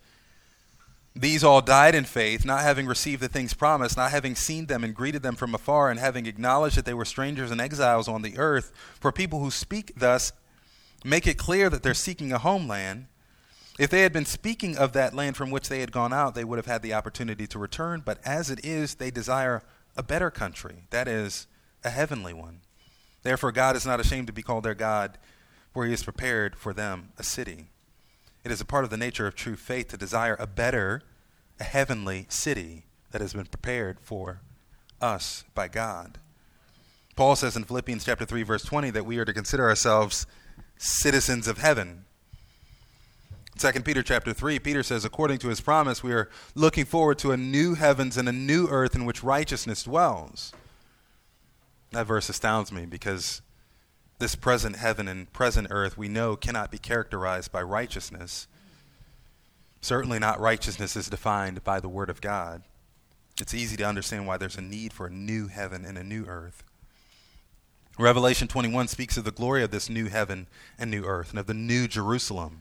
These 1.15 1.45
all 1.45 1.61
died 1.61 1.95
in 1.95 2.07
faith, 2.07 2.45
not 2.45 2.63
having 2.63 2.87
received 2.89 3.23
the 3.23 3.29
things 3.29 3.55
promised, 3.55 3.97
not 3.97 4.11
having 4.11 4.35
seen 4.35 4.67
them 4.67 4.83
and 4.83 4.93
greeted 4.93 5.23
them 5.23 5.37
from 5.37 5.55
afar, 5.55 5.93
and 5.93 6.01
having 6.01 6.27
acknowledged 6.27 6.77
that 6.77 6.85
they 6.85 6.93
were 6.93 7.05
strangers 7.05 7.53
and 7.53 7.61
exiles 7.61 8.09
on 8.09 8.23
the 8.23 8.37
earth. 8.37 8.73
For 8.99 9.13
people 9.13 9.39
who 9.39 9.53
speak 9.53 9.93
thus 9.97 10.33
make 11.05 11.27
it 11.27 11.39
clear 11.39 11.71
that 11.71 11.83
they're 11.83 11.95
seeking 11.95 12.33
a 12.33 12.39
homeland. 12.39 13.07
If 13.79 13.91
they 13.91 14.03
had 14.03 14.13
been 14.13 14.25
speaking 14.25 14.77
of 14.77 14.93
that 14.93 15.15
land 15.15 15.37
from 15.37 15.51
which 15.51 15.69
they 15.69 15.81
had 15.81 15.93
gone 15.93 16.13
out, 16.13 16.35
they 16.35 16.45
would 16.45 16.59
have 16.59 16.67
had 16.67 16.83
the 16.83 16.95
opportunity 16.95 17.47
to 17.49 17.59
return. 17.59 18.03
But 18.05 18.19
as 18.25 18.51
it 18.51 18.65
is, 18.65 18.95
they 18.95 19.11
desire 19.11 19.63
a 19.97 20.03
better 20.03 20.31
country, 20.31 20.85
that 20.91 21.09
is, 21.09 21.47
a 21.85 21.91
heavenly 21.91 22.33
one. 22.33 22.61
Therefore, 23.23 23.53
God 23.53 23.77
is 23.77 23.87
not 23.87 24.01
ashamed 24.01 24.29
to 24.29 24.33
be 24.33 24.43
called 24.43 24.65
their 24.65 24.75
God, 24.75 25.19
for 25.73 25.85
he 25.85 25.91
has 25.91 26.03
prepared 26.03 26.57
for 26.57 26.73
them 26.73 27.11
a 27.19 27.23
city. 27.23 27.67
It 28.45 28.53
is 28.53 28.61
a 28.61 28.65
part 28.65 28.85
of 28.85 28.91
the 28.91 28.97
nature 28.97 29.27
of 29.27 29.35
true 29.35 29.57
faith 29.57 29.89
to 29.89 29.97
desire 29.97 30.37
a 30.39 30.47
better, 30.47 31.03
a 31.59 31.65
heavenly 31.65 32.27
city 32.29 32.85
that 33.11 33.21
has 33.21 33.35
been 33.35 33.47
prepared 33.47 33.99
for 34.01 34.41
us 35.01 35.45
by 35.55 35.69
God. 35.69 36.19
Paul 37.17 37.35
says 37.35 37.57
in 37.57 37.65
Philippians 37.65 38.05
chapter 38.05 38.25
3 38.25 38.43
verse 38.43 38.63
20 38.63 38.91
that 38.91 39.07
we 39.07 39.19
are 39.19 39.25
to 39.25 39.33
consider 39.33 39.69
ourselves 39.69 40.27
citizens 40.79 41.49
of 41.49 41.59
heaven. 41.59 42.05
2 43.59 43.73
Peter 43.83 44.03
chapter 44.03 44.35
3, 44.35 44.59
Peter 44.59 44.83
says, 44.83 45.05
according 45.05 45.39
to 45.39 45.49
his 45.49 45.63
promise, 45.63 46.03
we 46.03 46.13
are 46.13 46.29
looking 46.55 46.85
forward 46.85 47.19
to 47.19 47.33
a 47.33 47.37
new 47.37 47.75
heavens 47.75 48.19
and 48.19 48.29
a 48.29 48.33
new 48.33 48.69
earth 48.69 48.95
in 48.95 49.07
which 49.07 49.23
righteousness 49.23 49.85
dwells. 49.85 50.53
That 51.93 52.07
verse 52.07 52.29
astounds 52.29 52.71
me 52.71 52.85
because 52.85 53.41
this 54.19 54.35
present 54.35 54.77
heaven 54.77 55.09
and 55.09 55.33
present 55.33 55.69
earth 55.71 55.97
we 55.97 56.09
know 56.09 56.37
cannot 56.37 56.71
be 56.71 56.79
characterized 56.79 57.51
by 57.51 57.63
righteousness. 57.63 58.47
Certainly 59.81 60.19
not 60.19 60.41
righteousness 60.41 60.97
is 60.97 61.09
defined 61.09 61.65
by 61.65 61.81
the 61.81 61.89
Word 61.89 62.11
of 62.11 62.21
God. 62.21 62.63
It's 63.41 63.55
easy 63.55 63.77
to 63.77 63.85
understand 63.85 64.27
why 64.27 64.37
there's 64.37 64.57
a 64.57 64.63
need 64.63 64.93
for 64.93 65.07
a 65.07 65.11
new 65.11 65.47
heaven 65.49 65.85
and 65.85 65.97
a 65.97 66.05
new 66.05 66.25
earth. 66.27 66.63
Revelation 67.99 68.47
21 68.47 68.89
speaks 68.89 69.17
of 69.17 69.25
the 69.25 69.31
glory 69.31 69.63
of 69.63 69.71
this 69.71 69.89
new 69.89 70.09
heaven 70.09 70.49
and 70.79 70.91
new 70.91 71.05
earth 71.05 71.31
and 71.31 71.39
of 71.39 71.47
the 71.47 71.55
new 71.55 71.89
Jerusalem. 71.89 72.61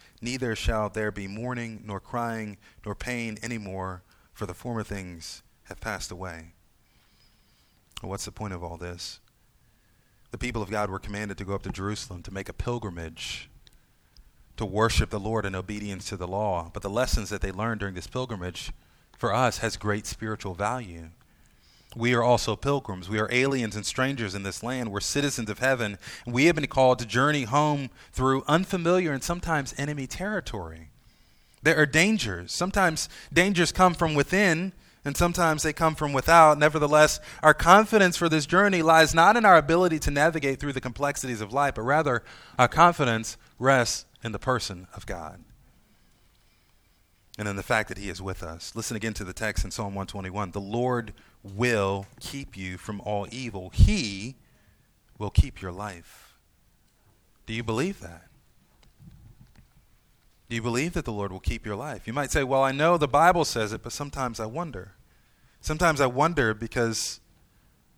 neither 0.21 0.55
shall 0.55 0.89
there 0.89 1.11
be 1.11 1.27
mourning, 1.27 1.81
nor 1.85 1.99
crying, 1.99 2.57
nor 2.85 2.95
pain 2.95 3.37
any 3.41 3.57
more, 3.57 4.03
for 4.33 4.45
the 4.45 4.53
former 4.53 4.83
things 4.83 5.43
have 5.63 5.79
passed 5.79 6.11
away. 6.11 6.53
what's 8.01 8.25
the 8.25 8.31
point 8.31 8.53
of 8.53 8.63
all 8.63 8.77
this? 8.77 9.19
The 10.31 10.37
people 10.37 10.61
of 10.61 10.71
God 10.71 10.89
were 10.89 10.99
commanded 10.99 11.37
to 11.37 11.45
go 11.45 11.53
up 11.53 11.63
to 11.63 11.69
Jerusalem 11.69 12.23
to 12.23 12.33
make 12.33 12.49
a 12.49 12.53
pilgrimage, 12.53 13.49
to 14.57 14.65
worship 14.65 15.09
the 15.09 15.19
Lord 15.19 15.45
in 15.45 15.55
obedience 15.55 16.09
to 16.09 16.17
the 16.17 16.27
law. 16.27 16.71
But 16.73 16.83
the 16.83 16.89
lessons 16.89 17.29
that 17.29 17.41
they 17.41 17.51
learned 17.51 17.79
during 17.79 17.95
this 17.95 18.07
pilgrimage, 18.07 18.71
for 19.17 19.33
us, 19.33 19.59
has 19.59 19.77
great 19.77 20.07
spiritual 20.07 20.55
value. 20.55 21.09
We 21.95 22.13
are 22.13 22.23
also 22.23 22.55
pilgrims. 22.55 23.09
We 23.09 23.19
are 23.19 23.29
aliens 23.31 23.75
and 23.75 23.85
strangers 23.85 24.33
in 24.33 24.43
this 24.43 24.63
land. 24.63 24.91
We're 24.91 25.01
citizens 25.01 25.49
of 25.49 25.59
heaven. 25.59 25.97
We 26.25 26.45
have 26.45 26.55
been 26.55 26.67
called 26.67 26.99
to 26.99 27.05
journey 27.05 27.43
home 27.43 27.89
through 28.13 28.43
unfamiliar 28.47 29.11
and 29.11 29.23
sometimes 29.23 29.75
enemy 29.77 30.07
territory. 30.07 30.89
There 31.63 31.77
are 31.77 31.85
dangers. 31.85 32.53
Sometimes 32.53 33.09
dangers 33.31 33.71
come 33.71 33.93
from 33.93 34.15
within, 34.15 34.71
and 35.03 35.17
sometimes 35.17 35.63
they 35.63 35.73
come 35.73 35.95
from 35.95 36.13
without. 36.13 36.57
Nevertheless, 36.57 37.19
our 37.43 37.53
confidence 37.53 38.15
for 38.15 38.29
this 38.29 38.45
journey 38.45 38.81
lies 38.81 39.13
not 39.13 39.35
in 39.35 39.45
our 39.45 39.57
ability 39.57 39.99
to 39.99 40.11
navigate 40.11 40.59
through 40.59 40.73
the 40.73 40.81
complexities 40.81 41.41
of 41.41 41.51
life, 41.51 41.75
but 41.75 41.81
rather 41.81 42.23
our 42.57 42.69
confidence 42.69 43.37
rests 43.59 44.05
in 44.23 44.31
the 44.31 44.39
person 44.39 44.87
of 44.95 45.05
God 45.05 45.43
and 47.37 47.47
in 47.47 47.55
the 47.55 47.63
fact 47.63 47.89
that 47.89 47.97
He 47.97 48.09
is 48.09 48.21
with 48.21 48.43
us. 48.43 48.75
Listen 48.75 48.95
again 48.95 49.13
to 49.15 49.23
the 49.23 49.33
text 49.33 49.65
in 49.65 49.71
Psalm 49.71 49.93
121 49.93 50.51
The 50.51 50.61
Lord 50.61 51.13
will 51.43 52.05
keep 52.19 52.55
you 52.55 52.77
from 52.77 53.01
all 53.01 53.27
evil. 53.31 53.69
He 53.73 54.35
will 55.17 55.29
keep 55.29 55.61
your 55.61 55.71
life. 55.71 56.35
Do 57.45 57.53
you 57.53 57.63
believe 57.63 57.99
that? 58.01 58.27
Do 60.49 60.55
you 60.55 60.61
believe 60.61 60.93
that 60.93 61.05
the 61.05 61.13
Lord 61.13 61.31
will 61.31 61.39
keep 61.39 61.65
your 61.65 61.75
life? 61.75 62.05
You 62.05 62.13
might 62.13 62.31
say, 62.31 62.43
Well, 62.43 62.63
I 62.63 62.71
know 62.71 62.97
the 62.97 63.07
Bible 63.07 63.45
says 63.45 63.71
it, 63.71 63.83
but 63.83 63.93
sometimes 63.93 64.39
I 64.39 64.45
wonder. 64.45 64.93
Sometimes 65.61 66.01
I 66.01 66.07
wonder 66.07 66.53
because 66.53 67.21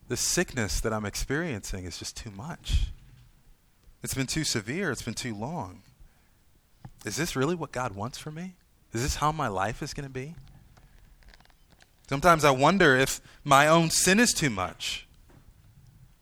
the 0.08 0.18
sickness 0.18 0.80
that 0.82 0.94
I'm 0.94 1.06
experiencing 1.06 1.86
is 1.86 1.98
just 1.98 2.16
too 2.16 2.30
much. 2.30 2.92
It's 4.04 4.14
been 4.14 4.28
too 4.28 4.44
severe, 4.44 4.92
it's 4.92 5.02
been 5.02 5.14
too 5.14 5.34
long. 5.34 5.82
Is 7.06 7.16
this 7.16 7.36
really 7.36 7.56
what 7.56 7.72
God 7.72 7.96
wants 7.96 8.18
for 8.18 8.32
me? 8.32 8.56
Is 8.94 9.02
this 9.02 9.16
how 9.16 9.32
my 9.32 9.48
life 9.48 9.82
is 9.82 9.94
going 9.94 10.08
to 10.08 10.14
be? 10.14 10.36
Sometimes 12.14 12.46
I 12.46 12.52
wonder 12.52 12.96
if 12.96 13.22
my 13.44 13.68
own 13.68 13.90
sin 13.90 14.20
is 14.20 14.34
too 14.34 14.52
much. 14.52 15.08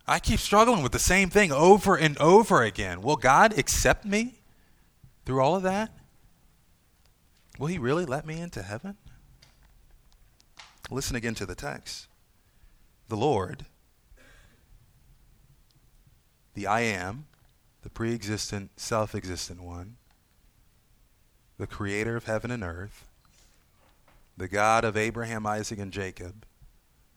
I 0.08 0.20
keep 0.20 0.40
struggling 0.40 0.84
with 0.84 0.94
the 0.94 1.00
same 1.00 1.30
thing 1.30 1.52
over 1.52 1.98
and 1.98 2.18
over 2.18 2.64
again. 2.64 3.02
Will 3.02 3.18
God 3.18 3.60
accept 3.60 4.06
me 4.06 4.36
through 5.26 5.42
all 5.42 5.54
of 5.54 5.64
that? 5.64 5.92
Will 7.60 7.68
He 7.68 7.78
really 7.78 8.06
let 8.06 8.26
me 8.26 8.40
into 8.40 8.62
heaven? 8.62 8.96
Listen 10.90 11.18
again 11.18 11.36
to 11.36 11.46
the 11.46 11.56
text. 11.56 12.08
The 13.10 13.18
Lord, 13.18 13.66
the 16.54 16.68
I 16.68 16.84
am, 16.84 17.26
the 17.82 17.90
pre 17.90 18.14
existent, 18.14 18.80
self 18.80 19.14
existent 19.14 19.62
one, 19.62 19.98
the 21.58 21.68
creator 21.68 22.16
of 22.16 22.28
heaven 22.28 22.50
and 22.50 22.64
earth, 22.64 23.11
the 24.38 24.48
God 24.48 24.84
of 24.84 24.98
Abraham, 24.98 25.46
Isaac, 25.46 25.80
and 25.80 25.92
Jacob, 25.92 26.46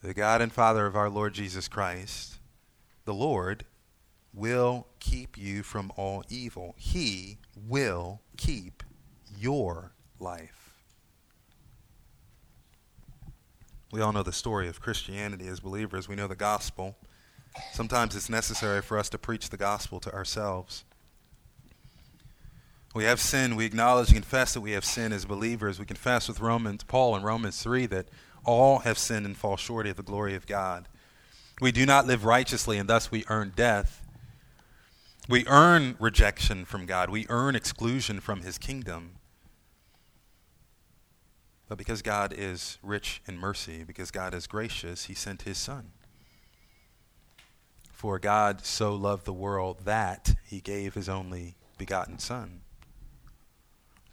the 0.02 0.14
God 0.14 0.42
and 0.42 0.52
Father 0.52 0.86
of 0.86 0.96
our 0.96 1.08
Lord 1.08 1.34
Jesus 1.34 1.68
Christ, 1.68 2.38
the 3.04 3.14
Lord 3.14 3.64
will 4.32 4.86
keep 5.00 5.38
you 5.38 5.62
from 5.62 5.92
all 5.96 6.24
evil. 6.28 6.74
He 6.76 7.38
will 7.56 8.20
keep 8.36 8.82
your 9.38 9.92
life. 10.18 10.74
We 13.92 14.00
all 14.00 14.12
know 14.12 14.24
the 14.24 14.32
story 14.32 14.68
of 14.68 14.80
Christianity 14.80 15.46
as 15.46 15.60
believers. 15.60 16.08
We 16.08 16.16
know 16.16 16.26
the 16.26 16.34
gospel. 16.34 16.96
Sometimes 17.72 18.16
it's 18.16 18.28
necessary 18.28 18.82
for 18.82 18.98
us 18.98 19.08
to 19.10 19.18
preach 19.18 19.50
the 19.50 19.56
gospel 19.56 20.00
to 20.00 20.12
ourselves. 20.12 20.84
We 22.94 23.04
have 23.04 23.20
sin. 23.20 23.56
We 23.56 23.64
acknowledge 23.66 24.08
and 24.08 24.16
confess 24.16 24.54
that 24.54 24.60
we 24.60 24.70
have 24.72 24.84
sin 24.84 25.12
as 25.12 25.24
believers. 25.24 25.80
We 25.80 25.84
confess 25.84 26.28
with 26.28 26.38
Romans, 26.38 26.84
Paul 26.84 27.16
in 27.16 27.24
Romans 27.24 27.60
3 27.60 27.86
that 27.86 28.08
all 28.44 28.78
have 28.80 28.98
sinned 28.98 29.26
and 29.26 29.36
fall 29.36 29.56
short 29.56 29.88
of 29.88 29.96
the 29.96 30.02
glory 30.04 30.36
of 30.36 30.46
God. 30.46 30.88
We 31.60 31.72
do 31.72 31.84
not 31.84 32.06
live 32.06 32.24
righteously, 32.24 32.78
and 32.78 32.88
thus 32.88 33.10
we 33.10 33.24
earn 33.28 33.52
death. 33.56 34.00
We 35.28 35.44
earn 35.48 35.96
rejection 35.98 36.64
from 36.64 36.86
God. 36.86 37.10
We 37.10 37.26
earn 37.28 37.56
exclusion 37.56 38.20
from 38.20 38.42
his 38.42 38.58
kingdom. 38.58 39.16
But 41.68 41.78
because 41.78 42.02
God 42.02 42.32
is 42.36 42.78
rich 42.82 43.22
in 43.26 43.38
mercy, 43.38 43.82
because 43.84 44.10
God 44.12 44.34
is 44.34 44.46
gracious, 44.46 45.06
he 45.06 45.14
sent 45.14 45.42
his 45.42 45.58
son 45.58 45.92
For 47.90 48.18
God 48.18 48.64
so 48.64 48.94
loved 48.94 49.24
the 49.24 49.32
world 49.32 49.80
that 49.84 50.36
he 50.44 50.60
gave 50.60 50.94
his 50.94 51.08
only 51.08 51.56
begotten 51.78 52.18
Son. 52.18 52.63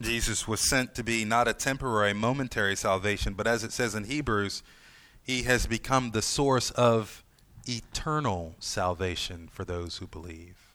Jesus 0.02 0.48
was 0.48 0.60
sent 0.60 0.94
to 0.94 1.04
be 1.04 1.24
not 1.24 1.48
a 1.48 1.52
temporary, 1.52 2.12
momentary 2.12 2.76
salvation, 2.76 3.34
but 3.34 3.46
as 3.46 3.64
it 3.64 3.72
says 3.72 3.94
in 3.94 4.04
Hebrews, 4.04 4.62
he 5.22 5.42
has 5.44 5.66
become 5.66 6.10
the 6.10 6.22
source 6.22 6.70
of 6.72 7.22
eternal 7.66 8.54
salvation 8.58 9.48
for 9.52 9.64
those 9.64 9.98
who 9.98 10.06
believe. 10.06 10.74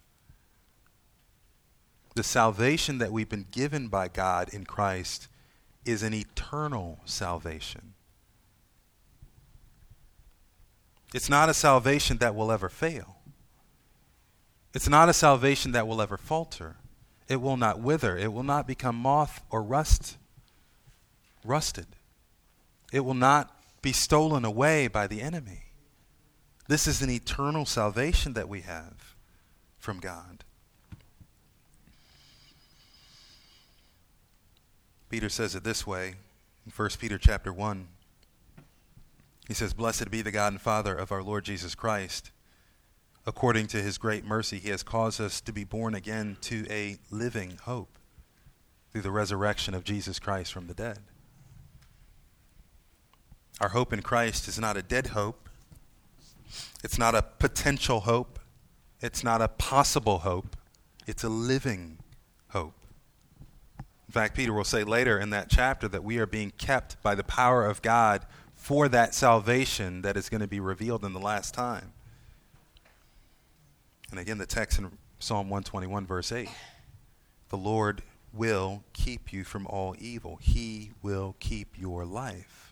The 2.16 2.24
salvation 2.24 2.98
that 2.98 3.12
we've 3.12 3.30
been 3.30 3.46
given 3.52 3.90
by 3.90 4.08
God 4.08 4.50
in 4.54 4.66
Christ 4.66 5.28
is 5.86 6.02
an 6.02 6.14
eternal 6.14 7.00
salvation. 7.06 7.94
It's 11.14 11.30
not 11.30 11.50
a 11.50 11.54
salvation 11.54 12.18
that 12.18 12.36
will 12.36 12.52
ever 12.52 12.70
fail. 12.70 13.18
It's 14.74 14.90
not 14.90 15.10
a 15.10 15.14
salvation 15.14 15.72
that 15.72 15.88
will 15.88 16.02
ever 16.02 16.18
falter. 16.18 16.76
It 17.28 17.42
will 17.42 17.58
not 17.58 17.80
wither. 17.80 18.18
It 18.18 18.32
will 18.32 18.44
not 18.44 18.68
become 18.68 18.96
moth 18.96 19.42
or 19.50 19.62
rust 19.62 20.18
rusted. 21.48 21.88
It 22.92 23.00
will 23.02 23.14
not 23.14 23.52
be 23.82 23.94
stolen 23.94 24.46
away 24.46 24.88
by 24.88 25.08
the 25.08 25.22
enemy. 25.22 25.64
This 26.68 26.88
is 26.88 27.02
an 27.02 27.10
eternal 27.10 27.66
salvation 27.66 28.34
that 28.34 28.50
we 28.50 28.62
have 28.62 29.16
from 29.80 30.00
God. 30.00 30.44
Peter 35.10 35.30
says 35.30 35.56
it 35.56 35.64
this 35.64 35.88
way 35.88 36.16
in 36.66 36.72
1 36.76 36.90
Peter 37.00 37.18
chapter 37.18 37.54
1. 37.54 37.88
He 39.48 39.54
says, 39.54 39.74
Blessed 39.74 40.12
be 40.12 40.22
the 40.22 40.32
God 40.32 40.52
and 40.52 40.62
Father 40.62 40.94
of 40.94 41.14
our 41.14 41.24
Lord 41.24 41.46
Jesus 41.46 41.74
Christ. 41.74 42.32
According 43.28 43.68
to 43.68 43.82
his 43.82 43.98
great 43.98 44.24
mercy, 44.24 44.58
he 44.58 44.70
has 44.70 44.84
caused 44.84 45.20
us 45.20 45.42
to 45.42 45.52
be 45.52 45.66
born 45.66 45.94
again 45.94 46.38
to 46.44 46.66
a 46.70 46.98
living 47.12 47.60
hope 47.64 48.00
through 48.90 49.02
the 49.02 49.12
resurrection 49.12 49.74
of 49.74 49.84
Jesus 49.84 50.18
Christ 50.18 50.54
from 50.54 50.68
the 50.68 50.74
dead. 50.74 51.00
Our 53.60 53.70
hope 53.70 53.92
in 53.92 54.02
Christ 54.02 54.48
is 54.48 54.58
not 54.58 54.78
a 54.78 54.82
dead 54.82 55.08
hope. 55.08 55.50
It's 56.86 56.98
not 56.98 57.16
a 57.16 57.22
potential 57.22 58.00
hope. 58.00 58.40
It's 59.02 59.26
not 59.26 59.42
a 59.42 59.50
possible 59.50 60.20
hope. 60.20 60.56
It's 61.06 61.26
a 61.26 61.30
living 61.30 61.98
hope. 62.52 62.76
In 64.08 64.14
fact, 64.14 64.36
Peter 64.36 64.54
will 64.54 64.64
say 64.64 64.86
later 64.86 65.20
in 65.20 65.32
that 65.32 65.50
chapter 65.50 65.90
that 65.90 66.04
we 66.04 66.18
are 66.18 66.26
being 66.26 66.52
kept 66.52 67.02
by 67.04 67.14
the 67.14 67.26
power 67.26 67.66
of 67.66 67.82
God 67.82 68.26
for 68.56 68.88
that 68.88 69.14
salvation 69.14 70.02
that 70.04 70.16
is 70.16 70.30
going 70.30 70.40
to 70.40 70.48
be 70.48 70.62
revealed 70.62 71.04
in 71.04 71.12
the 71.12 71.20
last 71.20 71.54
time. 71.54 71.92
And 74.12 74.20
again, 74.20 74.38
the 74.38 74.46
text 74.46 74.80
in 74.80 74.92
Psalm 75.20 75.50
121, 75.50 76.06
verse 76.06 76.32
8 76.32 76.50
The 77.50 77.58
Lord 77.58 78.04
will 78.34 78.84
keep 78.94 79.34
you 79.34 79.44
from 79.44 79.66
all 79.68 79.96
evil, 80.00 80.38
He 80.42 80.92
will 81.02 81.36
keep 81.40 81.78
your 81.78 82.06
life. 82.06 82.68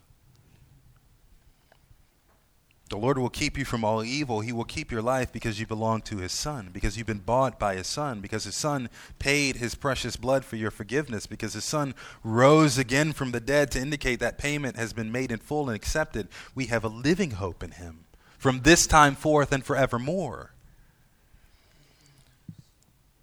The 2.89 2.97
Lord 2.97 3.17
will 3.17 3.29
keep 3.29 3.57
you 3.57 3.65
from 3.65 3.83
all 3.83 4.03
evil. 4.03 4.41
He 4.41 4.51
will 4.51 4.63
keep 4.63 4.91
your 4.91 5.01
life 5.01 5.33
because 5.33 5.59
you 5.59 5.65
belong 5.65 6.01
to 6.03 6.17
His 6.17 6.31
Son, 6.31 6.69
because 6.71 6.97
you've 6.97 7.07
been 7.07 7.17
bought 7.17 7.57
by 7.57 7.75
His 7.75 7.88
Son, 7.88 8.21
because 8.21 8.43
His 8.43 8.55
Son 8.55 8.89
paid 9.17 9.55
His 9.55 9.73
precious 9.73 10.15
blood 10.15 10.45
for 10.45 10.55
your 10.55 10.69
forgiveness, 10.69 11.25
because 11.25 11.53
His 11.53 11.63
Son 11.63 11.95
rose 12.23 12.77
again 12.77 13.11
from 13.11 13.31
the 13.31 13.39
dead 13.39 13.71
to 13.71 13.79
indicate 13.79 14.19
that 14.19 14.38
payment 14.38 14.75
has 14.75 14.93
been 14.93 15.11
made 15.11 15.31
in 15.31 15.39
full 15.39 15.67
and 15.67 15.75
accepted. 15.75 16.27
We 16.53 16.67
have 16.67 16.83
a 16.83 16.89
living 16.89 17.31
hope 17.31 17.63
in 17.63 17.71
Him 17.71 18.05
from 18.38 18.61
this 18.61 18.86
time 18.86 19.15
forth 19.15 19.51
and 19.51 19.65
forevermore. 19.65 20.54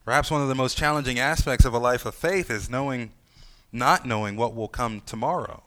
Perhaps 0.04 0.30
one 0.30 0.42
of 0.42 0.48
the 0.48 0.54
most 0.54 0.76
challenging 0.76 1.18
aspects 1.18 1.64
of 1.64 1.74
a 1.74 1.78
life 1.78 2.04
of 2.04 2.14
faith 2.14 2.50
is 2.50 2.68
knowing, 2.68 3.12
not 3.70 4.04
knowing 4.04 4.36
what 4.36 4.54
will 4.54 4.68
come 4.68 5.00
tomorrow. 5.00 5.62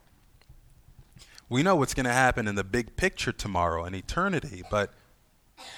We 1.48 1.64
know 1.64 1.76
what's 1.76 1.94
going 1.94 2.06
to 2.06 2.14
happen 2.14 2.48
in 2.48 2.56
the 2.56 2.64
big 2.64 2.98
picture 2.98 3.32
tomorrow 3.32 3.86
in 3.86 3.96
eternity, 3.96 4.64
but 4.70 4.92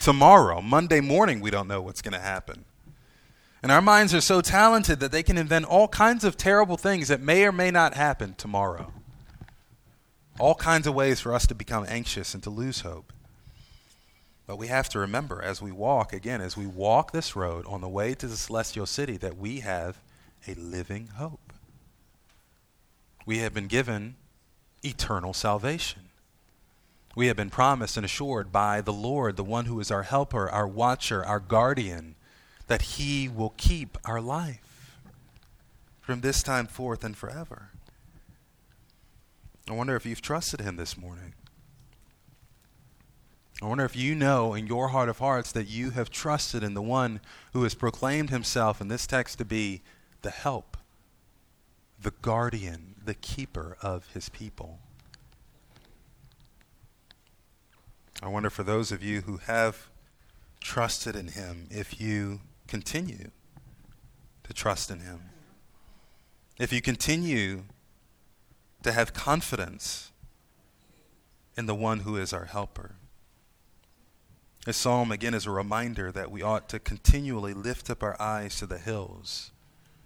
tomorrow, 0.02 0.62
Monday 0.62 1.02
morning, 1.02 1.40
we 1.40 1.52
don't 1.52 1.68
know 1.68 1.82
what's 1.82 2.02
going 2.02 2.14
to 2.14 2.20
happen. 2.20 2.66
And 3.62 3.72
our 3.72 3.82
minds 3.82 4.14
are 4.14 4.22
so 4.22 4.42
talented 4.42 5.00
that 5.02 5.12
they 5.12 5.24
can 5.24 5.38
invent 5.38 5.66
all 5.66 5.88
kinds 5.88 6.24
of 6.24 6.38
terrible 6.38 6.78
things 6.78 7.10
that 7.10 7.22
may 7.22 7.46
or 7.46 7.52
may 7.52 7.70
not 7.70 7.96
happen 7.96 8.34
tomorrow. 8.36 8.94
All 10.40 10.56
kinds 10.56 10.88
of 10.88 10.96
ways 10.96 11.20
for 11.20 11.34
us 11.34 11.46
to 11.48 11.56
become 11.56 11.86
anxious 11.90 12.34
and 12.34 12.42
to 12.44 12.50
lose 12.50 12.82
hope. 12.82 13.12
But 14.48 14.58
we 14.58 14.68
have 14.68 14.88
to 14.90 15.00
remember 15.00 15.42
as 15.42 15.62
we 15.62 15.74
walk, 15.74 16.14
again, 16.14 16.40
as 16.40 16.56
we 16.56 16.66
walk 16.66 17.12
this 17.12 17.36
road 17.36 17.66
on 17.68 17.82
the 17.82 17.90
way 17.90 18.16
to 18.16 18.28
the 18.28 18.38
celestial 18.38 18.86
city, 18.86 19.18
that 19.18 19.38
we 19.38 19.60
have 19.60 20.00
a 20.48 20.54
living 20.56 21.08
hope. 21.18 21.52
We 23.26 23.40
have 23.40 23.54
been 23.54 23.68
given 23.68 24.16
eternal 24.84 25.34
salvation. 25.34 26.04
We 27.14 27.28
have 27.28 27.36
been 27.36 27.50
promised 27.50 27.98
and 27.98 28.06
assured 28.06 28.54
by 28.54 28.80
the 28.80 28.94
Lord, 28.94 29.36
the 29.36 29.44
one 29.44 29.66
who 29.66 29.82
is 29.82 29.92
our 29.92 30.04
helper, 30.04 30.50
our 30.50 30.68
watcher, 30.68 31.26
our 31.26 31.42
guardian, 31.42 32.16
that 32.68 32.84
he 32.84 33.28
will 33.28 33.54
keep 33.58 33.98
our 34.06 34.22
life 34.22 34.98
from 36.00 36.22
this 36.22 36.42
time 36.42 36.68
forth 36.68 37.04
and 37.04 37.18
forever. 37.18 37.72
I 39.70 39.74
wonder 39.74 39.98
if 39.98 40.06
you've 40.06 40.22
trusted 40.22 40.62
him 40.62 40.78
this 40.78 40.98
morning. 40.98 41.34
I 43.62 43.66
wonder 43.66 43.86
if 43.86 43.96
you 43.96 44.14
know 44.14 44.54
in 44.54 44.68
your 44.68 44.90
heart 44.90 45.10
of 45.10 45.18
hearts 45.18 45.52
that 45.54 45.68
you 45.68 45.90
have 45.92 46.12
trusted 46.12 46.62
in 46.62 46.76
the 46.76 46.82
one 46.82 47.20
who 47.54 47.64
has 47.64 47.74
proclaimed 47.74 48.30
himself 48.30 48.80
in 48.80 48.88
this 48.88 49.08
text 49.08 49.40
to 49.40 49.46
be 49.46 49.82
the 50.22 50.30
help, 50.30 50.78
the 52.00 52.14
guardian, 52.22 52.96
the 53.04 53.16
keeper 53.16 53.76
of 53.82 54.08
his 54.14 54.30
people. 54.30 54.78
I 58.22 58.28
wonder 58.28 58.52
for 58.52 58.64
those 58.64 58.92
of 58.92 59.04
you 59.04 59.22
who 59.22 59.38
have 59.38 59.90
trusted 60.60 61.16
in 61.16 61.30
him, 61.30 61.68
if 61.72 62.00
you 62.00 62.42
continue 62.68 63.32
to 64.44 64.54
trust 64.54 64.92
in 64.92 65.00
him. 65.00 65.30
If 66.60 66.72
you 66.72 66.82
continue 66.82 67.64
to 68.84 68.92
have 68.92 69.14
confidence 69.14 70.12
in 71.56 71.66
the 71.66 71.76
one 71.76 72.02
who 72.02 72.18
is 72.18 72.34
our 72.34 72.46
helper. 72.46 72.97
This 74.68 74.76
psalm, 74.76 75.14
again, 75.14 75.34
is 75.34 75.46
a 75.46 75.52
reminder 75.52 76.12
that 76.12 76.30
we 76.30 76.42
ought 76.42 76.68
to 76.68 76.78
continually 76.80 77.54
lift 77.54 77.90
up 77.90 78.04
our 78.04 78.22
eyes 78.22 78.58
to 78.58 78.66
the 78.66 78.78
hills 78.78 79.52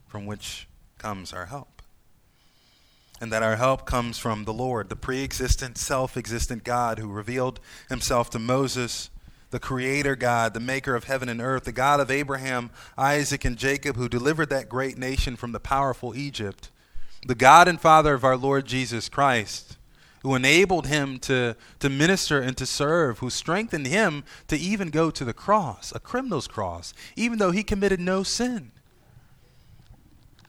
from 0.06 0.28
which 0.28 0.68
comes 1.00 1.34
our 1.34 1.48
help. 1.48 1.82
And 3.20 3.34
that 3.34 3.42
our 3.42 3.56
help 3.56 3.88
comes 3.88 4.20
from 4.20 4.46
the 4.46 4.54
Lord, 4.54 4.90
the 4.90 4.96
pre 4.96 5.24
existent, 5.24 5.80
self 5.80 6.16
existent 6.16 6.64
God 6.64 7.00
who 7.00 7.08
revealed 7.08 7.60
himself 7.90 8.30
to 8.30 8.38
Moses, 8.38 9.10
the 9.50 9.60
Creator 9.60 10.16
God, 10.18 10.54
the 10.54 10.60
maker 10.60 10.94
of 10.94 11.06
heaven 11.06 11.28
and 11.28 11.42
earth, 11.42 11.64
the 11.64 11.72
God 11.72 12.00
of 12.00 12.12
Abraham, 12.12 12.70
Isaac, 13.00 13.44
and 13.44 13.58
Jacob, 13.58 13.96
who 13.96 14.08
delivered 14.08 14.52
that 14.52 14.70
great 14.70 14.96
nation 14.96 15.36
from 15.36 15.54
the 15.54 15.60
powerful 15.60 16.16
Egypt, 16.16 16.70
the 17.26 17.34
God 17.34 17.68
and 17.68 17.82
Father 17.82 18.14
of 18.14 18.24
our 18.24 18.38
Lord 18.38 18.68
Jesus 18.68 19.10
Christ 19.10 19.78
who 20.22 20.36
enabled 20.36 20.88
him 20.88 21.18
to, 21.20 21.56
to 21.80 21.90
minister 21.90 22.40
and 22.40 22.56
to 22.58 22.66
serve, 22.66 23.20
who 23.20 23.30
strengthened 23.30 23.88
him 23.88 24.24
to 24.48 24.56
even 24.56 24.90
go 24.90 25.10
to 25.10 25.26
the 25.26 25.34
cross, 25.34 25.92
a 25.96 26.00
criminal's 26.00 26.48
cross, 26.48 26.94
even 27.16 27.40
though 27.40 27.52
he 27.52 27.64
committed 27.64 28.00
no 28.00 28.24
sin. 28.24 28.72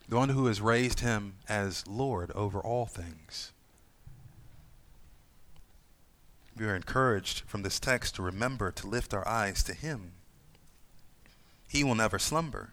The 0.09 0.17
one 0.17 0.29
who 0.29 0.47
has 0.47 0.61
raised 0.61 1.01
him 1.01 1.37
as 1.49 1.87
Lord 1.87 2.31
over 2.33 2.61
all 2.61 2.85
things. 2.85 3.53
We 6.59 6.67
are 6.67 6.77
encouraged 6.77 7.45
from 7.47 7.63
this 7.63 7.81
text 7.81 8.17
to 8.17 8.23
remember 8.23 8.71
to 8.73 8.87
lift 8.87 9.15
our 9.15 9.27
eyes 9.27 9.63
to 9.65 9.73
him. 9.73 10.13
He 11.67 11.83
will 11.83 11.95
never 11.95 12.19
slumber. 12.19 12.73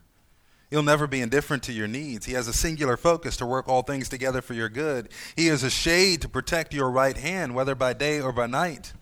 He'll 0.69 0.83
never 0.83 1.07
be 1.07 1.21
indifferent 1.21 1.63
to 1.63 1.73
your 1.73 1.87
needs. 1.87 2.27
He 2.27 2.33
has 2.33 2.47
a 2.47 2.53
singular 2.53 2.95
focus 2.95 3.35
to 3.37 3.45
work 3.45 3.67
all 3.67 3.81
things 3.81 4.07
together 4.07 4.41
for 4.41 4.53
your 4.53 4.69
good. 4.69 5.09
He 5.35 5.47
is 5.47 5.63
a 5.63 5.69
shade 5.69 6.21
to 6.21 6.29
protect 6.29 6.73
your 6.73 6.91
right 6.91 7.17
hand, 7.17 7.55
whether 7.55 7.73
by 7.73 7.93
day 7.93 8.21
or 8.21 8.31
by 8.31 8.45
night. 8.45 8.93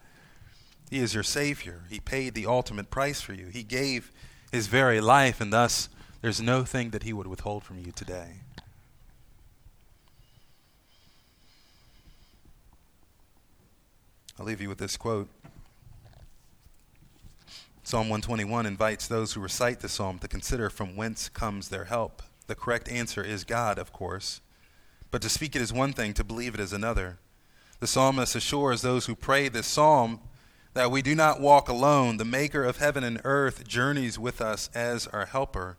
He 0.89 0.99
is 0.99 1.13
your 1.13 1.23
Savior. 1.23 1.81
He 1.89 1.99
paid 1.99 2.33
the 2.33 2.45
ultimate 2.45 2.89
price 2.89 3.19
for 3.19 3.33
you. 3.33 3.47
He 3.47 3.63
gave 3.63 4.11
His 4.51 4.67
very 4.67 5.01
life, 5.01 5.41
and 5.41 5.51
thus 5.51 5.89
there's 6.21 6.41
no 6.41 6.63
thing 6.63 6.91
that 6.91 7.03
He 7.03 7.11
would 7.11 7.27
withhold 7.27 7.63
from 7.63 7.79
you 7.79 7.91
today. 7.91 8.35
I'll 14.39 14.45
leave 14.45 14.61
you 14.61 14.69
with 14.69 14.77
this 14.77 14.95
quote. 14.95 15.27
Psalm 17.87 18.09
121 18.09 18.65
invites 18.65 19.07
those 19.07 19.31
who 19.31 19.39
recite 19.39 19.79
the 19.79 19.87
psalm 19.87 20.19
to 20.19 20.27
consider 20.27 20.69
from 20.69 20.97
whence 20.97 21.29
comes 21.29 21.69
their 21.69 21.85
help. 21.85 22.21
The 22.47 22.53
correct 22.53 22.89
answer 22.89 23.23
is 23.23 23.45
God, 23.45 23.79
of 23.79 23.93
course. 23.93 24.41
But 25.09 25.21
to 25.21 25.29
speak 25.29 25.55
it 25.55 25.61
is 25.61 25.71
one 25.71 25.93
thing, 25.93 26.13
to 26.15 26.25
believe 26.25 26.53
it 26.53 26.59
is 26.59 26.73
another. 26.73 27.17
The 27.79 27.87
psalmist 27.87 28.35
assures 28.35 28.81
those 28.81 29.05
who 29.05 29.15
pray 29.15 29.47
this 29.47 29.67
psalm 29.67 30.19
that 30.73 30.91
we 30.91 31.01
do 31.01 31.15
not 31.15 31.39
walk 31.39 31.69
alone. 31.69 32.17
The 32.17 32.25
maker 32.25 32.65
of 32.65 32.75
heaven 32.75 33.05
and 33.05 33.21
earth 33.23 33.65
journeys 33.65 34.19
with 34.19 34.41
us 34.41 34.69
as 34.75 35.07
our 35.07 35.27
helper. 35.27 35.77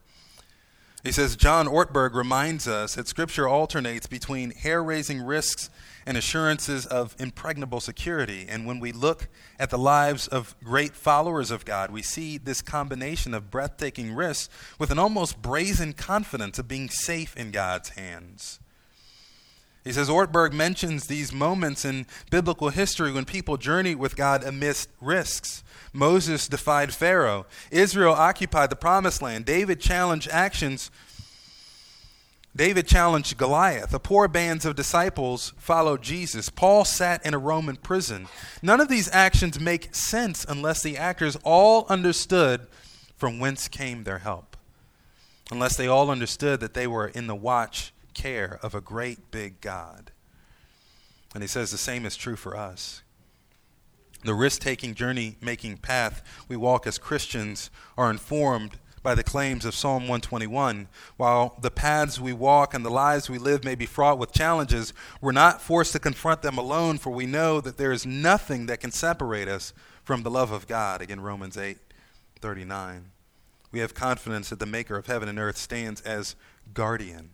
He 1.05 1.13
says 1.13 1.37
John 1.37 1.67
Ortberg 1.69 2.15
reminds 2.15 2.67
us 2.67 2.97
that 2.97 3.07
Scripture 3.07 3.49
alternates 3.49 4.09
between 4.09 4.51
hair 4.51 4.83
raising 4.83 5.23
risks 5.23 5.71
and 6.05 6.17
assurances 6.17 6.87
of 6.87 7.15
impregnable 7.21 7.81
security. 7.81 8.47
And 8.49 8.67
when 8.67 8.81
we 8.81 8.91
look 8.91 9.29
at 9.61 9.71
the 9.71 9.79
lives 9.79 10.27
of 10.27 10.57
great 10.65 10.95
followers 10.95 11.53
of 11.53 11.65
God, 11.65 11.93
we 11.93 12.03
see 12.03 12.37
this 12.37 12.63
combination 12.63 13.33
of 13.33 13.51
breathtaking 13.51 14.13
risks 14.13 14.49
with 14.79 14.91
an 14.91 14.99
almost 14.99 15.41
brazen 15.41 15.93
confidence 15.93 16.59
of 16.59 16.67
being 16.67 16.89
safe 16.89 17.37
in 17.37 17.53
God's 17.53 17.91
hands. 17.91 18.59
He 19.89 19.95
says 19.95 20.11
Ortberg 20.11 20.53
mentions 20.53 21.07
these 21.07 21.33
moments 21.33 21.83
in 21.83 22.05
biblical 22.31 22.69
history 22.69 23.11
when 23.11 23.25
people 23.25 23.57
journeyed 23.57 23.97
with 23.97 24.17
God 24.17 24.45
amidst 24.45 24.91
risks. 25.01 25.65
Moses 25.95 26.47
defied 26.47 26.93
Pharaoh. 26.93 27.47
Israel 27.71 28.13
occupied 28.13 28.69
the 28.69 28.77
promised 28.77 29.23
land. 29.23 29.47
David 29.47 29.81
challenged 29.81 30.29
actions. 30.31 30.91
David 32.55 32.87
challenged 32.87 33.39
Goliath. 33.39 33.89
The 33.89 33.99
poor 33.99 34.29
bands 34.29 34.67
of 34.67 34.77
disciples 34.77 35.55
followed 35.57 36.03
Jesus. 36.03 36.51
Paul 36.51 36.85
sat 36.85 37.25
in 37.25 37.33
a 37.33 37.39
Roman 37.39 37.77
prison. 37.77 38.29
None 38.61 38.83
of 38.83 38.91
these 38.91 39.09
actions 39.11 39.59
make 39.59 39.95
sense 39.95 40.45
unless 40.47 40.83
the 40.83 40.99
actors 40.99 41.39
all 41.45 41.87
understood 41.89 42.67
from 43.17 43.39
whence 43.39 43.69
came 43.69 44.05
their 44.05 44.19
help. 44.19 44.55
Unless 45.51 45.79
they 45.79 45.87
all 45.87 46.11
understood 46.11 46.61
that 46.61 46.75
they 46.75 46.87
were 46.87 47.09
in 47.09 47.27
the 47.27 47.35
watch 47.35 47.95
care 48.19 48.59
of 48.63 48.75
a 48.75 48.81
great 48.81 49.31
big 49.31 49.61
God. 49.61 50.11
And 51.35 51.43
he 51.43 51.49
says 51.49 51.71
the 51.71 51.79
same 51.79 52.05
is 52.05 52.17
true 52.17 52.37
for 52.37 52.57
us. 52.57 53.03
The 54.25 54.35
risk 54.35 54.61
taking, 54.61 54.95
journey 54.95 55.37
making 55.41 55.77
path 55.79 56.23
we 56.49 56.57
walk 56.57 56.87
as 56.87 56.99
Christians 56.99 57.71
are 57.97 58.11
informed 58.11 58.79
by 59.05 59.15
the 59.15 59.23
claims 59.23 59.65
of 59.65 59.77
Psalm 59.77 60.03
121. 60.03 60.89
While 61.17 61.57
the 61.63 61.71
paths 61.71 62.19
we 62.19 62.33
walk 62.33 62.75
and 62.75 62.85
the 62.85 62.91
lives 62.91 63.31
we 63.31 63.39
live 63.39 63.65
may 63.65 63.77
be 63.77 63.87
fraught 63.87 64.19
with 64.19 64.33
challenges, 64.33 64.93
we're 65.21 65.31
not 65.31 65.63
forced 65.63 65.93
to 65.93 66.01
confront 66.01 66.43
them 66.43 66.59
alone, 66.59 66.99
for 66.99 67.11
we 67.11 67.25
know 67.25 67.61
that 67.61 67.77
there 67.77 67.93
is 67.93 68.05
nothing 68.05 68.67
that 68.67 68.81
can 68.81 68.91
separate 68.91 69.47
us 69.47 69.73
from 70.03 70.25
the 70.25 70.31
love 70.31 70.51
of 70.51 70.67
God. 70.67 71.01
Again, 71.01 71.21
Romans 71.21 71.57
8 71.57 71.79
39. 72.41 73.13
We 73.71 73.81
have 73.81 73.95
confidence 73.95 74.51
that 74.51 74.59
the 74.59 74.67
Maker 74.67 74.97
of 74.97 75.07
heaven 75.07 75.29
and 75.29 75.39
earth 75.39 75.59
stands 75.59 76.01
as 76.01 76.35
guardian, 76.75 77.31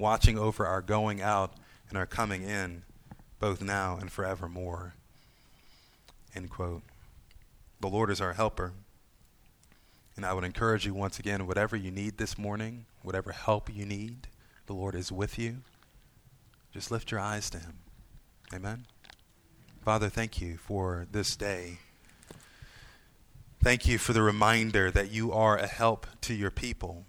watching 0.00 0.38
over 0.38 0.66
our 0.66 0.82
going 0.82 1.20
out 1.20 1.52
and 1.88 1.98
our 1.98 2.06
coming 2.06 2.42
in, 2.42 2.82
both 3.38 3.62
now 3.62 3.98
and 4.00 4.10
forevermore. 4.10 4.94
End 6.34 6.50
quote. 6.50 6.82
The 7.80 7.88
Lord 7.88 8.10
is 8.10 8.20
our 8.20 8.32
helper. 8.32 8.72
And 10.16 10.26
I 10.26 10.32
would 10.32 10.44
encourage 10.44 10.84
you 10.84 10.92
once 10.92 11.18
again, 11.18 11.46
whatever 11.46 11.76
you 11.76 11.90
need 11.90 12.18
this 12.18 12.36
morning, 12.36 12.86
whatever 13.02 13.32
help 13.32 13.74
you 13.74 13.86
need, 13.86 14.26
the 14.66 14.74
Lord 14.74 14.94
is 14.94 15.10
with 15.10 15.38
you. 15.38 15.58
Just 16.72 16.90
lift 16.90 17.10
your 17.10 17.20
eyes 17.20 17.48
to 17.50 17.58
Him. 17.58 17.78
Amen. 18.52 18.86
Father, 19.84 20.08
thank 20.08 20.40
you 20.40 20.56
for 20.56 21.06
this 21.10 21.36
day. 21.36 21.78
Thank 23.62 23.86
you 23.86 23.98
for 23.98 24.12
the 24.12 24.22
reminder 24.22 24.90
that 24.90 25.10
you 25.10 25.32
are 25.32 25.56
a 25.56 25.66
help 25.66 26.06
to 26.22 26.34
your 26.34 26.50
people. 26.50 27.04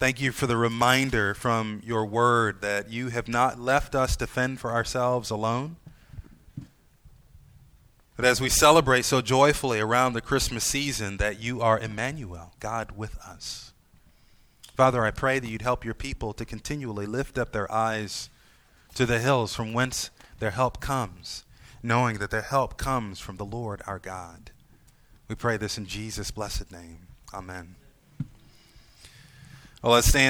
Thank 0.00 0.20
you 0.20 0.32
for 0.32 0.48
the 0.48 0.56
reminder 0.56 1.34
from 1.34 1.80
your 1.84 2.04
word 2.04 2.62
that 2.62 2.90
you 2.90 3.10
have 3.10 3.28
not 3.28 3.60
left 3.60 3.94
us 3.94 4.16
to 4.16 4.26
fend 4.26 4.58
for 4.58 4.72
ourselves 4.72 5.30
alone 5.30 5.76
but 8.20 8.28
as 8.28 8.38
we 8.38 8.50
celebrate 8.50 9.06
so 9.06 9.22
joyfully 9.22 9.80
around 9.80 10.12
the 10.12 10.20
Christmas 10.20 10.62
season, 10.62 11.16
that 11.16 11.40
you 11.40 11.62
are 11.62 11.78
Emmanuel, 11.78 12.52
God 12.60 12.90
with 12.94 13.16
us. 13.20 13.72
Father, 14.76 15.06
I 15.06 15.10
pray 15.10 15.38
that 15.38 15.48
you'd 15.48 15.62
help 15.62 15.86
your 15.86 15.94
people 15.94 16.34
to 16.34 16.44
continually 16.44 17.06
lift 17.06 17.38
up 17.38 17.52
their 17.52 17.72
eyes 17.72 18.28
to 18.94 19.06
the 19.06 19.20
hills 19.20 19.54
from 19.54 19.72
whence 19.72 20.10
their 20.38 20.50
help 20.50 20.82
comes, 20.82 21.46
knowing 21.82 22.18
that 22.18 22.30
their 22.30 22.42
help 22.42 22.76
comes 22.76 23.20
from 23.20 23.38
the 23.38 23.46
Lord 23.46 23.80
our 23.86 23.98
God. 23.98 24.50
We 25.26 25.34
pray 25.34 25.56
this 25.56 25.78
in 25.78 25.86
Jesus' 25.86 26.30
blessed 26.30 26.70
name. 26.70 27.06
Amen. 27.32 27.76
Well, 29.82 29.92
let's 29.94 30.08
stand. 30.08 30.28